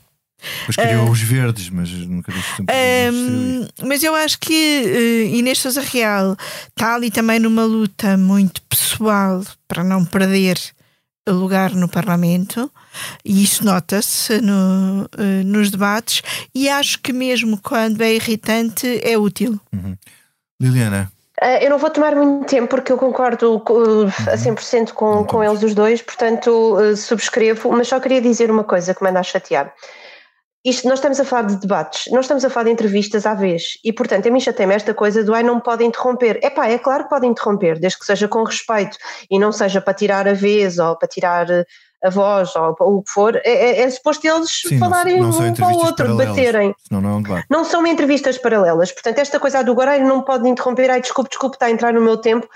Mas 0.68 0.76
criou 0.76 1.08
uh, 1.08 1.12
os 1.12 1.22
verdes, 1.22 1.70
mas 1.70 1.89
nunca 1.91 2.32
disse 2.32 2.62
um 2.62 3.68
Mas 3.88 4.04
eu 4.04 4.13
acho 4.13 4.39
que 4.39 4.84
uh, 5.34 5.36
Inês 5.36 5.60
Sousa 5.60 5.82
Real 5.82 6.38
está 6.70 6.96
ali 6.96 7.10
também 7.10 7.39
numa 7.39 7.63
luta 7.63 8.18
muito 8.18 8.62
pessoal 8.63 9.44
para 9.68 9.84
não 9.84 10.06
perder 10.06 10.58
lugar 11.27 11.71
no 11.71 11.89
Parlamento 11.89 12.71
e 13.23 13.43
isso 13.43 13.65
nota-se 13.65 14.39
no, 14.41 15.05
uh, 15.05 15.43
nos 15.45 15.71
debates 15.71 16.21
e 16.53 16.69
acho 16.69 17.01
que 17.01 17.11
mesmo 17.11 17.59
quando 17.61 18.01
é 18.01 18.13
irritante 18.13 19.01
é 19.03 19.17
útil. 19.17 19.59
Uhum. 19.73 19.97
Liliana, 20.61 21.11
Uh, 21.41 21.59
eu 21.61 21.69
não 21.69 21.77
vou 21.77 21.89
tomar 21.89 22.15
muito 22.15 22.47
tempo 22.47 22.69
porque 22.69 22.91
eu 22.91 22.97
concordo 22.97 23.57
uh, 23.57 24.07
a 24.31 24.38
100% 24.38 24.93
com, 24.93 25.25
com 25.25 25.43
eles 25.43 25.61
os 25.63 25.75
dois, 25.75 26.01
portanto 26.01 26.49
uh, 26.49 26.95
subscrevo, 26.95 27.73
mas 27.73 27.89
só 27.89 27.99
queria 27.99 28.21
dizer 28.21 28.49
uma 28.49 28.63
coisa 28.63 28.93
que 28.93 29.03
me 29.03 29.09
anda 29.09 29.19
a 29.19 29.23
chatear. 29.23 29.73
Isto, 30.65 30.88
nós 30.88 30.97
estamos 30.97 31.19
a 31.19 31.23
falar 31.23 31.43
de 31.43 31.58
debates, 31.58 32.12
nós 32.12 32.25
estamos 32.25 32.43
a 32.43 32.49
falar 32.49 32.63
de 32.63 32.71
entrevistas 32.71 33.28
à 33.28 33.36
vez, 33.36 33.78
e 33.84 33.93
portanto 33.93 34.28
a 34.28 34.32
mim 34.32 34.39
chateia-me 34.39 34.73
esta 34.73 34.95
coisa 34.95 35.23
do 35.23 35.36
ai 35.36 35.43
não 35.43 35.60
pode 35.60 35.84
interromper. 35.84 36.39
Epá, 36.43 36.67
é 36.67 36.80
claro 36.80 37.04
que 37.04 37.10
pode 37.12 37.28
interromper, 37.28 37.78
desde 37.80 37.99
que 37.99 38.06
seja 38.06 38.28
com 38.28 38.43
respeito 38.43 38.97
e 39.30 39.38
não 39.38 39.51
seja 39.51 39.80
para 39.80 39.93
tirar 39.93 40.28
a 40.28 40.34
vez 40.34 40.80
ou 40.80 40.97
para 40.97 41.08
tirar 41.08 41.47
a 42.04 42.10
voz 42.10 42.56
ou, 42.56 42.75
ou 42.80 42.97
o 42.97 43.04
que 43.04 43.12
for, 43.12 43.36
é, 43.38 43.41
é, 43.43 43.82
é 43.82 43.89
suposto 43.89 44.28
eles 44.28 44.62
Sim, 44.67 44.78
falarem 44.78 45.19
não, 45.19 45.30
não 45.30 45.39
um 45.39 45.54
para 45.54 45.67
o 45.67 45.78
outro, 45.78 46.15
baterem. 46.15 46.75
Não, 46.91 47.01
não, 47.01 47.10
é 47.10 47.13
um 47.13 47.21
debate. 47.21 47.45
não 47.49 47.63
são 47.63 47.86
entrevistas 47.86 48.38
paralelas. 48.38 48.91
Portanto, 48.91 49.19
esta 49.19 49.39
coisa 49.39 49.63
do 49.63 49.73
Guarelho 49.73 50.08
não 50.08 50.21
pode 50.21 50.47
interromper, 50.47 50.89
ai 50.89 51.01
desculpe, 51.01 51.30
desculpe, 51.30 51.56
está 51.56 51.67
a 51.67 51.71
entrar 51.71 51.93
no 51.93 52.01
meu 52.01 52.17
tempo. 52.17 52.47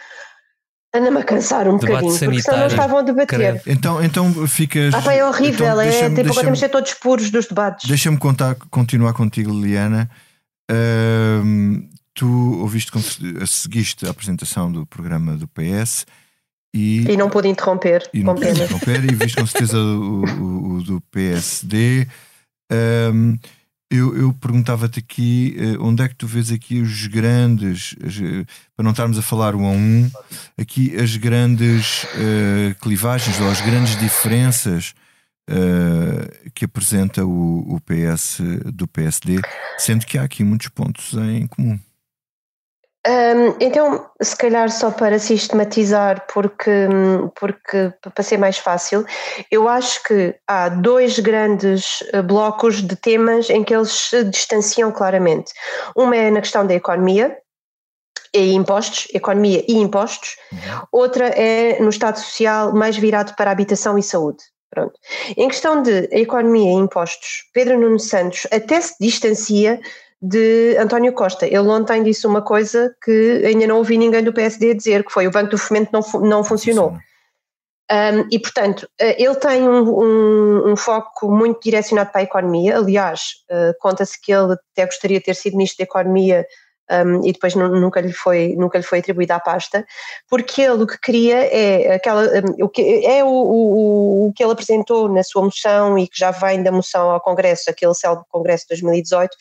Anda-me 0.93 1.19
a 1.19 1.23
cansar 1.23 1.67
um 1.67 1.77
Debate 1.77 2.01
bocadinho, 2.01 2.19
porque 2.19 2.41
senão 2.41 2.59
não 2.59 2.67
estavam 2.67 2.97
a 2.97 3.01
debater. 3.03 3.61
Então, 3.67 4.03
então 4.03 4.47
ficas. 4.47 4.93
Ah, 4.93 5.13
é 5.13 5.23
horrível, 5.23 5.67
então, 5.67 5.81
é 5.81 6.09
tipo, 6.09 6.33
podemos 6.33 6.59
ser 6.59 6.69
todos 6.69 6.93
puros 6.95 7.29
dos 7.29 7.45
debates. 7.45 7.87
Deixa-me 7.87 8.17
contar, 8.17 8.55
continuar 8.71 9.13
contigo, 9.13 9.51
Liliana. 9.51 10.09
Uh, 10.71 11.87
tu 12.15 12.59
ouviste, 12.59 12.91
seguiste 13.45 14.07
a 14.07 14.09
apresentação 14.09 14.71
do 14.71 14.85
programa 14.85 15.35
do 15.35 15.47
PS 15.47 16.05
e, 16.73 17.09
e 17.09 17.17
não 17.17 17.29
pude 17.29 17.47
interromper, 17.47 18.07
e 18.13 18.23
não 18.23 18.35
pude 18.35 18.49
interromper, 18.49 19.03
e 19.03 19.15
viste 19.15 19.39
com 19.39 19.47
certeza 19.47 19.77
o, 19.77 20.23
o, 20.23 20.73
o 20.75 20.83
do 20.83 21.01
PSD. 21.11 22.07
Um, 22.71 23.37
eu, 23.89 24.15
eu 24.15 24.33
perguntava-te 24.33 24.99
aqui 24.99 25.57
uh, 25.57 25.83
onde 25.83 26.03
é 26.03 26.07
que 26.07 26.15
tu 26.15 26.27
vês 26.27 26.51
aqui 26.51 26.79
os 26.79 27.07
grandes, 27.07 27.93
uh, 27.93 28.45
para 28.75 28.83
não 28.83 28.91
estarmos 28.91 29.17
a 29.17 29.21
falar 29.21 29.55
um 29.55 29.65
a 29.65 29.71
um, 29.71 30.11
aqui 30.57 30.95
as 30.95 31.15
grandes 31.15 32.03
uh, 32.03 32.75
clivagens 32.81 33.39
ou 33.39 33.49
as 33.49 33.61
grandes 33.61 33.97
diferenças 33.97 34.93
que 36.53 36.65
apresenta 36.65 37.25
o, 37.25 37.73
o 37.73 37.81
PS 37.81 38.39
do 38.71 38.87
PSD, 38.87 39.41
sendo 39.79 40.05
que 40.05 40.15
há 40.15 40.21
aqui 40.21 40.43
muitos 40.43 40.67
pontos 40.67 41.15
em 41.15 41.47
comum. 41.47 41.79
Um, 43.07 43.55
então, 43.61 44.09
se 44.21 44.35
calhar 44.35 44.69
só 44.69 44.91
para 44.91 45.17
sistematizar, 45.19 46.25
porque, 46.33 46.87
porque 47.39 47.93
para 48.13 48.23
ser 48.23 48.37
mais 48.37 48.57
fácil, 48.57 49.05
eu 49.49 49.69
acho 49.69 50.03
que 50.03 50.35
há 50.45 50.67
dois 50.67 51.17
grandes 51.17 52.03
eh, 52.11 52.21
blocos 52.21 52.81
de 52.81 52.95
temas 52.97 53.49
em 53.49 53.63
que 53.63 53.73
eles 53.73 53.91
se 53.91 54.23
distanciam 54.25 54.91
claramente. 54.91 55.53
Uma 55.95 56.15
é 56.17 56.29
na 56.29 56.41
questão 56.41 56.67
da 56.67 56.73
economia, 56.73 57.37
e 58.33 58.53
impostos, 58.53 59.07
economia 59.13 59.63
e 59.67 59.73
impostos, 59.73 60.35
uhum. 60.51 60.59
outra 60.91 61.27
é 61.29 61.79
no 61.79 61.89
Estado 61.89 62.19
Social 62.19 62.73
mais 62.73 62.97
virado 62.97 63.33
para 63.35 63.49
habitação 63.49 63.97
e 63.97 64.03
saúde. 64.03 64.43
Pronto. 64.69 64.93
Em 65.35 65.47
questão 65.47 65.81
de 65.81 66.07
economia 66.11 66.69
e 66.69 66.75
impostos, 66.75 67.45
Pedro 67.53 67.79
Nuno 67.79 67.99
Santos 67.99 68.45
até 68.51 68.79
se 68.79 68.93
distancia 68.99 69.79
de 70.21 70.75
António 70.77 71.13
Costa. 71.13 71.45
Ele 71.45 71.59
ontem 71.59 72.03
disse 72.03 72.27
uma 72.27 72.41
coisa 72.41 72.93
que 73.03 73.43
ainda 73.45 73.67
não 73.67 73.77
ouvi 73.77 73.97
ninguém 73.97 74.23
do 74.23 74.33
PSD 74.33 74.73
dizer, 74.73 75.03
que 75.03 75.11
foi 75.11 75.27
o 75.27 75.31
Banco 75.31 75.51
do 75.51 75.57
Fomento 75.57 75.91
não, 75.93 76.21
não 76.21 76.43
funcionou. 76.43 76.97
Um, 77.91 78.27
e, 78.31 78.37
portanto, 78.37 78.87
eh, 78.99 79.21
ele 79.21 79.35
tem 79.35 79.67
um, 79.67 79.81
um, 79.81 80.71
um, 80.71 80.75
foco 80.75 81.27
muito 81.27 81.59
direcionado 81.59 82.11
para 82.11 82.21
a 82.21 82.23
economia. 82.23 82.77
Aliás, 82.77 83.21
uh, 83.49 83.73
conta-se 83.79 84.21
que 84.21 84.31
ele 84.31 84.53
até 84.53 84.85
gostaria 84.85 85.17
de 85.17 85.25
ter 85.25 85.35
sido 85.35 85.57
Ministro 85.57 85.79
da 85.79 85.85
Economia 85.85 86.45
e 87.23 87.31
depois 87.31 87.53
nunca 87.53 88.01
lhe 88.01 88.11
foi 88.11 88.55
nunca 88.57 88.77
lhe 88.77 88.83
foi 88.83 88.99
atribuída 88.99 89.35
a 89.35 89.39
pasta, 89.39 89.85
porque 90.27 90.61
ele 90.61 90.83
o 90.83 90.87
que 90.87 90.97
queria 90.97 91.37
é 91.37 91.93
aquela 91.93 92.27
o 92.59 92.67
que 92.67 93.05
é 93.05 93.23
o, 93.23 93.27
o, 93.27 94.27
o, 94.27 94.33
que 94.33 94.43
ele 94.43 94.53
apresentou 94.53 95.07
na 95.07 95.21
sua 95.21 95.43
moção 95.43 95.99
e 95.99 96.07
que 96.07 96.19
já 96.19 96.31
vem 96.31 96.63
da 96.63 96.71
moção 96.71 97.11
ao 97.11 97.21
Congresso, 97.21 97.69
aquele 97.69 97.93
célebre 97.93 98.25
Congresso 98.29 98.63
de 98.63 98.81
2018, 98.81 99.37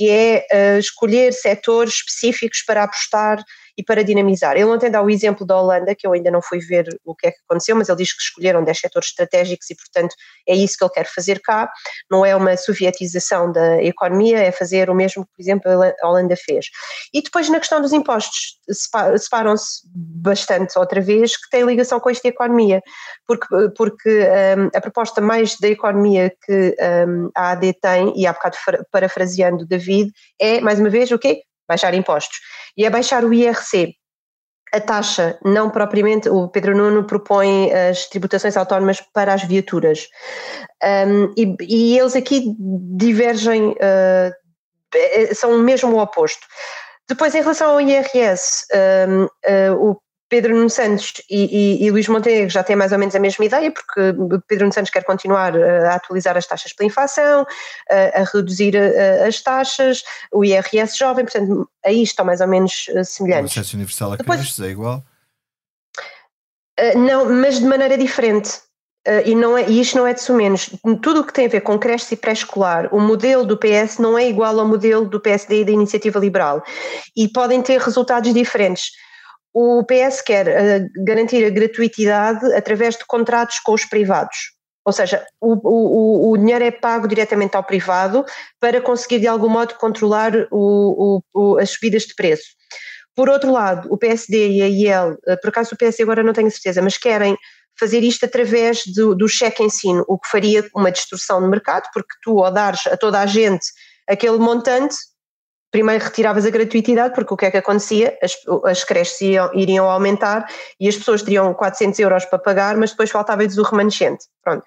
que 0.00 0.08
é 0.08 0.46
uh, 0.50 0.78
escolher 0.78 1.30
setores 1.30 1.96
específicos 1.96 2.62
para 2.66 2.84
apostar 2.84 3.44
e 3.76 3.82
para 3.82 4.04
dinamizar. 4.04 4.56
Ele 4.56 4.64
ontem 4.64 4.90
dá 4.90 5.02
o 5.02 5.10
exemplo 5.10 5.46
da 5.46 5.60
Holanda, 5.60 5.94
que 5.94 6.06
eu 6.06 6.12
ainda 6.12 6.30
não 6.30 6.42
fui 6.42 6.58
ver 6.58 6.88
o 7.04 7.14
que 7.14 7.28
é 7.28 7.30
que 7.30 7.38
aconteceu, 7.48 7.76
mas 7.76 7.88
ele 7.88 7.98
diz 7.98 8.12
que 8.12 8.22
escolheram 8.22 8.64
10 8.64 8.78
setores 8.78 9.08
estratégicos 9.08 9.70
e, 9.70 9.76
portanto, 9.76 10.14
é 10.48 10.54
isso 10.54 10.76
que 10.78 10.84
ele 10.84 10.92
quer 10.92 11.06
fazer 11.06 11.40
cá. 11.40 11.70
Não 12.10 12.24
é 12.24 12.34
uma 12.34 12.56
sovietização 12.56 13.50
da 13.52 13.82
economia, 13.82 14.38
é 14.38 14.52
fazer 14.52 14.90
o 14.90 14.94
mesmo 14.94 15.24
que, 15.24 15.30
por 15.36 15.42
exemplo, 15.42 15.70
a 15.70 16.08
Holanda 16.08 16.36
fez. 16.36 16.66
E 17.12 17.22
depois, 17.22 17.48
na 17.48 17.58
questão 17.58 17.80
dos 17.80 17.92
impostos, 17.92 18.58
separam-se 19.16 19.80
bastante 19.94 20.78
outra 20.78 21.00
vez, 21.00 21.36
que 21.36 21.48
tem 21.50 21.64
ligação 21.64 22.00
com 22.00 22.10
isto 22.10 22.22
da 22.22 22.28
economia, 22.28 22.82
porque, 23.26 23.46
porque 23.76 24.28
um, 24.58 24.76
a 24.76 24.80
proposta 24.80 25.20
mais 25.20 25.56
da 25.58 25.68
economia 25.68 26.32
que 26.44 26.76
um, 27.08 27.30
a 27.36 27.52
AD 27.52 27.74
tem, 27.80 28.12
e 28.16 28.26
há 28.26 28.32
bocado 28.32 28.56
parafraseando 28.90 29.66
David, 29.66 30.10
é, 30.40 30.60
mais 30.60 30.78
uma 30.78 30.90
vez, 30.90 31.10
o 31.10 31.18
quê? 31.18 31.42
Baixar 31.70 31.94
impostos 31.94 32.36
e 32.76 32.84
é 32.84 32.90
baixar 32.90 33.24
o 33.24 33.32
IRC. 33.32 33.94
A 34.72 34.80
taxa, 34.80 35.38
não 35.44 35.68
propriamente, 35.68 36.28
o 36.28 36.48
Pedro 36.48 36.76
Nuno 36.76 37.04
propõe 37.04 37.72
as 37.72 38.06
tributações 38.06 38.56
autónomas 38.56 39.00
para 39.12 39.34
as 39.34 39.42
viaturas. 39.42 40.06
Um, 40.82 41.32
e, 41.36 41.56
e, 41.62 41.98
eles 41.98 42.14
aqui 42.14 42.54
divergem, 42.96 43.70
uh, 43.70 45.34
são 45.34 45.58
mesmo 45.58 45.92
o 45.92 46.00
oposto. 46.00 46.46
Depois, 47.08 47.34
em 47.34 47.40
relação 47.40 47.72
ao 47.72 47.80
IRS, 47.80 48.64
um, 49.08 49.24
uh, 49.24 49.90
o 49.90 50.00
Pedro 50.30 50.54
Nuno 50.54 50.70
Santos 50.70 51.20
e, 51.28 51.80
e, 51.80 51.84
e 51.84 51.90
Luís 51.90 52.06
Montenegro 52.08 52.48
já 52.48 52.62
têm 52.62 52.76
mais 52.76 52.92
ou 52.92 52.98
menos 52.98 53.16
a 53.16 53.18
mesma 53.18 53.44
ideia, 53.44 53.70
porque 53.70 54.14
Pedro 54.46 54.64
Nuno 54.64 54.72
Santos 54.72 54.90
quer 54.90 55.02
continuar 55.02 55.56
eh, 55.56 55.88
a 55.88 55.96
atualizar 55.96 56.36
as 56.36 56.46
taxas 56.46 56.72
pela 56.72 56.86
inflação, 56.86 57.44
a, 57.90 58.20
a 58.20 58.24
reduzir 58.32 58.76
a, 58.76 58.80
eh, 58.80 59.26
as 59.26 59.42
taxas, 59.42 60.04
o 60.32 60.44
IRS 60.44 60.96
jovem, 60.96 61.24
portanto, 61.24 61.68
aí 61.84 62.02
estão 62.04 62.24
mais 62.24 62.40
ou 62.40 62.46
menos 62.46 62.86
eh, 62.90 63.02
semelhantes. 63.02 63.56
O 63.56 63.58
acesso 63.58 63.76
universal 63.76 64.12
a 64.12 64.16
creches 64.18 64.60
é 64.60 64.68
igual? 64.68 65.02
Não, 66.94 67.28
mas 67.28 67.58
de 67.58 67.66
maneira 67.66 67.98
diferente. 67.98 68.60
Uh, 69.08 69.24
e, 69.24 69.34
não 69.34 69.56
é, 69.56 69.68
e 69.68 69.80
isto 69.80 69.96
não 69.96 70.06
é 70.06 70.12
de 70.12 70.20
sumenos. 70.20 70.70
Tudo 71.02 71.20
o 71.20 71.24
que 71.24 71.32
tem 71.32 71.46
a 71.46 71.48
ver 71.48 71.62
com 71.62 71.78
creche 71.78 72.14
e 72.14 72.16
pré-escolar, 72.16 72.94
o 72.94 73.00
modelo 73.00 73.44
do 73.46 73.58
PS 73.58 73.98
não 73.98 74.16
é 74.16 74.28
igual 74.28 74.60
ao 74.60 74.66
modelo 74.66 75.06
do 75.06 75.18
PSD 75.18 75.62
e 75.62 75.64
da 75.64 75.72
Iniciativa 75.72 76.18
Liberal. 76.18 76.62
E 77.16 77.26
podem 77.26 77.62
ter 77.62 77.80
resultados 77.80 78.32
diferentes 78.32 78.92
o 79.52 79.84
PS 79.84 80.20
quer 80.20 80.46
uh, 80.46 81.04
garantir 81.04 81.44
a 81.44 81.50
gratuitidade 81.50 82.52
através 82.54 82.96
de 82.96 83.04
contratos 83.06 83.58
com 83.60 83.72
os 83.72 83.84
privados. 83.84 84.36
Ou 84.84 84.92
seja, 84.92 85.24
o, 85.40 85.54
o, 85.54 86.30
o, 86.30 86.38
dinheiro 86.38 86.64
é 86.64 86.70
pago 86.70 87.06
diretamente 87.06 87.56
ao 87.56 87.62
privado 87.62 88.24
para 88.58 88.80
conseguir 88.80 89.18
de 89.18 89.26
algum 89.26 89.48
modo 89.48 89.74
controlar 89.74 90.32
o, 90.50 91.22
as 91.60 91.70
subidas 91.70 92.04
de 92.04 92.14
preço. 92.14 92.48
Por 93.14 93.28
outro 93.28 93.52
lado, 93.52 93.92
o 93.92 93.98
PSD 93.98 94.48
e 94.48 94.62
a 94.62 94.66
IEL, 94.66 95.18
eh, 95.26 95.36
por 95.36 95.48
acaso 95.48 95.74
o 95.74 95.76
PSD 95.76 96.02
agora 96.02 96.22
não 96.22 96.32
tenho 96.32 96.50
certeza, 96.50 96.80
mas 96.80 96.96
querem 96.96 97.36
fazer 97.78 98.02
isto 98.02 98.24
através 98.24 98.82
do, 98.86 99.14
do 99.14 99.28
cheque 99.28 99.62
ensino, 99.62 100.04
o 100.08 100.18
que 100.18 100.28
faria 100.28 100.66
uma 100.74 100.90
distorção 100.90 101.40
no 101.40 101.48
mercado, 101.48 101.88
porque 101.92 102.14
tu 102.22 102.42
ao 102.42 102.50
dares 102.50 102.86
a 102.86 102.96
toda 102.96 103.20
a 103.20 103.26
gente 103.26 103.66
aquele 104.08 104.38
montante, 104.38 104.96
primeiro 105.70 106.02
retiravas 106.04 106.44
a 106.44 106.50
gratuitidade, 106.50 107.14
porque 107.14 107.32
o 107.32 107.36
que 107.36 107.46
é 107.46 107.50
que 107.50 107.56
acontecia? 107.56 108.18
As, 108.22 108.34
as 108.64 108.84
creches 108.84 109.20
iam, 109.20 109.50
iriam 109.54 109.88
aumentar 109.88 110.46
e 110.78 110.88
as 110.88 110.96
pessoas 110.96 111.22
teriam 111.22 111.54
400 111.54 111.98
euros 112.00 112.24
para 112.24 112.38
pagar, 112.38 112.76
mas 112.76 112.90
depois 112.90 113.10
faltava-lhes 113.10 113.56
o 113.56 113.62
remanescente. 113.62 114.26
Pronto. 114.42 114.64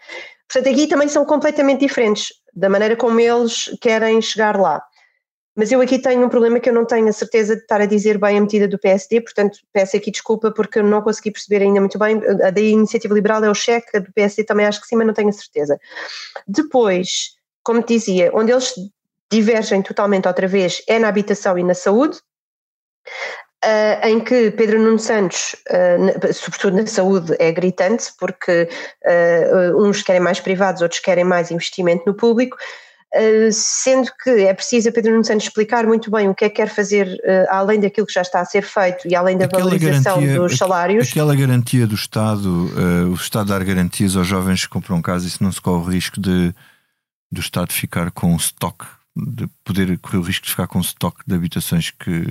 Portanto, 0.51 0.71
aqui 0.71 0.87
também 0.87 1.07
são 1.07 1.25
completamente 1.25 1.79
diferentes 1.79 2.27
da 2.53 2.69
maneira 2.69 2.95
como 2.95 3.19
eles 3.19 3.65
querem 3.81 4.21
chegar 4.21 4.59
lá. 4.59 4.81
Mas 5.55 5.71
eu 5.71 5.79
aqui 5.81 5.99
tenho 5.99 6.25
um 6.25 6.29
problema 6.29 6.59
que 6.59 6.67
eu 6.67 6.73
não 6.73 6.85
tenho 6.85 7.07
a 7.07 7.13
certeza 7.13 7.55
de 7.55 7.61
estar 7.61 7.79
a 7.79 7.85
dizer 7.85 8.17
bem 8.17 8.37
a 8.37 8.41
medida 8.41 8.67
do 8.67 8.79
PSD, 8.79 9.21
portanto 9.21 9.59
peço 9.71 9.95
aqui 9.95 10.09
desculpa 10.09 10.51
porque 10.51 10.79
eu 10.79 10.83
não 10.83 11.01
consegui 11.01 11.29
perceber 11.31 11.63
ainda 11.63 11.79
muito 11.79 11.99
bem. 11.99 12.19
A 12.43 12.49
da 12.49 12.61
Iniciativa 12.61 13.13
Liberal 13.13 13.43
é 13.43 13.49
o 13.49 13.53
cheque, 13.53 13.97
a 13.97 13.99
do 13.99 14.11
PSD 14.13 14.43
também 14.45 14.65
acho 14.65 14.81
que 14.81 14.87
sim, 14.87 14.95
mas 14.95 15.05
não 15.05 15.13
tenho 15.13 15.29
a 15.29 15.33
certeza. 15.33 15.79
Depois, 16.47 17.35
como 17.63 17.83
te 17.83 17.93
dizia, 17.93 18.31
onde 18.33 18.51
eles 18.51 18.73
divergem 19.32 19.82
totalmente 19.82 20.28
outra 20.28 20.47
vez 20.47 20.82
é 20.88 20.99
na 20.99 21.07
habitação 21.07 21.57
e 21.57 21.63
na 21.63 21.74
saúde, 21.74 22.19
uh, 23.63 24.07
em 24.07 24.19
que 24.19 24.51
Pedro 24.51 24.80
Nuno 24.80 24.99
Santos, 24.99 25.55
uh, 25.69 26.34
sobretudo 26.34 26.78
na 26.78 26.86
saúde, 26.86 27.36
é 27.39 27.51
gritante, 27.51 28.11
porque 28.19 28.67
uh, 29.05 29.84
uns 29.86 30.03
querem 30.03 30.21
mais 30.21 30.39
privados, 30.39 30.82
outros 30.82 30.99
querem 30.99 31.24
mais 31.24 31.51
investimento 31.51 32.03
no 32.05 32.13
público. 32.13 32.57
sendo 33.51 34.11
que 34.24 34.32
é 34.32 34.53
preciso 34.55 34.89
a 34.89 34.91
Pedro 34.91 35.11
Nuno 35.11 35.24
Santos 35.24 35.45
explicar 35.45 35.86
muito 35.86 36.09
bem 36.09 36.28
o 36.30 36.34
que 36.34 36.45
é 36.45 36.49
que 36.49 36.55
quer 36.55 36.67
fazer 36.67 37.07
além 37.47 37.80
daquilo 37.80 38.07
que 38.07 38.13
já 38.13 38.24
está 38.24 38.39
a 38.39 38.45
ser 38.45 38.63
feito 38.63 39.07
e 39.07 39.15
além 39.15 39.38
da 39.38 39.45
aquela 39.45 39.65
valorização 39.65 40.15
garantia, 40.15 40.39
dos 40.39 40.57
salários. 40.57 41.09
Aquela 41.11 41.36
garantia 41.36 41.86
do 41.86 41.93
Estado, 41.93 42.71
o 43.11 43.13
Estado 43.13 43.49
dar 43.49 43.63
garantias 43.63 44.15
aos 44.15 44.26
jovens 44.26 44.65
que 44.65 44.69
compram 44.69 44.99
casa, 44.99 45.28
isso 45.28 45.43
não 45.43 45.51
se 45.51 45.61
corre 45.61 45.86
o 45.86 45.89
risco 45.91 46.19
de 46.19 46.55
do 47.32 47.39
Estado 47.39 47.71
ficar 47.71 48.09
com 48.09 48.36
estoque 48.36 48.86
de 49.16 49.47
poder 49.64 49.97
correr 49.99 50.18
o 50.18 50.22
risco 50.22 50.45
de 50.45 50.51
ficar 50.51 50.68
com 50.68 50.80
um 50.80 50.82
estoque 50.82 51.22
de 51.26 51.36
habitações 51.36 51.91
que, 51.91 52.26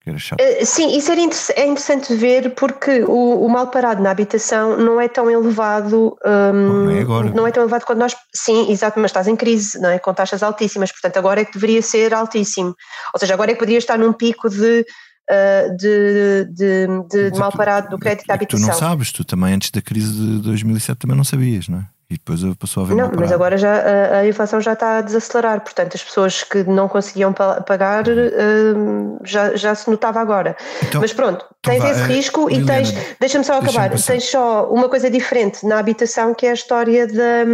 que 0.00 0.10
era 0.10 0.18
chato. 0.18 0.40
Uh, 0.40 0.66
sim, 0.66 0.96
isso 0.96 1.12
era 1.12 1.20
é 1.20 1.66
interessante 1.66 2.14
ver 2.14 2.54
porque 2.54 3.02
o, 3.04 3.44
o, 3.44 3.48
mal 3.48 3.68
parado 3.68 4.02
na 4.02 4.10
habitação 4.10 4.76
não 4.76 5.00
é 5.00 5.08
tão 5.08 5.30
elevado. 5.30 6.16
Um, 6.24 6.52
não, 6.52 6.90
é 6.90 7.00
agora. 7.00 7.30
não 7.30 7.46
é 7.46 7.52
tão 7.52 7.62
elevado 7.62 7.86
quando 7.86 8.00
nós. 8.00 8.16
Sim, 8.34 8.70
exato, 8.70 8.98
mas 8.98 9.10
estás 9.10 9.28
em 9.28 9.36
crise, 9.36 9.80
não 9.80 9.90
é? 9.90 9.98
Com 9.98 10.12
taxas 10.12 10.42
altíssimas, 10.42 10.90
portanto 10.90 11.16
agora 11.16 11.42
é 11.42 11.44
que 11.44 11.52
deveria 11.52 11.80
ser 11.80 12.12
altíssimo. 12.12 12.74
Ou 13.14 13.20
seja, 13.20 13.34
agora 13.34 13.52
é 13.52 13.54
que 13.54 13.60
poderia 13.60 13.78
estar 13.78 13.98
num 13.98 14.12
pico 14.12 14.48
de. 14.48 14.84
Uh, 15.30 15.76
de, 15.76 16.44
de, 16.50 16.86
de, 17.08 17.30
de 17.30 17.38
mal 17.38 17.52
parado 17.52 17.88
do 17.88 17.96
crédito 17.96 18.24
é 18.24 18.26
de 18.26 18.32
habitação. 18.32 18.66
Tu 18.66 18.70
não 18.70 18.76
sabes, 18.76 19.12
tu 19.12 19.24
também 19.24 19.54
antes 19.54 19.70
da 19.70 19.80
crise 19.80 20.12
de 20.12 20.38
2007 20.40 20.98
também 20.98 21.16
não 21.16 21.22
sabias, 21.22 21.68
não 21.68 21.78
é? 21.78 21.86
E 22.12 22.18
depois 22.18 22.40
passou 22.56 22.82
a 22.82 22.86
haver 22.86 22.96
Não, 22.96 23.10
mas 23.18 23.32
agora 23.32 23.56
já 23.56 23.74
a, 23.74 24.18
a, 24.18 24.28
inflação 24.28 24.60
já 24.60 24.74
está 24.74 24.98
a 24.98 25.00
desacelerar, 25.00 25.62
portanto 25.62 25.94
as 25.94 26.04
pessoas 26.04 26.42
que 26.42 26.62
não 26.64 26.86
conseguiam 26.86 27.32
pagar 27.32 28.04
uh, 28.06 29.18
já, 29.24 29.56
já 29.56 29.74
se 29.74 29.90
notava 29.90 30.20
agora. 30.20 30.54
Então, 30.82 31.00
mas 31.00 31.12
pronto, 31.12 31.44
então 31.60 31.72
tens 31.72 31.84
esse 31.84 32.02
uh, 32.02 32.06
risco 32.06 32.50
e 32.50 32.64
tens, 32.64 32.92
deixa-me 33.18 33.44
só 33.44 33.54
acabar, 33.54 33.88
deixa 33.88 34.12
tens 34.12 34.24
só 34.24 34.68
uma 34.70 34.90
coisa 34.90 35.10
diferente 35.10 35.66
na 35.66 35.78
habitação 35.78 36.34
que 36.34 36.46
é 36.46 36.50
a 36.50 36.54
história 36.54 37.06
da 37.06 37.46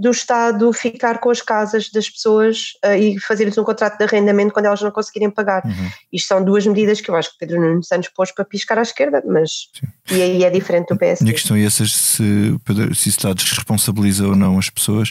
do 0.00 0.10
Estado 0.10 0.72
ficar 0.72 1.18
com 1.18 1.28
as 1.28 1.42
casas 1.42 1.90
das 1.90 2.08
pessoas 2.08 2.72
uh, 2.84 2.94
e 2.94 3.20
fazer-lhes 3.20 3.58
um 3.58 3.64
contrato 3.64 3.98
de 3.98 4.04
arrendamento 4.04 4.52
quando 4.52 4.64
elas 4.64 4.80
não 4.80 4.90
conseguirem 4.90 5.30
pagar. 5.30 5.62
Uhum. 5.64 5.90
Isto 6.10 6.28
são 6.28 6.42
duas 6.42 6.66
medidas 6.66 7.02
que 7.02 7.10
eu 7.10 7.14
acho 7.14 7.30
que 7.32 7.38
Pedro 7.38 7.60
Nuno 7.60 7.84
Santos 7.84 8.08
pôs 8.08 8.32
para 8.32 8.44
piscar 8.44 8.78
à 8.78 8.82
esquerda, 8.82 9.22
mas 9.26 9.68
Sim. 9.78 10.16
e 10.16 10.22
aí 10.22 10.44
é 10.44 10.48
diferente 10.48 10.88
do 10.88 10.96
PSD. 10.96 11.24
Minha 11.24 11.34
questão 11.34 11.54
é 11.54 11.62
essa, 11.62 11.84
se, 11.84 12.56
se 12.94 13.08
o 13.08 13.10
Estado 13.10 13.40
responsabiliza 13.40 14.26
ou 14.26 14.34
não 14.34 14.58
as 14.58 14.70
pessoas. 14.70 15.10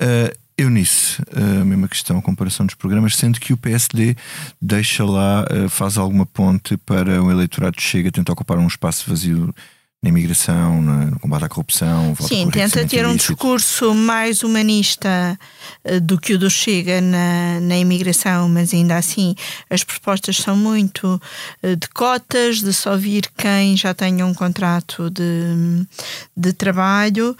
Uh, 0.00 0.34
Eunice, 0.56 1.22
a 1.34 1.64
mesma 1.64 1.88
questão, 1.88 2.18
a 2.18 2.22
comparação 2.22 2.66
dos 2.66 2.74
programas, 2.74 3.16
sendo 3.16 3.40
que 3.40 3.50
o 3.50 3.56
PSD 3.56 4.14
deixa 4.60 5.06
lá, 5.06 5.46
faz 5.70 5.96
alguma 5.96 6.26
ponte 6.26 6.76
para 6.76 7.22
o 7.22 7.30
eleitorado 7.30 7.78
que 7.78 7.82
chega, 7.82 8.12
tenta 8.12 8.30
ocupar 8.30 8.58
um 8.58 8.66
espaço 8.66 9.08
vazio 9.08 9.54
na 10.02 10.08
imigração, 10.08 10.80
no 10.80 11.20
combate 11.20 11.44
à 11.44 11.48
corrupção. 11.48 12.16
Sim, 12.20 12.48
tenta 12.50 12.86
ter 12.86 13.06
um 13.06 13.14
discurso 13.14 13.94
mais 13.94 14.42
humanista 14.42 15.38
uh, 15.84 16.00
do 16.00 16.18
que 16.18 16.32
o 16.32 16.38
do 16.38 16.48
Chega 16.48 17.02
na, 17.02 17.60
na 17.60 17.76
imigração, 17.76 18.48
mas 18.48 18.72
ainda 18.72 18.96
assim 18.96 19.34
as 19.68 19.84
propostas 19.84 20.38
são 20.38 20.56
muito 20.56 21.20
uh, 21.62 21.76
de 21.76 21.86
cotas, 21.88 22.62
de 22.62 22.72
só 22.72 22.96
vir 22.96 23.30
quem 23.36 23.76
já 23.76 23.92
tenha 23.92 24.24
um 24.24 24.32
contrato 24.32 25.10
de, 25.10 25.86
de 26.34 26.52
trabalho. 26.54 27.36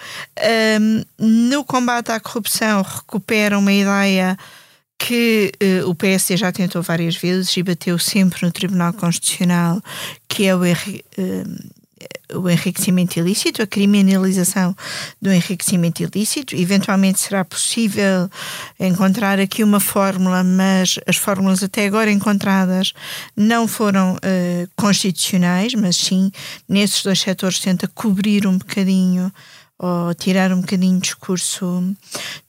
Um, 0.78 1.02
no 1.50 1.64
combate 1.64 2.12
à 2.12 2.20
corrupção, 2.20 2.82
recupera 2.82 3.58
uma 3.58 3.72
ideia 3.72 4.36
que 4.98 5.50
uh, 5.62 5.88
o 5.88 5.94
PSD 5.94 6.36
já 6.36 6.52
tentou 6.52 6.82
várias 6.82 7.16
vezes 7.16 7.56
e 7.56 7.62
bateu 7.62 7.98
sempre 7.98 8.44
no 8.44 8.52
Tribunal 8.52 8.92
Constitucional, 8.92 9.82
que 10.28 10.44
é 10.44 10.54
o, 10.54 10.60
uh, 10.60 11.79
o 12.34 12.48
enriquecimento 12.48 13.18
ilícito, 13.18 13.62
a 13.62 13.66
criminalização 13.66 14.74
do 15.20 15.32
enriquecimento 15.32 16.02
ilícito. 16.02 16.54
Eventualmente 16.54 17.20
será 17.20 17.44
possível 17.44 18.30
encontrar 18.78 19.38
aqui 19.40 19.62
uma 19.64 19.80
fórmula, 19.80 20.42
mas 20.44 20.98
as 21.06 21.16
fórmulas 21.16 21.62
até 21.62 21.86
agora 21.86 22.10
encontradas 22.10 22.92
não 23.36 23.66
foram 23.66 24.14
uh, 24.14 24.70
constitucionais, 24.76 25.74
mas 25.74 25.96
sim 25.96 26.30
nesses 26.68 27.02
dois 27.02 27.20
setores 27.20 27.58
tenta 27.58 27.88
cobrir 27.88 28.46
um 28.46 28.56
bocadinho 28.58 29.32
ou 29.82 30.12
tirar 30.14 30.52
um 30.52 30.60
bocadinho 30.60 31.00
discurso, 31.00 31.96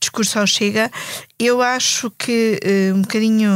discurso 0.02 0.38
ao 0.38 0.46
Chega. 0.46 0.92
Eu 1.40 1.62
acho 1.62 2.12
que, 2.12 2.60
uh, 2.62 2.96
um 2.96 3.02
bocadinho 3.02 3.50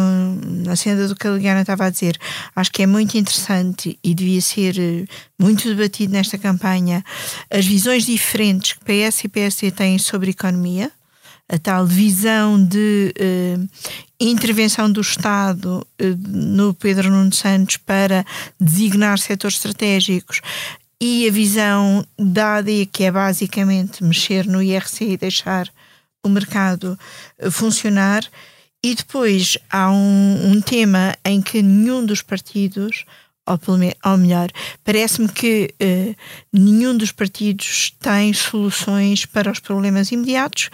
na 0.65 0.77
cena 0.77 1.05
do 1.09 1.15
que 1.15 1.27
a 1.27 1.31
Liliana 1.31 1.61
estava 1.61 1.85
a 1.85 1.89
dizer, 1.89 2.17
acho 2.55 2.71
que 2.71 2.83
é 2.83 2.87
muito 2.87 3.17
interessante 3.17 3.99
e 4.01 4.15
devia 4.15 4.39
ser 4.39 4.77
uh, 4.77 5.07
muito 5.37 5.67
debatido 5.67 6.13
nesta 6.13 6.37
campanha 6.37 7.03
as 7.51 7.65
visões 7.65 8.05
diferentes 8.05 8.73
que 8.73 8.85
PS 8.85 9.25
e 9.25 9.27
PSD 9.27 9.71
têm 9.71 9.99
sobre 9.99 10.31
economia. 10.31 10.89
A 11.47 11.59
tal 11.59 11.85
visão 11.85 12.57
de 12.65 13.13
uh, 13.19 13.67
intervenção 14.19 14.91
do 14.91 15.01
Estado 15.01 15.85
no 16.27 16.73
Pedro 16.73 17.11
Nuno 17.11 17.31
Santos 17.31 17.77
para 17.77 18.25
designar 18.59 19.19
setores 19.19 19.57
estratégicos 19.57 20.41
e 20.99 21.27
a 21.27 21.31
visão 21.31 22.05
da 22.17 22.57
AD, 22.57 22.87
que 22.87 23.03
é 23.03 23.11
basicamente 23.11 24.03
mexer 24.03 24.45
no 24.45 24.61
IRC 24.61 25.05
e 25.05 25.17
deixar 25.17 25.69
o 26.23 26.29
mercado 26.29 26.97
eh, 27.37 27.49
funcionar. 27.51 28.23
E 28.83 28.95
depois 28.95 29.57
há 29.69 29.91
um, 29.91 30.51
um 30.51 30.61
tema 30.61 31.15
em 31.25 31.41
que 31.41 31.61
nenhum 31.61 32.05
dos 32.05 32.21
partidos, 32.21 33.03
ou, 33.47 33.59
ou 34.05 34.17
melhor, 34.17 34.49
parece-me 34.83 35.27
que 35.27 35.73
uh, 35.81 36.15
nenhum 36.53 36.95
dos 36.95 37.11
partidos 37.11 37.95
tem 37.99 38.31
soluções 38.31 39.25
para 39.25 39.51
os 39.51 39.59
problemas 39.59 40.11
imediatos, 40.11 40.69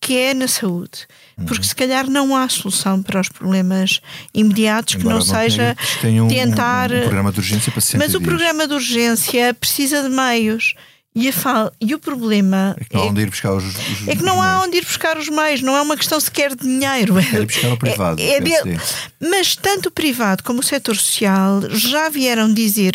que 0.00 0.16
é 0.16 0.32
na 0.32 0.46
saúde. 0.46 1.08
Porque 1.44 1.64
se 1.64 1.74
calhar 1.74 2.08
não 2.08 2.34
há 2.34 2.48
solução 2.48 3.02
para 3.02 3.20
os 3.20 3.28
problemas 3.28 4.00
imediatos 4.32 4.94
que 4.94 5.04
não, 5.04 5.16
não 5.16 5.20
seja 5.20 5.76
um, 6.22 6.28
tentar. 6.28 6.90
Um, 6.90 6.96
um, 6.96 7.00
programa 7.02 7.32
de 7.32 7.38
urgência 7.38 7.70
para 7.70 7.82
Mas 7.98 8.14
o 8.14 8.18
dias. 8.18 8.22
programa 8.22 8.66
de 8.66 8.72
urgência 8.72 9.54
precisa 9.54 10.02
de 10.02 10.08
meios. 10.08 10.74
E, 11.14 11.32
fal... 11.32 11.72
e 11.80 11.94
o 11.94 11.98
problema 11.98 12.76
é 12.78 12.84
que 12.84 12.94
não 12.94 13.02
há 13.02 13.06
onde 13.06 13.22
ir 13.22 13.30
buscar 13.30 13.52
os, 13.52 13.64
os 13.64 14.08
é 14.08 14.16
que 14.16 14.22
não 14.22 14.42
há 14.42 14.62
onde 14.62 14.76
ir 14.76 14.84
buscar 14.84 15.16
os 15.16 15.30
meios, 15.30 15.62
não 15.62 15.74
é 15.74 15.80
uma 15.80 15.96
questão 15.96 16.20
sequer 16.20 16.54
de 16.54 16.62
dinheiro. 16.62 17.18
É 17.18 17.22
ir 17.22 17.46
buscar 17.46 17.72
o 17.72 17.76
privado. 17.78 18.20
É, 18.20 18.36
é 18.36 18.40
de... 18.40 18.52
Mas 19.18 19.56
tanto 19.56 19.88
o 19.88 19.90
privado 19.90 20.42
como 20.42 20.60
o 20.60 20.62
setor 20.62 20.94
social 20.94 21.62
já 21.70 22.10
vieram 22.10 22.52
dizer 22.52 22.92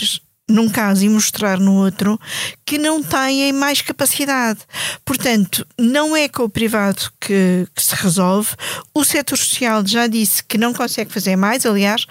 num 0.49 0.69
caso 0.69 1.05
e 1.05 1.09
mostrar 1.09 1.59
no 1.59 1.75
outro 1.75 2.19
que 2.65 2.77
não 2.77 3.01
têm 3.01 3.53
mais 3.53 3.81
capacidade. 3.81 4.59
Portanto, 5.05 5.65
não 5.79 6.15
é 6.15 6.27
com 6.27 6.43
o 6.43 6.49
privado 6.49 7.11
que, 7.19 7.67
que, 7.73 7.83
se 7.83 7.95
resolve. 7.95 8.49
O 8.93 9.03
setor 9.03 9.37
social 9.37 9.83
já 9.85 10.07
disse 10.07 10.43
que 10.43 10.57
não 10.57 10.73
consegue 10.73 11.11
fazer 11.11 11.35
mais. 11.35 11.65
Aliás, 11.65 12.05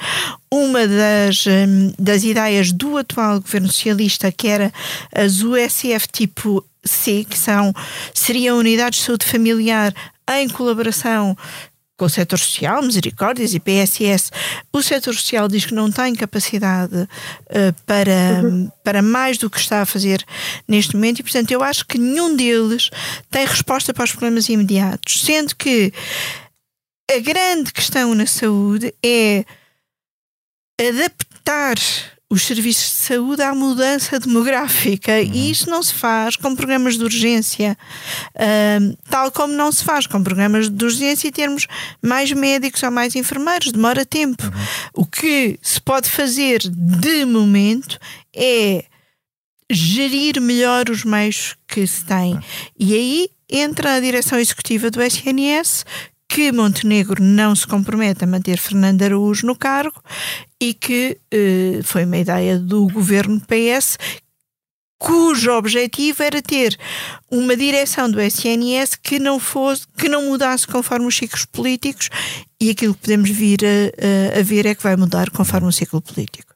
uma 0.51 0.87
das, 0.87 1.47
hum, 1.47 1.93
das 1.99 2.24
ideias 2.24 2.72
do 2.72 2.97
atual 2.97 3.41
governo 3.41 3.68
socialista, 3.68 4.33
que 4.33 4.49
era 4.49 4.72
as 5.14 5.43
USF 5.43 6.09
tipo 6.11 6.64
C, 6.85 7.26
que 7.28 7.39
são, 7.39 7.74
seriam 8.14 8.59
unidades 8.59 9.01
de 9.01 9.05
saúde 9.07 9.26
familiar 9.26 9.95
em 10.39 10.49
colaboração 10.49 11.37
com 12.01 12.07
o 12.07 12.09
setor 12.09 12.38
social, 12.38 12.82
Misericórdias 12.82 13.53
e 13.53 13.61
PSS, 13.61 14.30
o 14.72 14.82
setor 14.82 15.14
social 15.14 15.46
diz 15.46 15.66
que 15.66 15.74
não 15.74 15.92
tem 15.92 16.14
capacidade 16.14 16.96
uh, 16.96 17.82
para, 17.84 18.40
uhum. 18.42 18.70
para 18.82 19.03
mais 19.03 19.36
do 19.36 19.51
que 19.51 19.59
está 19.59 19.82
a 19.82 19.86
fazer 19.86 20.24
neste 20.66 20.94
momento 20.94 21.18
e, 21.18 21.22
portanto, 21.22 21.51
eu 21.51 21.62
acho 21.62 21.84
que 21.84 21.98
nenhum 21.98 22.34
deles 22.34 22.88
tem 23.30 23.44
resposta 23.44 23.92
para 23.92 24.05
os 24.05 24.12
problemas 24.12 24.48
imediatos, 24.48 25.20
sendo 25.20 25.55
que 25.55 25.92
a 27.14 27.18
grande 27.18 27.70
questão 27.70 28.14
na 28.14 28.24
saúde 28.24 28.94
é 29.05 29.44
adaptar 30.80 31.76
os 32.31 32.45
serviços 32.45 32.85
de 32.85 32.97
saúde 33.07 33.43
à 33.43 33.53
mudança 33.53 34.20
demográfica 34.20 35.12
uhum. 35.14 35.33
e 35.35 35.51
isso 35.51 35.68
não 35.68 35.83
se 35.83 35.93
faz 35.93 36.37
com 36.37 36.55
programas 36.55 36.97
de 36.97 37.03
urgência, 37.03 37.76
uh, 38.37 38.99
tal 39.11 39.33
como 39.33 39.53
não 39.53 39.72
se 39.72 39.83
faz 39.83 40.07
com 40.07 40.22
programas 40.22 40.70
de 40.70 40.85
urgência 40.85 41.26
e 41.26 41.33
termos 41.33 41.66
mais 42.01 42.31
médicos 42.31 42.85
ou 42.85 42.91
mais 42.93 43.16
enfermeiros, 43.16 43.72
demora 43.72 44.07
tempo. 44.07 44.45
Uhum. 44.45 45.03
O 45.03 45.05
que 45.05 45.59
se 45.61 45.81
pode 45.81 46.09
fazer 46.09 46.61
de 46.61 47.24
momento 47.24 47.99
é 48.35 48.85
gerir 49.68 50.41
melhor 50.41 50.89
os 50.89 51.05
meios 51.05 51.57
que 51.66 51.85
se 51.85 52.05
tem. 52.05 52.35
Uhum. 52.35 52.43
E 52.78 52.95
aí 52.95 53.31
entra 53.51 53.95
a 53.95 54.01
direção 54.01 54.39
executiva 54.39 54.89
do 54.89 55.03
SNS, 55.03 55.85
que 56.31 56.53
Montenegro 56.53 57.20
não 57.20 57.57
se 57.57 57.66
compromete 57.66 58.22
a 58.22 58.26
manter 58.26 58.57
Fernando 58.57 59.03
Araújo 59.03 59.45
no 59.45 59.57
cargo 59.57 60.01
e 60.61 60.72
que 60.72 61.18
eh, 61.28 61.81
foi 61.83 62.05
uma 62.05 62.18
ideia 62.18 62.57
do 62.57 62.87
governo 62.87 63.41
PS 63.41 63.99
cujo 64.97 65.51
objetivo 65.51 66.22
era 66.22 66.41
ter 66.41 66.78
uma 67.28 67.57
direção 67.57 68.09
do 68.09 68.20
SNS 68.20 68.95
que 68.95 69.18
não 69.18 69.41
fosse 69.41 69.89
que 69.99 70.09
não 70.09 70.26
mudasse 70.26 70.68
conforme 70.68 71.07
os 71.07 71.16
ciclos 71.16 71.45
políticos 71.45 72.09
e 72.61 72.70
aquilo 72.70 72.95
que 72.95 73.01
podemos 73.01 73.31
vir 73.31 73.59
a, 73.64 74.37
a, 74.37 74.39
a 74.39 74.43
ver 74.45 74.66
é 74.66 74.74
que 74.76 74.85
vai 74.85 74.95
mudar 74.95 75.31
conforme 75.31 75.66
o 75.66 75.72
ciclo 75.72 76.01
político. 76.01 76.49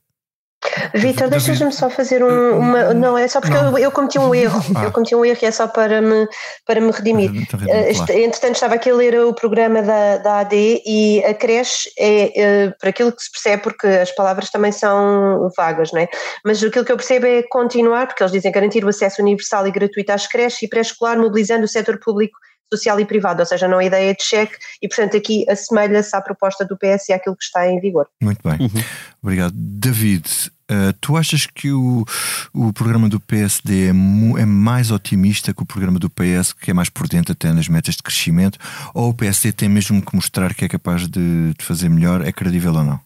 Vitor, 0.95 1.29
deixas-me 1.29 1.73
só 1.73 1.91
fazer 1.91 2.23
um, 2.23 2.59
uma. 2.59 2.95
Não, 2.95 3.19
é 3.19 3.29
só 3.29 3.41
porque 3.41 3.57
eu, 3.57 3.79
eu, 3.79 3.91
cometi 3.91 4.19
um 4.19 4.35
erro. 4.35 4.61
Ah. 4.75 4.85
Eu 4.85 4.93
cometi 4.93 5.15
um 5.15 5.25
erro 5.25 5.39
e 5.43 5.47
é 5.47 5.51
só 5.51 5.67
para 5.67 6.01
me, 6.01 6.27
para 6.67 6.81
me 6.81 6.91
redimir. 6.91 7.31
Uh, 7.31 8.13
entretanto, 8.13 8.55
estava 8.55 8.75
aqui 8.75 8.91
a 8.91 8.95
ler 8.95 9.21
o 9.21 9.35
programa 9.35 9.83
da, 9.83 10.19
da 10.19 10.39
AD 10.41 10.83
e 10.87 11.23
a 11.25 11.35
creche 11.35 11.91
é, 11.99 12.69
uh, 12.71 12.79
por 12.79 12.89
aquilo 12.89 13.13
que 13.13 13.23
se 13.23 13.31
percebe, 13.31 13.63
porque 13.63 13.87
as 13.87 14.11
palavras 14.13 14.51
também 14.51 14.73
são 14.73 15.51
vagas, 15.57 15.93
não 15.93 16.01
é? 16.01 16.09
Mas 16.45 16.63
aquilo 16.63 16.85
que 16.85 16.93
eu 16.93 16.97
percebo 16.97 17.27
é 17.27 17.43
continuar, 17.43 18.07
porque 18.07 18.23
eles 18.23 18.33
dizem 18.33 18.51
garantir 18.51 18.85
o 18.85 18.89
acesso 18.89 19.21
universal 19.21 19.67
e 19.67 19.71
gratuito 19.71 20.13
às 20.13 20.27
creches 20.27 20.63
e 20.63 20.69
pré-escolar, 20.69 21.19
mobilizando 21.19 21.65
o 21.65 21.69
setor 21.69 21.99
público 21.99 22.39
social 22.77 22.99
e 23.01 23.05
privado, 23.05 23.41
ou 23.41 23.47
seja, 23.47 23.69
não 23.69 23.79
a 23.79 23.85
ideia 23.85 24.15
de 24.15 24.23
cheque 24.23 24.57
e, 24.81 24.89
portanto, 24.89 25.17
aqui 25.17 25.45
assemelha-se 25.49 26.15
à 26.15 26.21
proposta 26.21 26.65
do 26.65 26.77
PS 26.77 27.09
e 27.09 27.13
àquilo 27.13 27.37
que 27.37 27.45
está 27.45 27.69
em 27.69 27.81
vigor. 27.81 28.07
Muito 28.21 28.41
bem, 28.43 28.59
uhum. 28.61 28.83
obrigado. 29.23 29.53
David, 29.55 30.27
uh, 30.71 30.93
tu 31.01 31.17
achas 31.17 31.47
que 31.47 31.71
o, 31.71 32.05
o 32.53 32.73
programa 32.73 33.09
do 33.09 33.21
PSD 33.21 33.87
é, 33.87 33.89
é, 33.89 34.45
mais 34.45 34.91
otimista 34.91 35.53
que 35.53 35.63
o 35.63 35.67
programa 35.67 35.99
do 35.99 36.11
PS, 36.11 36.53
que 36.53 36.71
é 36.71 36.75
mais 36.75 36.89
prudente 36.89 37.33
até 37.33 37.53
nas 37.53 37.69
metas 37.69 37.97
de 37.97 38.03
crescimento, 38.03 38.59
ou 38.93 39.11
o 39.11 39.15
PSD 39.15 39.53
tem 39.53 39.69
mesmo 39.69 40.05
que 40.05 40.15
mostrar 40.15 40.55
que 40.55 40.65
é 40.65 40.69
capaz 40.69 41.09
de, 41.09 41.55
de 41.55 41.65
fazer 41.65 41.89
melhor, 41.89 42.27
é 42.27 42.33
credível 42.33 42.75
ou 42.75 42.85
não? 42.85 43.01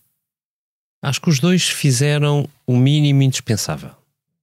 Acho 1.02 1.20
que 1.20 1.28
os 1.28 1.38
dois 1.38 1.68
fizeram 1.68 2.48
o 2.66 2.76
mínimo 2.76 3.22
indispensável. 3.22 3.90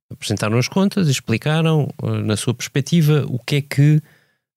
Apresentaram 0.10 0.58
as 0.58 0.68
contas, 0.68 1.08
explicaram, 1.08 1.90
eh, 2.02 2.22
na 2.22 2.38
sua 2.38 2.54
perspectiva, 2.54 3.26
o 3.28 3.40
que 3.40 3.58
é 3.58 3.62
que 3.62 4.02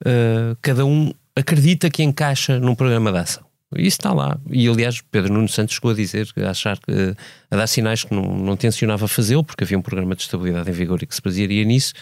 uh, 0.06 0.56
cada 0.60 0.84
um 0.84 1.12
acredita 1.34 1.88
que 1.88 2.02
encaixa 2.02 2.58
num 2.58 2.74
programa 2.74 3.12
de 3.12 3.18
ação. 3.18 3.48
Isso 3.76 3.98
está 3.98 4.12
lá. 4.12 4.38
E 4.50 4.66
aliás, 4.66 5.02
Pedro 5.10 5.32
Nuno 5.32 5.48
Santos 5.48 5.74
chegou 5.74 5.90
a 5.90 5.94
dizer, 5.94 6.28
a 6.38 6.50
achar 6.50 6.78
que 6.78 7.14
a 7.50 7.56
dar 7.56 7.66
sinais 7.66 8.02
que 8.02 8.14
não, 8.14 8.36
não 8.38 8.56
tencionava 8.56 9.06
fazê-lo, 9.06 9.44
porque 9.44 9.62
havia 9.62 9.78
um 9.78 9.82
programa 9.82 10.16
de 10.16 10.22
estabilidade 10.22 10.70
em 10.70 10.72
vigor 10.72 11.02
e 11.02 11.06
que 11.06 11.14
se 11.14 11.22
basearia 11.22 11.64
nisso. 11.64 11.92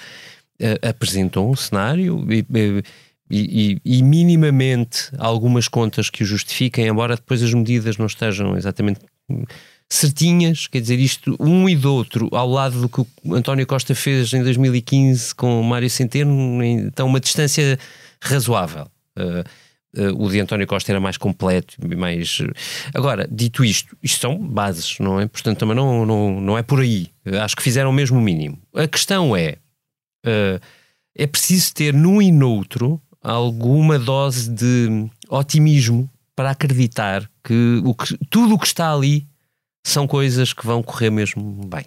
Uh, 0.60 0.88
apresentou 0.88 1.50
um 1.50 1.56
cenário 1.56 2.24
e, 2.30 2.46
e, 2.48 2.82
e, 3.30 3.80
e, 3.84 4.02
minimamente 4.02 5.10
algumas 5.18 5.68
contas 5.68 6.08
que 6.08 6.22
o 6.22 6.26
justifiquem, 6.26 6.86
embora 6.86 7.16
depois 7.16 7.42
as 7.42 7.52
medidas 7.52 7.98
não 7.98 8.06
estejam 8.06 8.56
exatamente 8.56 9.00
certinhas, 9.88 10.66
quer 10.66 10.80
dizer, 10.80 10.98
isto 10.98 11.36
um 11.38 11.68
e 11.68 11.76
do 11.76 11.92
outro, 11.92 12.28
ao 12.32 12.48
lado 12.48 12.80
do 12.80 12.88
que 12.88 13.00
o 13.00 13.34
António 13.34 13.66
Costa 13.66 13.94
fez 13.94 14.32
em 14.32 14.42
2015 14.42 15.34
com 15.34 15.60
o 15.60 15.64
Mário 15.64 15.88
Centeno, 15.88 16.62
então 16.62 17.06
uma 17.06 17.20
distância 17.20 17.78
razoável. 18.20 18.88
Uh, 19.16 20.00
uh, 20.00 20.24
o 20.24 20.28
de 20.28 20.40
António 20.40 20.66
Costa 20.66 20.90
era 20.90 21.00
mais 21.00 21.16
completo 21.16 21.76
mais. 21.96 22.38
Agora, 22.92 23.28
dito 23.30 23.64
isto, 23.64 23.96
isto 24.02 24.20
são 24.20 24.36
bases, 24.36 24.98
não 24.98 25.20
é? 25.20 25.26
Portanto, 25.26 25.58
também 25.58 25.76
não, 25.76 26.04
não, 26.04 26.40
não 26.40 26.58
é 26.58 26.62
por 26.62 26.80
aí. 26.80 27.08
Acho 27.42 27.56
que 27.56 27.62
fizeram 27.62 27.92
mesmo 27.92 28.20
mínimo. 28.20 28.58
A 28.74 28.86
questão 28.88 29.36
é. 29.36 29.56
Uh, 30.26 30.60
é 31.18 31.26
preciso 31.26 31.72
ter 31.72 31.94
num 31.94 32.20
e 32.20 32.30
noutro 32.30 33.00
alguma 33.22 33.98
dose 33.98 34.50
de 34.50 35.08
otimismo 35.30 36.10
para 36.34 36.50
acreditar 36.50 37.28
que, 37.42 37.80
o 37.82 37.94
que 37.94 38.18
tudo 38.28 38.54
o 38.54 38.58
que 38.58 38.66
está 38.66 38.92
ali 38.92 39.26
são 39.88 40.06
coisas 40.06 40.52
que 40.52 40.66
vão 40.66 40.82
correr 40.82 41.10
mesmo 41.10 41.42
bem. 41.66 41.84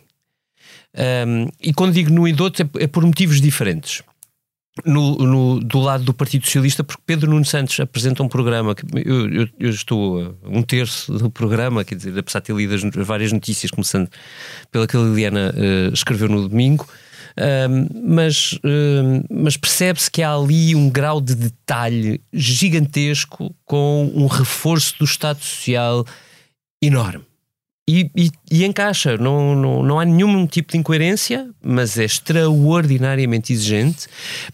Um, 1.28 1.48
e 1.62 1.74
quando 1.74 1.94
digo 1.94 2.12
no 2.12 2.28
e 2.28 2.34
do 2.34 2.44
outro 2.44 2.64
é, 2.64 2.84
é 2.84 2.88
por 2.88 3.06
motivos 3.06 3.40
diferentes 3.40 4.02
no, 4.86 5.18
no, 5.18 5.60
do 5.60 5.80
lado 5.80 6.04
do 6.04 6.14
Partido 6.14 6.46
Socialista, 6.46 6.84
porque 6.84 7.02
Pedro 7.06 7.30
Nuno 7.30 7.46
Santos 7.46 7.80
apresenta 7.80 8.24
um 8.24 8.28
programa 8.28 8.76
que 8.76 8.84
eu, 9.06 9.30
eu, 9.32 9.50
eu 9.60 9.70
estou 9.70 10.38
um 10.44 10.62
terço 10.62 11.14
do 11.14 11.30
programa, 11.30 11.84
quer 11.84 11.96
dizer, 11.96 12.18
apesar 12.18 12.40
de 12.40 12.46
ter 12.46 12.56
lido 12.56 12.74
as 12.74 12.84
várias 13.06 13.32
notícias, 13.32 13.72
começando 13.72 14.10
pela 14.72 14.88
que 14.88 14.96
a 14.96 15.00
Liliana 15.00 15.54
uh, 15.54 15.94
escreveu 15.94 16.30
no 16.30 16.48
domingo. 16.48 16.88
Uh, 17.32 17.88
mas, 18.04 18.54
uh, 18.54 19.26
mas 19.30 19.56
percebe-se 19.56 20.10
que 20.10 20.22
há 20.22 20.34
ali 20.34 20.76
um 20.76 20.90
grau 20.90 21.22
de 21.22 21.36
detalhe 21.36 22.22
gigantesco 22.34 23.56
com 23.66 24.12
um 24.14 24.28
reforço 24.28 24.96
do 24.98 25.06
Estado 25.06 25.42
Social 25.42 26.06
enorme. 26.82 27.29
E, 27.90 28.12
e, 28.16 28.32
e, 28.52 28.66
encaixa, 28.66 29.18
não, 29.18 29.56
não, 29.56 29.82
não 29.82 30.00
há 30.00 30.06
nenhum 30.06 30.46
tipo 30.46 30.74
de 30.74 30.78
incoerência, 30.78 31.50
mas 31.60 31.98
é 31.98 32.06
extraordinariamente 32.06 33.52
exigente 33.52 34.06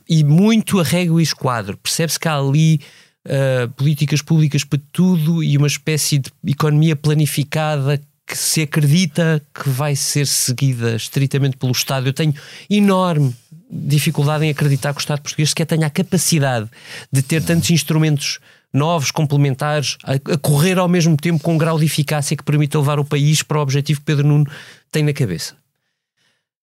e 0.07 0.23
muito 0.23 0.79
a 0.79 0.83
régua 0.83 1.19
e 1.19 1.23
esquadro. 1.23 1.75
Percebe-se 1.75 2.17
que 2.17 2.29
há 2.29 2.37
ali 2.37 2.79
uh, 3.25 3.69
políticas 3.73 4.21
públicas 4.21 4.63
para 4.63 4.79
tudo 4.89 5.43
e 5.43 5.57
uma 5.57 5.67
espécie 5.67 6.19
de 6.19 6.31
economia 6.47 6.95
planificada 6.95 8.01
que 8.25 8.37
se 8.37 8.61
acredita 8.61 9.41
que 9.53 9.69
vai 9.69 9.97
ser 9.97 10.25
seguida 10.27 10.95
estritamente 10.95 11.57
pelo 11.57 11.73
Estado. 11.73 12.07
Eu 12.07 12.13
tenho 12.13 12.33
enorme 12.69 13.35
dificuldade 13.69 14.45
em 14.45 14.49
acreditar 14.49 14.93
que 14.93 14.99
o 14.99 15.01
Estado 15.01 15.21
português 15.21 15.49
sequer 15.49 15.65
tenha 15.65 15.87
a 15.87 15.89
capacidade 15.89 16.69
de 17.11 17.21
ter 17.21 17.43
tantos 17.43 17.69
instrumentos 17.69 18.39
novos, 18.75 19.11
complementares, 19.11 19.97
a, 20.03 20.13
a, 20.13 20.37
correr 20.37 20.77
ao 20.77 20.87
mesmo 20.87 21.15
tempo 21.17 21.41
com 21.41 21.53
um 21.55 21.57
grau 21.57 21.79
de 21.79 21.85
eficácia 21.85 22.35
que 22.35 22.43
permita 22.43 22.77
levar 22.77 22.99
o 22.99 23.05
país 23.05 23.41
para 23.41 23.57
o 23.57 23.61
objetivo 23.61 24.01
que 24.01 24.05
Pedro 24.05 24.27
Nuno 24.27 24.45
tem 24.91 25.03
na 25.03 25.13
cabeça. 25.13 25.55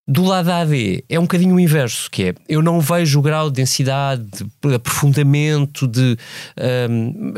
Do 0.06 0.24
lado 0.24 0.46
da 0.46 0.58
AD 0.58 1.04
é 1.08 1.18
um 1.18 1.22
bocadinho 1.22 1.54
o 1.54 1.60
inverso, 1.60 2.10
que 2.10 2.24
é 2.24 2.34
eu 2.48 2.60
não 2.60 2.80
vejo 2.80 3.20
o 3.20 3.22
grau 3.22 3.48
de 3.48 3.56
densidade, 3.56 4.24
de 4.24 4.74
aprofundamento, 4.74 5.86
de 5.86 6.18
um, 6.90 7.32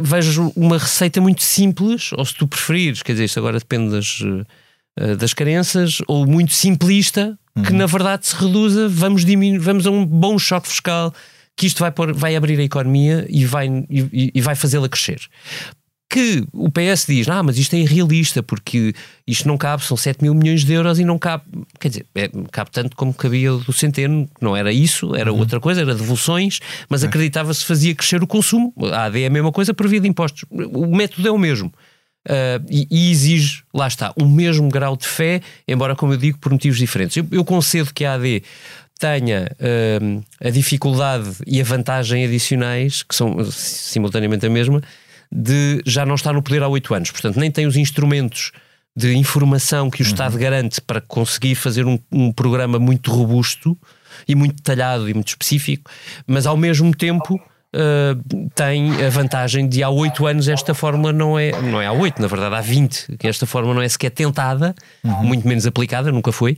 vejo 0.00 0.52
uma 0.54 0.78
receita 0.78 1.20
muito 1.20 1.42
simples, 1.42 2.12
ou 2.12 2.24
se 2.24 2.34
tu 2.36 2.46
preferires, 2.46 3.02
quer 3.02 3.12
dizer, 3.12 3.24
isto 3.24 3.38
agora 3.40 3.58
depende 3.58 3.90
das, 3.90 4.20
eh, 4.96 5.16
das 5.16 5.34
carenças, 5.34 5.98
ou 6.06 6.24
muito 6.24 6.52
simplista, 6.52 7.36
que 7.64 7.72
uhum. 7.72 7.78
na 7.78 7.86
verdade 7.86 8.28
se 8.28 8.36
reduza, 8.36 8.88
vamos 8.88 9.24
diminuir, 9.24 9.58
vamos 9.58 9.84
a 9.84 9.90
um 9.90 10.06
bom 10.06 10.38
choque 10.38 10.68
fiscal, 10.68 11.12
que 11.56 11.66
isto 11.66 11.80
vai, 11.80 11.90
pôr, 11.90 12.12
vai 12.12 12.36
abrir 12.36 12.58
a 12.58 12.62
economia 12.62 13.26
e 13.28 13.44
vai, 13.44 13.68
e, 13.88 14.32
e 14.34 14.40
vai 14.40 14.54
fazê-la 14.54 14.88
crescer. 14.88 15.20
Que 16.10 16.44
o 16.52 16.70
PS 16.70 17.06
diz, 17.08 17.28
ah, 17.28 17.42
mas 17.42 17.58
isto 17.58 17.74
é 17.74 17.78
irrealista, 17.78 18.42
porque 18.42 18.94
isto 19.26 19.48
não 19.48 19.56
cabe, 19.56 19.82
são 19.82 19.96
7 19.96 20.22
mil 20.22 20.34
milhões 20.34 20.64
de 20.64 20.72
euros 20.72 20.98
e 20.98 21.04
não 21.04 21.18
cabe, 21.18 21.44
quer 21.80 21.88
dizer, 21.88 22.06
é, 22.14 22.30
cabe 22.52 22.70
tanto 22.70 22.94
como 22.94 23.12
cabia 23.12 23.52
do 23.52 23.72
Centeno, 23.72 24.28
não 24.40 24.56
era 24.56 24.72
isso, 24.72 25.14
era 25.16 25.32
uhum. 25.32 25.40
outra 25.40 25.58
coisa, 25.58 25.80
era 25.80 25.94
devoluções, 25.94 26.60
mas 26.88 27.02
é. 27.02 27.06
acreditava-se 27.06 27.64
fazia 27.64 27.94
crescer 27.94 28.22
o 28.22 28.26
consumo. 28.26 28.72
A 28.92 29.04
AD 29.04 29.22
é 29.22 29.26
a 29.26 29.30
mesma 29.30 29.50
coisa 29.50 29.74
por 29.74 29.88
via 29.88 30.00
de 30.00 30.08
impostos. 30.08 30.44
O 30.50 30.94
método 30.94 31.26
é 31.26 31.32
o 31.32 31.38
mesmo. 31.38 31.72
Uh, 32.26 32.64
e, 32.70 32.86
e, 32.90 33.10
exige, 33.10 33.62
lá 33.72 33.86
está, 33.86 34.10
o 34.16 34.24
mesmo 34.24 34.70
grau 34.70 34.96
de 34.96 35.06
fé, 35.06 35.42
embora, 35.68 35.94
como 35.94 36.14
eu 36.14 36.16
digo, 36.16 36.38
por 36.38 36.50
motivos 36.50 36.78
diferentes. 36.78 37.18
Eu, 37.18 37.26
eu 37.30 37.44
concedo 37.44 37.92
que 37.92 38.02
a 38.02 38.14
AD 38.14 38.42
tenha 39.04 39.50
uh, 39.60 40.24
a 40.40 40.48
dificuldade 40.48 41.30
e 41.46 41.60
a 41.60 41.64
vantagem 41.64 42.24
adicionais, 42.24 43.02
que 43.02 43.14
são 43.14 43.44
simultaneamente 43.50 44.46
a 44.46 44.50
mesma, 44.50 44.80
de 45.30 45.82
já 45.84 46.06
não 46.06 46.14
estar 46.14 46.32
no 46.32 46.42
poder 46.42 46.62
há 46.62 46.68
oito 46.68 46.94
anos. 46.94 47.10
Portanto, 47.10 47.38
nem 47.38 47.50
tem 47.50 47.66
os 47.66 47.76
instrumentos 47.76 48.50
de 48.96 49.14
informação 49.14 49.90
que 49.90 50.00
o 50.00 50.04
uhum. 50.04 50.10
Estado 50.10 50.38
garante 50.38 50.80
para 50.80 51.02
conseguir 51.02 51.54
fazer 51.54 51.84
um, 51.84 51.98
um, 52.10 52.32
programa 52.32 52.78
muito 52.78 53.10
robusto 53.10 53.76
e 54.26 54.34
muito 54.34 54.56
detalhado 54.56 55.06
e 55.06 55.12
muito 55.12 55.28
específico, 55.28 55.90
mas 56.26 56.46
ao 56.46 56.56
mesmo 56.56 56.94
tempo. 56.94 57.38
Uh, 57.76 58.48
tem 58.54 59.04
a 59.04 59.10
vantagem 59.10 59.68
de 59.68 59.82
há 59.82 59.90
oito 59.90 60.28
anos 60.28 60.46
esta 60.46 60.72
fórmula 60.74 61.12
não 61.12 61.36
é, 61.36 61.60
não 61.60 61.82
é 61.82 61.86
há 61.88 61.92
oito, 61.92 62.22
na 62.22 62.28
verdade 62.28 62.54
há 62.54 62.60
vinte, 62.60 63.04
que 63.18 63.26
esta 63.26 63.46
fórmula 63.46 63.74
não 63.74 63.82
é 63.82 63.88
sequer 63.88 64.10
tentada, 64.10 64.76
uhum. 65.02 65.24
muito 65.24 65.48
menos 65.48 65.66
aplicada, 65.66 66.12
nunca 66.12 66.30
foi. 66.30 66.56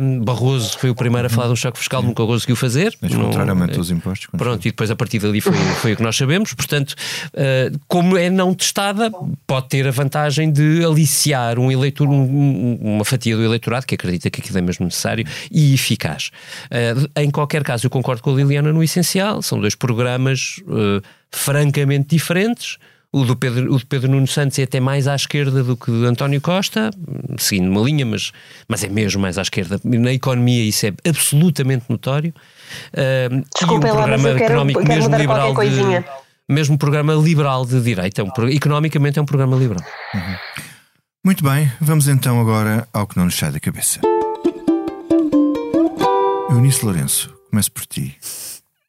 Um, 0.00 0.20
Barroso 0.24 0.78
foi 0.78 0.90
o 0.90 0.94
primeiro 0.94 1.26
a 1.26 1.30
falar 1.30 1.50
um 1.50 1.56
choque 1.56 1.78
fiscal, 1.78 2.02
nunca 2.02 2.24
conseguiu 2.24 2.56
fazer. 2.56 2.96
Mas 3.00 3.14
contrariamente 3.14 3.78
aos 3.78 3.90
impostos. 3.90 4.28
Pronto, 4.36 4.64
e 4.66 4.70
depois 4.70 4.90
a 4.90 4.96
partir 4.96 5.18
dali 5.18 5.40
foi, 5.40 5.54
foi 5.80 5.92
o 5.92 5.96
que 5.96 6.02
nós 6.02 6.16
sabemos. 6.16 6.54
Portanto, 6.54 6.94
uh, 7.34 7.78
como 7.88 8.16
é 8.16 8.30
não 8.30 8.54
testada, 8.54 9.10
pode 9.46 9.68
ter 9.68 9.86
a 9.86 9.90
vantagem 9.90 10.50
de 10.50 10.84
aliciar 10.84 11.58
um 11.58 11.70
eleitor, 11.70 12.08
um, 12.08 12.78
uma 12.80 13.04
fatia 13.04 13.36
do 13.36 13.44
eleitorado 13.44 13.86
que 13.86 13.94
acredita 13.94 14.30
que 14.30 14.40
aquilo 14.40 14.58
é 14.58 14.62
mesmo 14.62 14.84
necessário 14.84 15.26
e 15.50 15.74
eficaz. 15.74 16.30
Uh, 16.66 17.20
em 17.20 17.30
qualquer 17.30 17.62
caso, 17.62 17.86
eu 17.86 17.90
concordo 17.90 18.22
com 18.22 18.30
a 18.30 18.34
Liliana 18.34 18.72
no 18.72 18.82
essencial, 18.82 19.42
são 19.42 19.60
dois 19.60 19.74
programas 19.74 20.60
uh, 20.66 21.02
francamente 21.30 22.08
diferentes 22.08 22.78
o 23.12 23.24
do 23.24 23.36
Pedro, 23.36 23.72
o 23.72 23.78
de 23.78 23.86
Pedro 23.86 24.10
Nuno 24.10 24.26
Santos 24.26 24.58
é 24.58 24.64
até 24.64 24.80
mais 24.80 25.08
à 25.08 25.14
esquerda 25.14 25.62
do 25.62 25.76
que 25.76 25.90
o 25.90 26.00
de 26.00 26.06
António 26.06 26.40
Costa, 26.40 26.90
seguindo 27.38 27.70
uma 27.70 27.80
linha, 27.80 28.04
mas, 28.04 28.32
mas 28.68 28.84
é 28.84 28.88
mesmo 28.88 29.22
mais 29.22 29.38
à 29.38 29.42
esquerda. 29.42 29.80
Na 29.84 30.12
economia 30.12 30.64
isso 30.64 30.86
é 30.86 30.92
absolutamente 31.08 31.86
notório. 31.88 32.34
Uh, 32.92 33.44
Desculpem 33.54 33.88
e 33.88 33.92
um 33.92 33.94
programa 33.94 34.28
lá, 34.28 34.38
económico 34.38 34.80
quero, 34.80 34.94
mesmo 34.94 35.16
liberal 35.16 35.54
de, 35.54 36.04
mesmo 36.48 36.78
programa 36.78 37.14
liberal 37.14 37.64
de 37.64 37.80
direita, 37.80 38.22
é 38.22 38.24
um, 38.24 38.48
economicamente 38.48 39.18
é 39.18 39.22
um 39.22 39.26
programa 39.26 39.56
liberal. 39.56 39.84
Uhum. 40.14 40.36
Muito 41.24 41.42
bem, 41.42 41.70
vamos 41.80 42.06
então 42.08 42.40
agora 42.40 42.86
ao 42.92 43.06
que 43.06 43.16
não 43.16 43.24
nos 43.24 43.34
sai 43.34 43.50
da 43.50 43.58
cabeça. 43.58 44.00
Eunice 46.50 46.84
Lourenço, 46.84 47.34
começo 47.50 47.72
por 47.72 47.84
ti. 47.86 48.16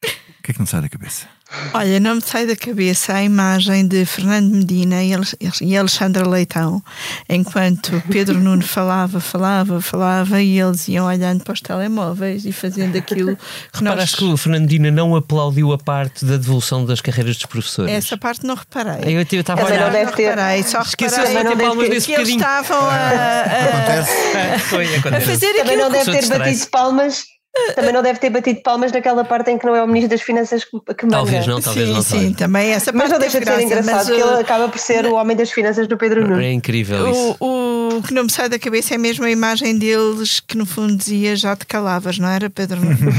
O 0.04 0.42
que 0.42 0.50
é 0.50 0.54
que 0.54 0.58
não 0.58 0.66
sai 0.66 0.82
da 0.82 0.88
cabeça? 0.88 1.37
Olha, 1.72 1.98
não 1.98 2.16
me 2.16 2.20
sai 2.20 2.46
da 2.46 2.54
cabeça 2.54 3.14
a 3.14 3.22
imagem 3.22 3.88
de 3.88 4.04
Fernando 4.04 4.50
Medina 4.54 4.96
e 5.02 5.76
Alexandra 5.78 6.28
Leitão, 6.28 6.82
enquanto 7.26 8.02
Pedro 8.10 8.38
Nuno 8.38 8.62
falava, 8.62 9.18
falava, 9.18 9.80
falava 9.80 10.42
e 10.42 10.60
eles 10.60 10.86
iam 10.88 11.06
olhando 11.06 11.42
para 11.42 11.54
os 11.54 11.62
telemóveis 11.62 12.44
e 12.44 12.52
fazendo 12.52 12.98
aquilo 12.98 13.34
que 13.72 13.82
nós. 13.82 13.94
Reparaste 13.94 14.16
que 14.18 14.24
o 14.24 14.36
Fernando 14.36 14.62
Medina 14.62 14.90
não 14.90 15.16
aplaudiu 15.16 15.72
a 15.72 15.78
parte 15.78 16.22
da 16.26 16.36
devolução 16.36 16.84
das 16.84 17.00
carreiras 17.00 17.36
dos 17.36 17.46
professores? 17.46 17.94
Essa 17.94 18.18
parte 18.18 18.46
não 18.46 18.54
reparei. 18.54 19.16
Eu 19.16 19.22
estava 19.22 19.62
a 19.62 19.64
olhar. 19.64 19.86
Não 19.86 19.92
deve 19.92 20.12
ter. 20.12 20.28
Reparei, 20.28 20.62
só 20.62 20.82
Esqueceu-se 20.82 21.32
de 21.34 21.44
ter 21.44 21.56
palmas 21.56 21.88
nesse 21.88 22.06
que 22.06 22.12
eles 22.12 22.28
estavam 22.28 22.78
a, 22.78 22.92
a, 22.92 24.00
a, 25.14 25.16
a 25.16 25.20
fazer 25.20 25.54
Também 25.54 25.62
aquilo 25.62 25.82
não 25.82 25.90
deve 25.90 26.12
ter 26.12 26.28
batido 26.28 26.66
palmas 26.66 27.37
também 27.74 27.92
não 27.92 28.02
deve 28.02 28.18
ter 28.18 28.30
batido 28.30 28.60
palmas 28.60 28.92
naquela 28.92 29.24
parte 29.24 29.50
em 29.50 29.58
que 29.58 29.66
não 29.66 29.74
é 29.74 29.82
o 29.82 29.86
Ministro 29.86 30.10
das 30.10 30.22
Finanças 30.22 30.64
que, 30.64 30.72
manda. 30.74 31.08
Talvez 31.10 31.46
não, 31.46 31.60
talvez 31.60 31.88
sim, 31.88 31.94
não. 31.94 32.02
Sim, 32.02 32.32
também 32.32 32.70
essa 32.70 32.92
Mas 32.92 33.10
não 33.10 33.18
deixa 33.18 33.40
de 33.40 33.46
ser 33.46 33.62
engraçado, 33.62 34.06
porque 34.06 34.22
ele 34.22 34.40
acaba 34.40 34.68
por 34.68 34.78
ser 34.78 35.06
o 35.06 35.14
homem 35.14 35.36
das 35.36 35.50
finanças 35.50 35.86
do 35.86 35.96
Pedro 35.96 36.26
Nuno. 36.26 36.40
É 36.40 36.52
incrível 36.52 37.10
isso. 37.10 37.36
O, 37.40 37.98
o, 37.98 38.02
que 38.02 38.14
não 38.14 38.24
me 38.24 38.30
sai 38.30 38.48
da 38.48 38.58
cabeça 38.58 38.94
é 38.94 38.98
mesmo 38.98 39.24
a 39.24 39.30
imagem 39.30 39.78
deles 39.78 40.40
que 40.40 40.56
no 40.56 40.66
fundo 40.66 40.96
dizia 40.96 41.36
já 41.36 41.54
te 41.56 41.66
calavas, 41.66 42.18
não 42.18 42.28
era, 42.28 42.48
Pedro 42.50 42.80
Nuno? 42.80 42.96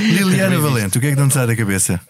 Liliana 0.00 0.58
Valente, 0.58 0.98
o 0.98 1.00
que 1.00 1.08
é 1.08 1.10
que 1.10 1.16
não 1.16 1.28
te 1.28 1.34
sai 1.34 1.46
da 1.46 1.56
cabeça? 1.56 2.00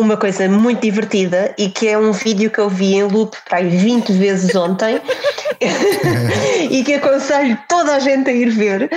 uma 0.00 0.16
coisa 0.16 0.48
muito 0.48 0.80
divertida 0.80 1.54
e 1.58 1.68
que 1.68 1.86
é 1.86 1.98
um 1.98 2.10
vídeo 2.12 2.50
que 2.50 2.58
eu 2.58 2.70
vi 2.70 2.94
em 2.94 3.02
loop 3.04 3.36
para 3.46 3.58
aí 3.58 3.68
20 3.68 4.12
vezes 4.14 4.54
ontem 4.54 5.00
e 6.70 6.82
que 6.82 6.94
aconselho 6.94 7.58
toda 7.68 7.94
a 7.94 7.98
gente 7.98 8.30
a 8.30 8.32
ir 8.32 8.50
ver. 8.50 8.90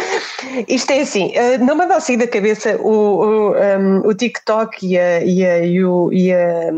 Isto 0.68 0.92
é 0.92 1.02
assim, 1.02 1.32
eh, 1.36 1.58
não 1.58 1.76
me 1.76 1.86
dá 1.86 1.98
assim 1.98 2.18
da 2.18 2.28
cabeça 2.28 2.78
o, 2.78 2.90
o, 2.90 3.54
um, 3.54 4.08
o 4.08 4.14
TikTok 4.14 4.86
e 4.86 4.98
a, 4.98 5.24
e 5.24 5.46
a, 5.46 5.66
e 5.66 5.84
o, 5.84 6.12
e 6.14 6.32
a 6.34 6.72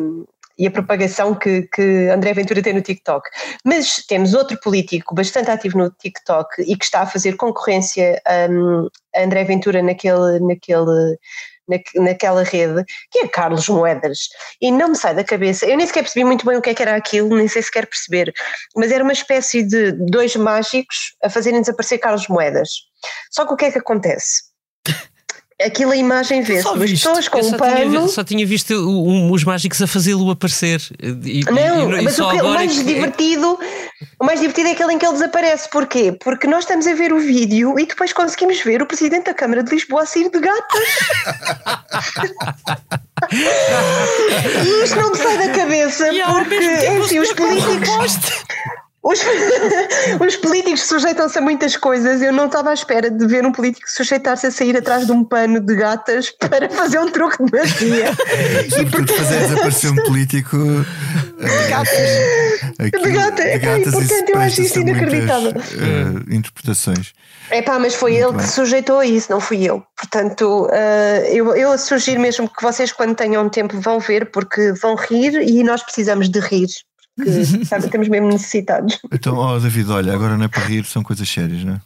e 0.57 0.65
a 0.67 0.71
propagação 0.71 1.35
que, 1.35 1.63
que 1.63 2.09
André 2.09 2.33
Ventura 2.33 2.61
tem 2.61 2.73
no 2.73 2.81
TikTok. 2.81 3.29
Mas 3.63 4.05
temos 4.07 4.33
outro 4.33 4.57
político 4.61 5.13
bastante 5.13 5.51
ativo 5.51 5.77
no 5.77 5.89
TikTok 5.89 6.61
e 6.61 6.75
que 6.77 6.85
está 6.85 7.01
a 7.01 7.05
fazer 7.05 7.35
concorrência 7.35 8.21
a 8.25 9.21
André 9.21 9.43
Ventura 9.43 9.83
naquele, 9.83 10.39
naquele 10.39 11.17
na, 11.67 11.77
naquela 12.03 12.43
rede, 12.43 12.83
que 13.11 13.19
é 13.19 13.27
Carlos 13.27 13.67
Moedas. 13.67 14.19
E 14.61 14.71
não 14.71 14.89
me 14.89 14.95
sai 14.95 15.15
da 15.15 15.23
cabeça, 15.23 15.65
eu 15.65 15.77
nem 15.77 15.85
sequer 15.85 16.03
percebi 16.03 16.23
muito 16.23 16.45
bem 16.45 16.57
o 16.57 16.61
que 16.61 16.69
é 16.69 16.73
que 16.73 16.81
era 16.81 16.95
aquilo, 16.95 17.35
nem 17.35 17.47
sei 17.47 17.61
se 17.61 17.71
quer 17.71 17.85
perceber, 17.85 18.33
mas 18.75 18.91
era 18.91 19.03
uma 19.03 19.13
espécie 19.13 19.63
de 19.63 19.91
dois 19.91 20.35
mágicos 20.35 21.15
a 21.23 21.29
fazerem 21.29 21.61
desaparecer 21.61 21.99
Carlos 21.99 22.27
Moedas. 22.27 22.69
Só 23.31 23.45
que 23.45 23.53
o 23.53 23.57
que 23.57 23.65
é 23.65 23.71
que 23.71 23.79
acontece? 23.79 24.44
Aquilo 25.63 25.91
a 25.91 25.95
imagem 25.95 26.41
vê-se, 26.41 26.67
as 26.67 26.77
pessoas 26.91 27.29
com 27.29 27.37
eu 27.37 27.45
um 27.45 27.49
só, 27.51 27.57
pano. 27.57 27.75
tinha, 27.89 28.07
só 28.09 28.23
tinha 28.25 28.45
visto 28.45 28.73
um, 28.73 29.31
os 29.31 29.41
mágicos 29.45 29.81
a 29.81 29.87
fazê-lo 29.87 30.29
aparecer. 30.29 30.81
E, 31.01 31.45
Não, 31.45 31.93
e, 31.95 32.01
e 32.01 32.03
mas 32.03 32.15
só 32.15 32.27
o, 32.27 32.31
que- 32.31 32.35
o 32.35 32.39
agora 32.41 32.63
é 32.63 32.65
mais 32.65 32.77
que- 32.77 32.83
divertido, 32.83 33.57
o 34.19 34.25
mais 34.25 34.41
divertido 34.41 34.67
é 34.67 34.71
aquele 34.73 34.91
em 34.93 34.97
que 34.97 35.05
ele 35.05 35.13
desaparece. 35.13 35.69
Porquê? 35.69 36.11
Porque 36.21 36.45
nós 36.45 36.65
estamos 36.65 36.85
a 36.85 36.93
ver 36.93 37.13
o 37.13 37.19
vídeo 37.19 37.79
e 37.79 37.85
depois 37.85 38.11
conseguimos 38.11 38.59
ver 38.59 38.81
o 38.81 38.85
presidente 38.85 39.27
da 39.27 39.33
Câmara 39.33 39.63
de 39.63 39.73
Lisboa 39.73 40.01
a 40.03 40.05
sair 40.05 40.29
de 40.29 40.39
gatas. 40.41 40.89
e 44.65 44.83
isto 44.83 44.95
não 44.97 45.11
me 45.11 45.17
sai 45.17 45.37
da 45.37 45.49
cabeça 45.53 46.13
E 46.13 46.21
porque, 46.21 46.57
o 46.57 46.97
enfim, 47.03 47.19
os 47.19 47.31
políticos. 47.31 48.19
Os, 49.05 49.19
os 50.19 50.35
políticos 50.37 50.81
sujeitam-se 50.81 51.37
a 51.37 51.41
muitas 51.41 51.77
coisas. 51.77 52.23
Eu 52.23 52.33
não 52.33 52.47
estava 52.47 52.71
à 52.71 52.73
espera 52.73 53.11
de 53.11 53.27
ver 53.27 53.45
um 53.45 53.51
político 53.51 53.87
sujeitar-se 53.87 54.47
a 54.47 54.51
sair 54.51 54.75
atrás 54.75 55.05
de 55.05 55.11
um 55.11 55.23
pano 55.23 55.59
de 55.59 55.75
gatas 55.75 56.31
para 56.49 56.67
fazer 56.71 56.97
um 56.97 57.11
truque 57.11 57.45
de 57.45 57.51
magia. 57.51 58.11
Sobretudo 58.67 59.13
fazer 59.13 59.39
desaparecer 59.41 59.91
um 59.91 59.95
político 60.05 60.57
de 60.57 61.69
gatas. 61.69 62.09
De 62.79 63.11
gata, 63.11 63.43
é 63.43 63.59
pá, 63.59 63.77
e 63.77 63.83
portanto 63.83 64.29
eu 64.29 64.39
acho 64.39 64.61
isso 64.61 64.79
inacreditável. 64.79 65.53
interpretações. 66.31 67.13
É 67.51 67.61
pá, 67.61 67.77
mas 67.77 67.93
foi 67.93 68.13
Muito 68.13 68.23
ele 68.23 68.31
que 68.31 68.37
bem. 68.39 68.47
se 68.47 68.53
sujeitou 68.53 68.97
a 68.97 69.05
isso, 69.05 69.31
não 69.31 69.39
fui 69.39 69.63
eu. 69.63 69.83
Portanto, 69.95 70.67
eh, 70.71 71.29
eu, 71.31 71.55
eu 71.55 71.77
sugiro 71.77 72.19
mesmo 72.19 72.49
que 72.49 72.63
vocês, 72.63 72.91
quando 72.91 73.13
tenham 73.13 73.47
tempo, 73.49 73.79
vão 73.79 73.99
ver, 73.99 74.31
porque 74.31 74.71
vão 74.71 74.95
rir 74.95 75.35
e 75.47 75.63
nós 75.63 75.83
precisamos 75.83 76.27
de 76.27 76.39
rir. 76.39 76.69
Porque 77.15 77.45
sabe, 77.65 77.85
estamos 77.85 78.07
mesmo 78.09 78.27
necessitados. 78.29 78.99
Então, 79.11 79.35
ó 79.37 79.57
David, 79.59 79.89
olha, 79.91 80.13
agora 80.13 80.37
não 80.37 80.45
é 80.45 80.47
para 80.47 80.63
rir, 80.65 80.85
são 80.85 81.01
coisas 81.03 81.27
sérias, 81.29 81.63
não 81.63 81.73
é? 81.75 81.81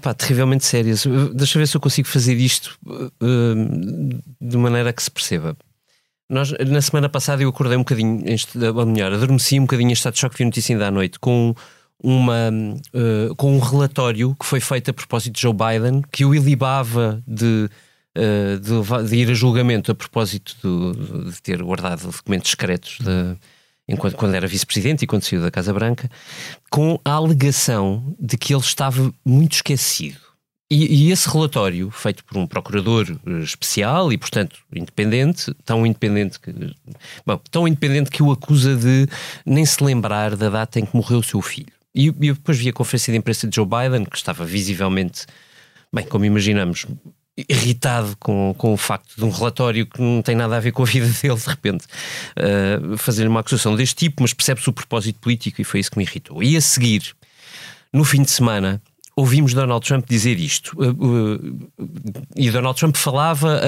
Pá, 0.00 0.14
terrivelmente 0.14 0.64
sérias. 0.64 1.04
Deixa 1.34 1.58
eu 1.58 1.60
ver 1.60 1.66
se 1.66 1.76
eu 1.76 1.80
consigo 1.80 2.06
fazer 2.06 2.34
isto 2.36 2.78
uh, 2.86 4.22
de 4.40 4.56
maneira 4.56 4.92
que 4.92 5.02
se 5.02 5.10
perceba. 5.10 5.56
Nós, 6.30 6.52
na 6.66 6.80
semana 6.80 7.08
passada 7.08 7.42
eu 7.42 7.48
acordei 7.48 7.76
um 7.76 7.80
bocadinho, 7.80 8.22
ou 8.76 8.86
melhor, 8.86 9.12
adormeci 9.12 9.58
um 9.58 9.62
bocadinho 9.62 9.90
em 9.90 9.92
estado 9.92 10.14
de 10.14 10.20
choque, 10.20 10.36
vi 10.38 10.44
a 10.44 10.46
notícia 10.46 10.72
ainda 10.74 10.86
à 10.86 10.90
noite, 10.90 11.18
com, 11.18 11.54
uma, 12.02 12.48
uh, 12.94 13.34
com 13.36 13.54
um 13.56 13.58
relatório 13.58 14.34
que 14.38 14.46
foi 14.46 14.60
feito 14.60 14.90
a 14.90 14.94
propósito 14.94 15.34
de 15.34 15.42
Joe 15.42 15.52
Biden, 15.52 16.02
que 16.12 16.24
o 16.24 16.34
ilibava 16.34 17.22
de, 17.26 17.68
uh, 18.16 18.58
de, 18.60 19.08
de 19.10 19.16
ir 19.16 19.30
a 19.30 19.34
julgamento 19.34 19.90
a 19.92 19.94
propósito 19.94 20.56
do- 20.62 21.30
de 21.30 21.42
ter 21.42 21.60
guardado 21.62 22.06
documentos 22.10 22.50
secretos 22.50 22.98
de- 23.00 23.36
enquanto, 23.88 24.16
quando 24.16 24.34
era 24.34 24.46
vice-presidente 24.46 25.02
e 25.02 25.06
quando 25.06 25.22
saiu 25.22 25.42
da 25.42 25.50
Casa 25.50 25.72
Branca, 25.72 26.10
com 26.70 26.98
a 27.04 27.12
alegação 27.12 28.14
de 28.18 28.36
que 28.36 28.54
ele 28.54 28.62
estava 28.62 29.12
muito 29.24 29.54
esquecido. 29.54 30.20
E, 30.70 31.08
e 31.08 31.12
esse 31.12 31.28
relatório, 31.28 31.90
feito 31.90 32.24
por 32.24 32.38
um 32.38 32.46
procurador 32.46 33.06
eh, 33.26 33.38
especial 33.40 34.10
e, 34.10 34.16
portanto, 34.16 34.58
independente, 34.74 35.52
tão 35.66 35.84
independente 35.84 36.40
que, 36.40 36.50
bom, 37.26 37.38
tão 37.50 37.68
independente 37.68 38.10
que 38.10 38.22
o 38.22 38.32
acusa 38.32 38.74
de 38.74 39.06
nem 39.44 39.66
se 39.66 39.84
lembrar 39.84 40.34
da 40.34 40.48
data 40.48 40.80
em 40.80 40.86
que 40.86 40.96
morreu 40.96 41.18
o 41.18 41.22
seu 41.22 41.42
filho. 41.42 41.72
E, 41.94 42.06
e 42.06 42.28
eu 42.28 42.34
depois 42.34 42.58
vi 42.58 42.70
a 42.70 42.72
conferência 42.72 43.12
de 43.12 43.18
imprensa 43.18 43.46
de 43.46 43.54
Joe 43.54 43.66
Biden, 43.66 44.06
que 44.06 44.16
estava 44.16 44.46
visivelmente, 44.46 45.26
bem, 45.92 46.06
como 46.06 46.24
imaginamos, 46.24 46.86
irritado 47.36 48.14
com, 48.18 48.54
com 48.58 48.74
o 48.74 48.76
facto 48.76 49.16
de 49.16 49.24
um 49.24 49.30
relatório 49.30 49.86
que 49.86 50.00
não 50.00 50.20
tem 50.20 50.36
nada 50.36 50.56
a 50.56 50.60
ver 50.60 50.72
com 50.72 50.82
a 50.82 50.86
vida 50.86 51.06
dele, 51.22 51.36
de 51.36 51.48
repente, 51.48 51.86
uh, 52.36 52.96
fazer 52.98 53.26
uma 53.26 53.40
acusação 53.40 53.74
deste 53.74 53.96
tipo, 53.96 54.22
mas 54.22 54.34
percebe-se 54.34 54.68
o 54.68 54.72
propósito 54.72 55.18
político 55.18 55.60
e 55.60 55.64
foi 55.64 55.80
isso 55.80 55.90
que 55.90 55.98
me 55.98 56.04
irritou. 56.04 56.42
E 56.42 56.56
a 56.56 56.60
seguir, 56.60 57.14
no 57.92 58.04
fim 58.04 58.22
de 58.22 58.30
semana, 58.30 58.82
ouvimos 59.16 59.54
Donald 59.54 59.86
Trump 59.86 60.06
dizer 60.06 60.38
isto. 60.38 60.76
Uh, 60.76 60.90
uh, 60.90 61.70
e 62.36 62.50
Donald 62.50 62.78
Trump 62.78 62.96
falava 62.96 63.60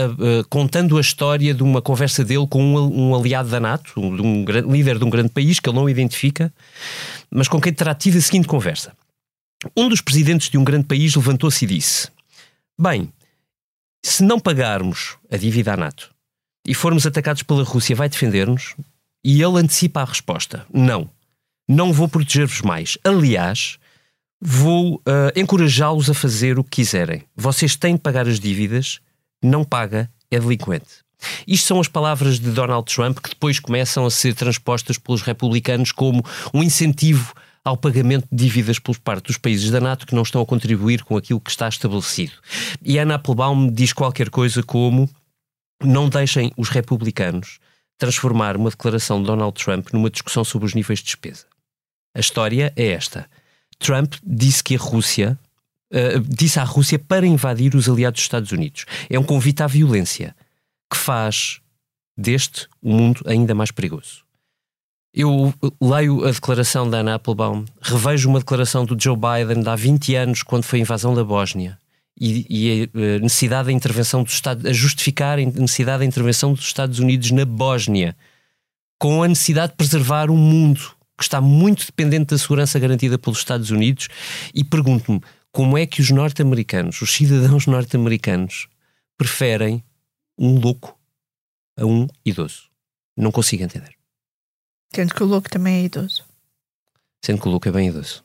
contando 0.50 0.98
a 0.98 1.00
história 1.00 1.54
de 1.54 1.62
uma 1.62 1.80
conversa 1.80 2.22
dele 2.22 2.46
com 2.46 2.62
um, 2.62 3.14
aliado 3.14 3.48
da 3.48 3.60
NATO, 3.60 3.94
de 3.94 4.22
um 4.22 4.44
líder 4.70 4.98
de 4.98 5.04
um 5.04 5.10
grande 5.10 5.30
país 5.30 5.58
que 5.58 5.68
ele 5.68 5.76
não 5.76 5.88
identifica, 5.88 6.52
mas 7.30 7.48
com 7.48 7.60
quem 7.60 7.72
terá 7.72 7.94
tido 7.94 8.18
a 8.18 8.20
seguinte 8.20 8.46
conversa. 8.46 8.92
Um 9.74 9.88
dos 9.88 10.02
presidentes 10.02 10.50
de 10.50 10.58
um 10.58 10.64
grande 10.64 10.84
país 10.84 11.14
levantou-se 11.14 11.64
e 11.64 11.68
disse: 11.68 12.08
Bem, 12.78 13.10
se 14.04 14.22
não 14.22 14.38
pagarmos 14.38 15.16
a 15.30 15.36
dívida 15.38 15.72
à 15.72 15.76
NATO 15.78 16.10
e 16.66 16.74
formos 16.74 17.06
atacados 17.06 17.42
pela 17.42 17.64
Rússia, 17.64 17.96
vai 17.96 18.06
defender-nos? 18.06 18.74
E 19.24 19.42
ele 19.42 19.58
antecipa 19.58 20.02
a 20.02 20.04
resposta: 20.04 20.66
Não, 20.72 21.08
não 21.66 21.90
vou 21.90 22.06
proteger-vos 22.06 22.60
mais. 22.60 22.98
Aliás, 23.02 23.78
vou 24.38 25.00
ah, 25.06 25.32
encorajá-los 25.34 26.10
a 26.10 26.14
fazer 26.14 26.58
o 26.58 26.64
que 26.64 26.82
quiserem. 26.82 27.24
Vocês 27.34 27.76
têm 27.76 27.94
de 27.94 28.02
pagar 28.02 28.28
as 28.28 28.38
dívidas, 28.38 29.00
não 29.42 29.64
paga, 29.64 30.10
é 30.30 30.38
delinquente. 30.38 31.02
Isto 31.46 31.66
são 31.68 31.80
as 31.80 31.88
palavras 31.88 32.38
de 32.38 32.50
Donald 32.50 32.84
Trump 32.92 33.18
que 33.20 33.30
depois 33.30 33.58
começam 33.58 34.04
a 34.04 34.10
ser 34.10 34.34
transpostas 34.34 34.98
pelos 34.98 35.22
republicanos 35.22 35.92
como 35.92 36.22
um 36.52 36.62
incentivo 36.62 37.32
ao 37.64 37.76
pagamento 37.76 38.28
de 38.30 38.44
dívidas 38.44 38.78
por 38.78 38.98
parte 38.98 39.28
dos 39.28 39.38
países 39.38 39.70
da 39.70 39.80
NATO 39.80 40.06
que 40.06 40.14
não 40.14 40.22
estão 40.22 40.42
a 40.42 40.46
contribuir 40.46 41.02
com 41.02 41.16
aquilo 41.16 41.40
que 41.40 41.50
está 41.50 41.66
estabelecido. 41.66 42.34
E 42.82 42.98
Anna 42.98 43.14
Applebaum 43.14 43.70
diz 43.70 43.92
qualquer 43.92 44.28
coisa 44.28 44.62
como 44.62 45.08
não 45.82 46.08
deixem 46.08 46.52
os 46.56 46.68
republicanos 46.68 47.58
transformar 47.96 48.56
uma 48.56 48.70
declaração 48.70 49.20
de 49.20 49.26
Donald 49.26 49.54
Trump 49.62 49.88
numa 49.92 50.10
discussão 50.10 50.44
sobre 50.44 50.66
os 50.66 50.74
níveis 50.74 50.98
de 50.98 51.06
despesa. 51.06 51.46
A 52.14 52.20
história 52.20 52.72
é 52.76 52.88
esta. 52.88 53.28
Trump 53.78 54.14
disse 54.24 54.62
que 54.62 54.76
a 54.76 54.78
Rússia 54.78 55.38
uh, 55.92 56.20
disse 56.20 56.58
à 56.58 56.64
Rússia 56.64 56.98
para 56.98 57.26
invadir 57.26 57.74
os 57.74 57.88
aliados 57.88 58.18
dos 58.18 58.24
Estados 58.24 58.52
Unidos. 58.52 58.84
É 59.08 59.18
um 59.18 59.24
convite 59.24 59.62
à 59.62 59.66
violência 59.66 60.34
que 60.90 60.98
faz 60.98 61.60
deste 62.16 62.68
um 62.82 62.96
mundo 62.96 63.22
ainda 63.26 63.54
mais 63.54 63.70
perigoso. 63.70 64.23
Eu 65.16 65.54
leio 65.80 66.26
a 66.26 66.32
declaração 66.32 66.90
da 66.90 66.98
Anna 66.98 67.14
Applebaum, 67.14 67.64
revejo 67.80 68.28
uma 68.28 68.40
declaração 68.40 68.84
do 68.84 69.00
Joe 69.00 69.16
Biden 69.16 69.62
de 69.62 69.68
há 69.68 69.76
20 69.76 70.16
anos, 70.16 70.42
quando 70.42 70.64
foi 70.64 70.80
a 70.80 70.82
invasão 70.82 71.14
da 71.14 71.22
Bósnia, 71.22 71.78
e, 72.20 72.44
e 72.50 72.90
a 72.92 73.20
necessidade 73.20 73.66
da 73.66 73.72
intervenção 73.72 74.24
dos 74.24 74.32
Estados, 74.32 74.66
a 74.66 74.72
justificar 74.72 75.38
a 75.38 75.42
necessidade 75.42 76.00
da 76.00 76.04
intervenção 76.04 76.52
dos 76.52 76.64
Estados 76.64 76.98
Unidos 76.98 77.30
na 77.30 77.44
Bósnia, 77.44 78.16
com 78.98 79.22
a 79.22 79.28
necessidade 79.28 79.70
de 79.70 79.76
preservar 79.76 80.32
um 80.32 80.36
mundo 80.36 80.80
que 81.16 81.22
está 81.22 81.40
muito 81.40 81.86
dependente 81.86 82.30
da 82.30 82.38
segurança 82.38 82.76
garantida 82.80 83.16
pelos 83.16 83.38
Estados 83.38 83.70
Unidos, 83.70 84.08
e 84.52 84.64
pergunto-me 84.64 85.20
como 85.52 85.78
é 85.78 85.86
que 85.86 86.00
os 86.00 86.10
norte-americanos, 86.10 87.00
os 87.00 87.12
cidadãos 87.12 87.68
norte-americanos, 87.68 88.66
preferem 89.16 89.80
um 90.36 90.58
louco 90.58 90.98
a 91.78 91.86
um 91.86 92.08
idoso. 92.26 92.64
Não 93.16 93.30
consigo 93.30 93.62
entender. 93.62 93.94
Sendo 94.94 95.14
que 95.14 95.22
o 95.22 95.26
louco 95.26 95.50
também 95.50 95.76
é 95.76 95.84
idoso. 95.84 96.24
Sendo 97.24 97.40
que 97.40 97.48
o 97.48 97.50
louco 97.50 97.68
é 97.68 97.72
bem 97.72 97.88
idoso. 97.88 98.22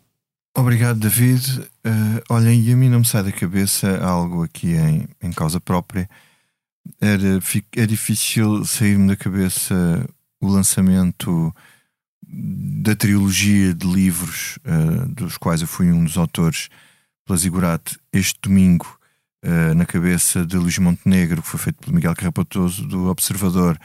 Obrigado, 0.56 1.00
David. 1.00 1.62
Uh, 1.86 2.22
olhem, 2.30 2.62
e 2.62 2.74
a 2.74 2.76
mim 2.76 2.90
não 2.90 3.00
me 3.00 3.06
sai 3.06 3.24
da 3.24 3.32
cabeça 3.32 3.98
algo 4.04 4.44
aqui 4.44 4.74
em, 4.74 5.08
em 5.22 5.32
causa 5.32 5.60
própria. 5.60 6.10
Era, 7.00 7.40
é 7.76 7.86
difícil 7.86 8.66
sair-me 8.66 9.08
da 9.08 9.16
cabeça 9.16 10.06
o 10.42 10.48
lançamento 10.48 11.54
da 12.22 12.96
trilogia 12.96 13.74
de 13.74 13.88
livros, 13.88 14.60
uh, 14.60 15.08
dos 15.10 15.38
quais 15.38 15.62
eu 15.62 15.68
fui 15.68 15.92
um 15.92 16.04
dos 16.04 16.18
autores, 16.18 16.70
pela 17.26 17.38
Zigurate, 17.38 17.98
este 18.14 18.40
domingo, 18.42 19.00
uh, 19.44 19.74
na 19.74 19.86
cabeça 19.86 20.46
de 20.46 20.56
Luís 20.56 20.78
Montenegro, 20.78 21.42
que 21.42 21.48
foi 21.48 21.60
feito 21.60 21.80
pelo 21.80 21.96
Miguel 21.96 22.16
Carrapatoso, 22.16 22.86
do 22.86 23.08
Observador, 23.08 23.80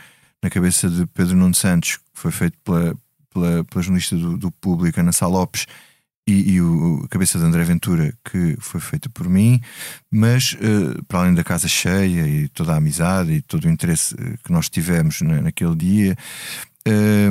na 0.45 0.51
cabeça 0.51 0.91
de 0.91 1.07
Pedro 1.07 1.35
Nuno 1.35 1.55
Santos, 1.55 1.97
que 1.97 2.03
foi 2.13 2.31
feito 2.31 2.59
pela, 2.63 2.95
pela, 3.33 3.65
pela 3.65 3.83
jornalista 3.83 4.15
do, 4.15 4.37
do 4.37 4.51
Público, 4.51 5.01
Ana 5.01 5.11
Sá 5.11 5.27
Lopes, 5.27 5.67
e, 6.27 6.53
e 6.53 6.61
o, 6.61 7.03
a 7.03 7.09
cabeça 7.09 7.39
de 7.39 7.45
André 7.47 7.65
Ventura, 7.65 8.15
que 8.23 8.55
foi 8.61 8.79
feita 8.79 9.09
por 9.09 9.27
mim, 9.27 9.59
mas 10.11 10.55
eh, 10.61 11.01
para 11.09 11.21
além 11.21 11.35
da 11.35 11.43
casa 11.43 11.67
cheia 11.67 12.29
e 12.29 12.49
toda 12.49 12.75
a 12.75 12.77
amizade 12.77 13.33
e 13.33 13.41
todo 13.41 13.65
o 13.65 13.71
interesse 13.71 14.15
eh, 14.19 14.37
que 14.45 14.53
nós 14.53 14.69
tivemos 14.69 15.23
na, 15.23 15.41
naquele 15.41 15.75
dia, 15.75 16.17
eh, 16.87 17.31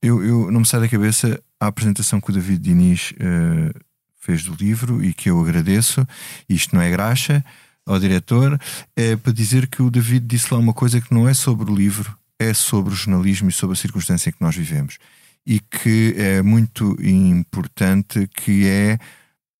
eu, 0.00 0.24
eu 0.24 0.50
não 0.52 0.60
me 0.60 0.66
sai 0.66 0.80
da 0.80 0.88
cabeça 0.88 1.40
a 1.58 1.66
apresentação 1.66 2.20
que 2.20 2.30
o 2.30 2.32
David 2.32 2.62
Diniz 2.62 3.12
eh, 3.18 3.72
fez 4.20 4.44
do 4.44 4.54
livro 4.54 5.04
e 5.04 5.12
que 5.12 5.28
eu 5.28 5.40
agradeço. 5.40 6.06
Isto 6.48 6.76
não 6.76 6.82
é 6.82 6.90
graxa 6.90 7.44
ao 7.84 7.98
diretor, 7.98 8.60
é 8.96 9.16
para 9.16 9.32
dizer 9.32 9.66
que 9.66 9.82
o 9.82 9.90
David 9.90 10.24
disse 10.26 10.54
lá 10.54 10.58
uma 10.60 10.72
coisa 10.72 11.00
que 11.00 11.12
não 11.12 11.28
é 11.28 11.34
sobre 11.34 11.70
o 11.70 11.74
livro, 11.74 12.16
é 12.38 12.52
sobre 12.52 12.92
o 12.92 12.96
jornalismo 12.96 13.48
e 13.48 13.52
sobre 13.52 13.74
a 13.74 13.76
circunstância 13.80 14.28
em 14.28 14.32
que 14.32 14.42
nós 14.42 14.56
vivemos 14.56 14.98
e 15.46 15.60
que 15.60 16.14
é 16.16 16.42
muito 16.42 16.96
importante, 17.02 18.26
que 18.34 18.66
é 18.66 18.98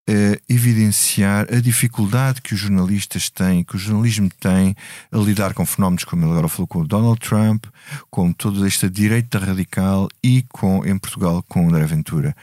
eh, 0.07 0.39
evidenciar 0.51 1.47
a 1.51 1.61
dificuldade 1.61 2.43
que 2.43 2.53
os 2.53 2.61
jornalistas 2.61 3.31
têm, 3.31 3.64
que 3.64 3.77
o 3.77 3.79
jornalismo 3.79 4.29
tem 4.41 4.75
a 5.11 5.16
lidar 5.16 5.55
com 5.55 5.64
fenómenos 5.64 6.05
como 6.05 6.25
ele 6.25 6.33
agora 6.33 6.49
falou 6.49 6.66
com 6.66 6.81
o 6.81 6.87
Donald 6.87 7.18
Trump, 7.20 7.64
com 8.11 8.33
toda 8.33 8.66
esta 8.66 8.89
direita 8.89 9.39
radical 9.39 10.09
e 10.22 10.43
com, 10.53 10.85
em 10.85 10.99
Portugal, 10.99 11.43
com 11.49 11.68
André 11.68 11.87
Ventura. 11.87 12.37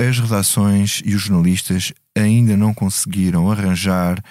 As 0.00 0.18
redações 0.20 1.02
e 1.04 1.14
os 1.14 1.22
jornalistas 1.22 1.92
ainda 2.16 2.56
não 2.56 2.72
conseguiram 2.72 3.50
arranjar 3.50 4.22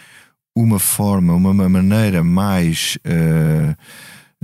uma 0.56 0.80
forma, 0.80 1.34
uma 1.34 1.54
maneira 1.68 2.24
mais, 2.24 2.98
uh, 3.06 3.76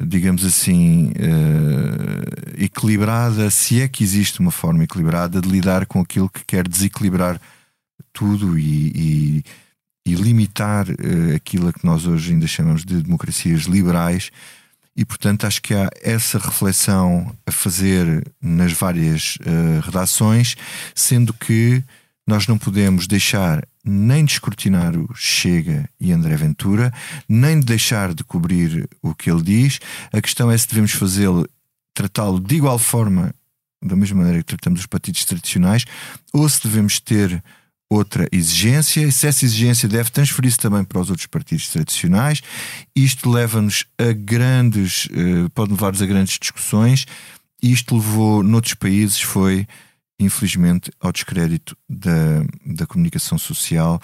digamos 0.06 0.46
assim, 0.46 1.12
uh, 1.12 2.64
equilibrada, 2.64 3.50
se 3.50 3.82
é 3.82 3.88
que 3.88 4.04
existe 4.04 4.40
uma 4.40 4.52
forma 4.52 4.84
equilibrada 4.84 5.42
de 5.42 5.50
lidar 5.50 5.86
com 5.86 6.00
aquilo 6.00 6.30
que 6.30 6.44
quer 6.46 6.68
desequilibrar 6.68 7.40
tudo 8.14 8.58
e, 8.58 8.92
e, 8.96 9.44
e 10.06 10.16
limitar 10.16 10.88
uh, 10.90 11.36
aquilo 11.36 11.70
a 11.70 11.74
que 11.74 11.86
nós 11.86 12.06
hoje 12.06 12.34
ainda 12.34 12.48
chamamos 12.48 12.84
de 12.84 13.02
democracias 13.02 13.62
liberais. 13.64 14.32
E, 14.96 15.06
portanto, 15.06 15.48
acho 15.48 15.62
que 15.62 15.74
há 15.74 15.90
essa 16.02 16.38
reflexão 16.38 17.34
a 17.46 17.52
fazer 17.52 18.28
nas 18.42 18.74
várias 18.74 19.38
redações, 19.82 20.58
sendo 20.94 21.34
que 21.34 21.82
nós 22.28 22.46
não 22.46 22.58
podemos 22.58 23.08
deixar 23.08 23.66
nem 23.84 24.24
de 24.24 24.34
escrutinar 24.34 24.96
o 24.96 25.10
Chega 25.16 25.90
e 26.00 26.12
André 26.12 26.36
Ventura, 26.36 26.94
nem 27.28 27.60
de 27.60 27.66
deixar 27.66 28.14
de 28.14 28.24
cobrir 28.24 28.88
o 29.02 29.14
que 29.14 29.30
ele 29.30 29.42
diz. 29.42 29.80
A 30.12 30.22
questão 30.22 30.52
é 30.52 30.58
se 30.58 30.68
devemos 30.68 30.92
fazê-lo, 30.92 31.48
tratá-lo 31.94 32.40
de 32.40 32.56
igual 32.56 32.78
forma, 32.78 33.34
da 33.84 33.96
mesma 33.96 34.20
maneira 34.20 34.40
que 34.40 34.46
tratamos 34.46 34.82
os 34.82 34.86
partidos 34.86 35.26
tradicionais, 35.26 35.86
ou 36.32 36.48
se 36.48 36.64
devemos 36.64 37.00
ter 37.00 37.44
outra 37.90 38.26
exigência, 38.32 39.02
e 39.02 39.12
se 39.12 39.28
essa 39.28 39.44
exigência 39.44 39.90
deve 39.90 40.12
transferir-se 40.12 40.58
também 40.58 40.84
para 40.84 41.02
os 41.02 41.10
outros 41.10 41.28
partidos 41.28 41.68
tradicionais. 41.68 42.42
Isto 42.96 43.30
leva-nos 43.30 43.86
a 43.98 44.14
grandes, 44.14 45.10
eh, 45.12 45.50
pode 45.54 45.72
levar-nos 45.72 46.02
a 46.02 46.06
grandes 46.06 46.40
discussões. 46.40 47.06
Isto 47.62 47.96
levou, 47.96 48.44
noutros 48.44 48.76
países, 48.76 49.20
foi 49.20 49.68
infelizmente, 50.24 50.92
ao 51.00 51.12
descrédito 51.12 51.76
da, 51.90 52.44
da 52.66 52.86
comunicação 52.86 53.38
social, 53.38 54.00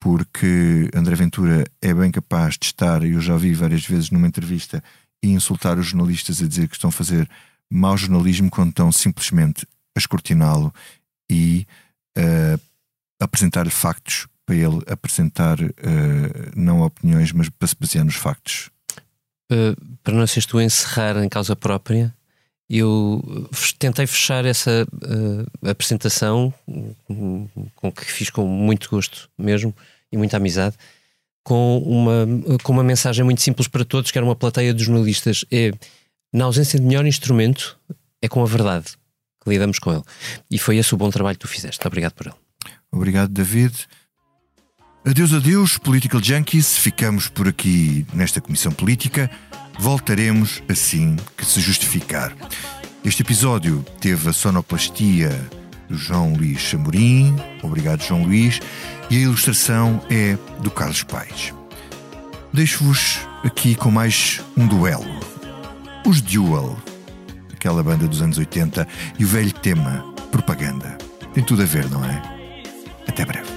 porque 0.00 0.88
André 0.94 1.14
Ventura 1.14 1.64
é 1.82 1.92
bem 1.92 2.10
capaz 2.10 2.56
de 2.58 2.66
estar, 2.66 3.04
eu 3.04 3.20
já 3.20 3.36
vi 3.36 3.52
várias 3.52 3.84
vezes 3.84 4.10
numa 4.10 4.26
entrevista, 4.26 4.82
e 5.22 5.28
insultar 5.28 5.78
os 5.78 5.86
jornalistas 5.86 6.40
a 6.42 6.46
dizer 6.46 6.66
que 6.66 6.74
estão 6.74 6.88
a 6.88 6.92
fazer 6.92 7.28
mau 7.70 7.96
jornalismo 7.96 8.50
quando 8.50 8.70
estão 8.70 8.90
simplesmente 8.90 9.66
a 9.94 9.98
escortiná-lo 9.98 10.72
e 11.30 11.66
uh, 12.16 12.60
apresentar-lhe 13.20 13.70
factos 13.70 14.26
para 14.46 14.56
ele 14.56 14.82
apresentar 14.86 15.60
uh, 15.60 15.70
não 16.56 16.80
opiniões, 16.80 17.32
mas 17.32 17.50
para 17.50 17.68
se 17.68 17.76
basear 17.78 18.04
nos 18.04 18.16
factos. 18.16 18.70
Uh, 19.52 19.76
para 20.02 20.14
não 20.14 20.26
seres 20.26 20.46
tu 20.46 20.58
a 20.58 20.64
encerrar 20.64 21.22
em 21.22 21.28
causa 21.28 21.54
própria, 21.54 22.14
eu 22.78 23.48
tentei 23.78 24.06
fechar 24.06 24.44
essa 24.44 24.86
uh, 24.92 25.68
apresentação, 25.68 26.54
com 27.74 27.90
que 27.90 28.04
fiz 28.04 28.30
com 28.30 28.46
muito 28.46 28.88
gosto 28.88 29.28
mesmo 29.36 29.74
e 30.12 30.16
muita 30.16 30.36
amizade, 30.36 30.76
com 31.42 31.78
uma, 31.78 32.26
com 32.62 32.72
uma 32.72 32.84
mensagem 32.84 33.24
muito 33.24 33.42
simples 33.42 33.66
para 33.66 33.84
todos, 33.84 34.12
que 34.12 34.18
era 34.18 34.24
uma 34.24 34.36
plateia 34.36 34.72
de 34.72 34.84
jornalistas. 34.84 35.44
É, 35.50 35.72
na 36.32 36.44
ausência 36.44 36.78
de 36.78 36.86
melhor 36.86 37.04
instrumento, 37.06 37.76
é 38.22 38.28
com 38.28 38.40
a 38.40 38.46
verdade 38.46 38.92
que 39.42 39.50
lidamos 39.50 39.80
com 39.80 39.92
ele. 39.92 40.02
E 40.48 40.56
foi 40.56 40.76
esse 40.76 40.94
o 40.94 40.96
bom 40.96 41.10
trabalho 41.10 41.36
que 41.36 41.44
tu 41.44 41.48
fizeste. 41.48 41.84
Obrigado 41.84 42.12
por 42.12 42.26
ele. 42.26 42.36
Obrigado, 42.92 43.32
David. 43.32 43.74
Adeus, 45.04 45.32
adeus, 45.32 45.78
Political 45.78 46.22
Junkies. 46.22 46.76
Ficamos 46.76 47.28
por 47.28 47.48
aqui 47.48 48.06
nesta 48.12 48.40
Comissão 48.40 48.70
Política. 48.70 49.30
Voltaremos 49.80 50.62
assim 50.68 51.16
que 51.34 51.44
se 51.44 51.58
justificar. 51.58 52.36
Este 53.02 53.22
episódio 53.22 53.82
teve 53.98 54.28
a 54.28 54.32
sonoplastia 54.32 55.30
do 55.88 55.96
João 55.96 56.34
Luís 56.34 56.60
Chamorim, 56.60 57.34
obrigado 57.62 58.02
João 58.02 58.24
Luís, 58.24 58.60
e 59.08 59.16
a 59.16 59.20
ilustração 59.20 60.04
é 60.10 60.36
do 60.62 60.70
Carlos 60.70 61.02
Paes. 61.02 61.54
Deixo-vos 62.52 63.20
aqui 63.42 63.74
com 63.74 63.90
mais 63.90 64.42
um 64.54 64.66
duelo. 64.66 65.18
Os 66.04 66.20
Duel, 66.20 66.76
aquela 67.50 67.82
banda 67.82 68.06
dos 68.06 68.20
anos 68.20 68.36
80, 68.36 68.86
e 69.18 69.24
o 69.24 69.28
velho 69.28 69.50
tema, 69.50 70.04
propaganda. 70.30 70.98
Tem 71.32 71.42
tudo 71.42 71.62
a 71.62 71.66
ver, 71.66 71.88
não 71.88 72.04
é? 72.04 72.22
Até 73.08 73.24
breve. 73.24 73.48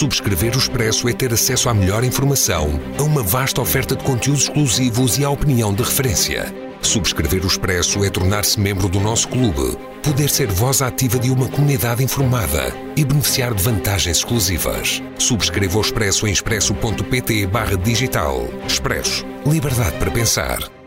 Subscrever 0.00 0.54
o 0.54 0.58
Expresso 0.58 1.10
é 1.10 1.12
ter 1.12 1.30
acesso 1.30 1.68
à 1.68 1.74
melhor 1.74 2.02
informação, 2.02 2.80
a 2.98 3.02
uma 3.02 3.22
vasta 3.22 3.60
oferta 3.60 3.94
de 3.94 4.02
conteúdos 4.02 4.44
exclusivos 4.44 5.18
e 5.18 5.26
à 5.26 5.28
opinião 5.28 5.74
de 5.74 5.82
referência. 5.82 6.54
Subscrever 6.80 7.44
o 7.44 7.46
Expresso 7.46 8.02
é 8.02 8.08
tornar-se 8.08 8.58
membro 8.58 8.88
do 8.88 8.98
nosso 8.98 9.28
clube, 9.28 9.76
poder 10.02 10.30
ser 10.30 10.50
voz 10.50 10.80
ativa 10.80 11.18
de 11.18 11.30
uma 11.30 11.48
comunidade 11.48 12.02
informada 12.02 12.74
e 12.96 13.04
beneficiar 13.04 13.52
de 13.52 13.62
vantagens 13.62 14.16
exclusivas. 14.16 15.02
Subscreva 15.18 15.76
o 15.76 15.82
Expresso 15.82 16.26
em 16.26 16.32
expresso.pt 16.32 17.46
digital. 17.84 18.48
Expresso. 18.66 19.26
Liberdade 19.44 19.98
para 19.98 20.10
pensar. 20.10 20.79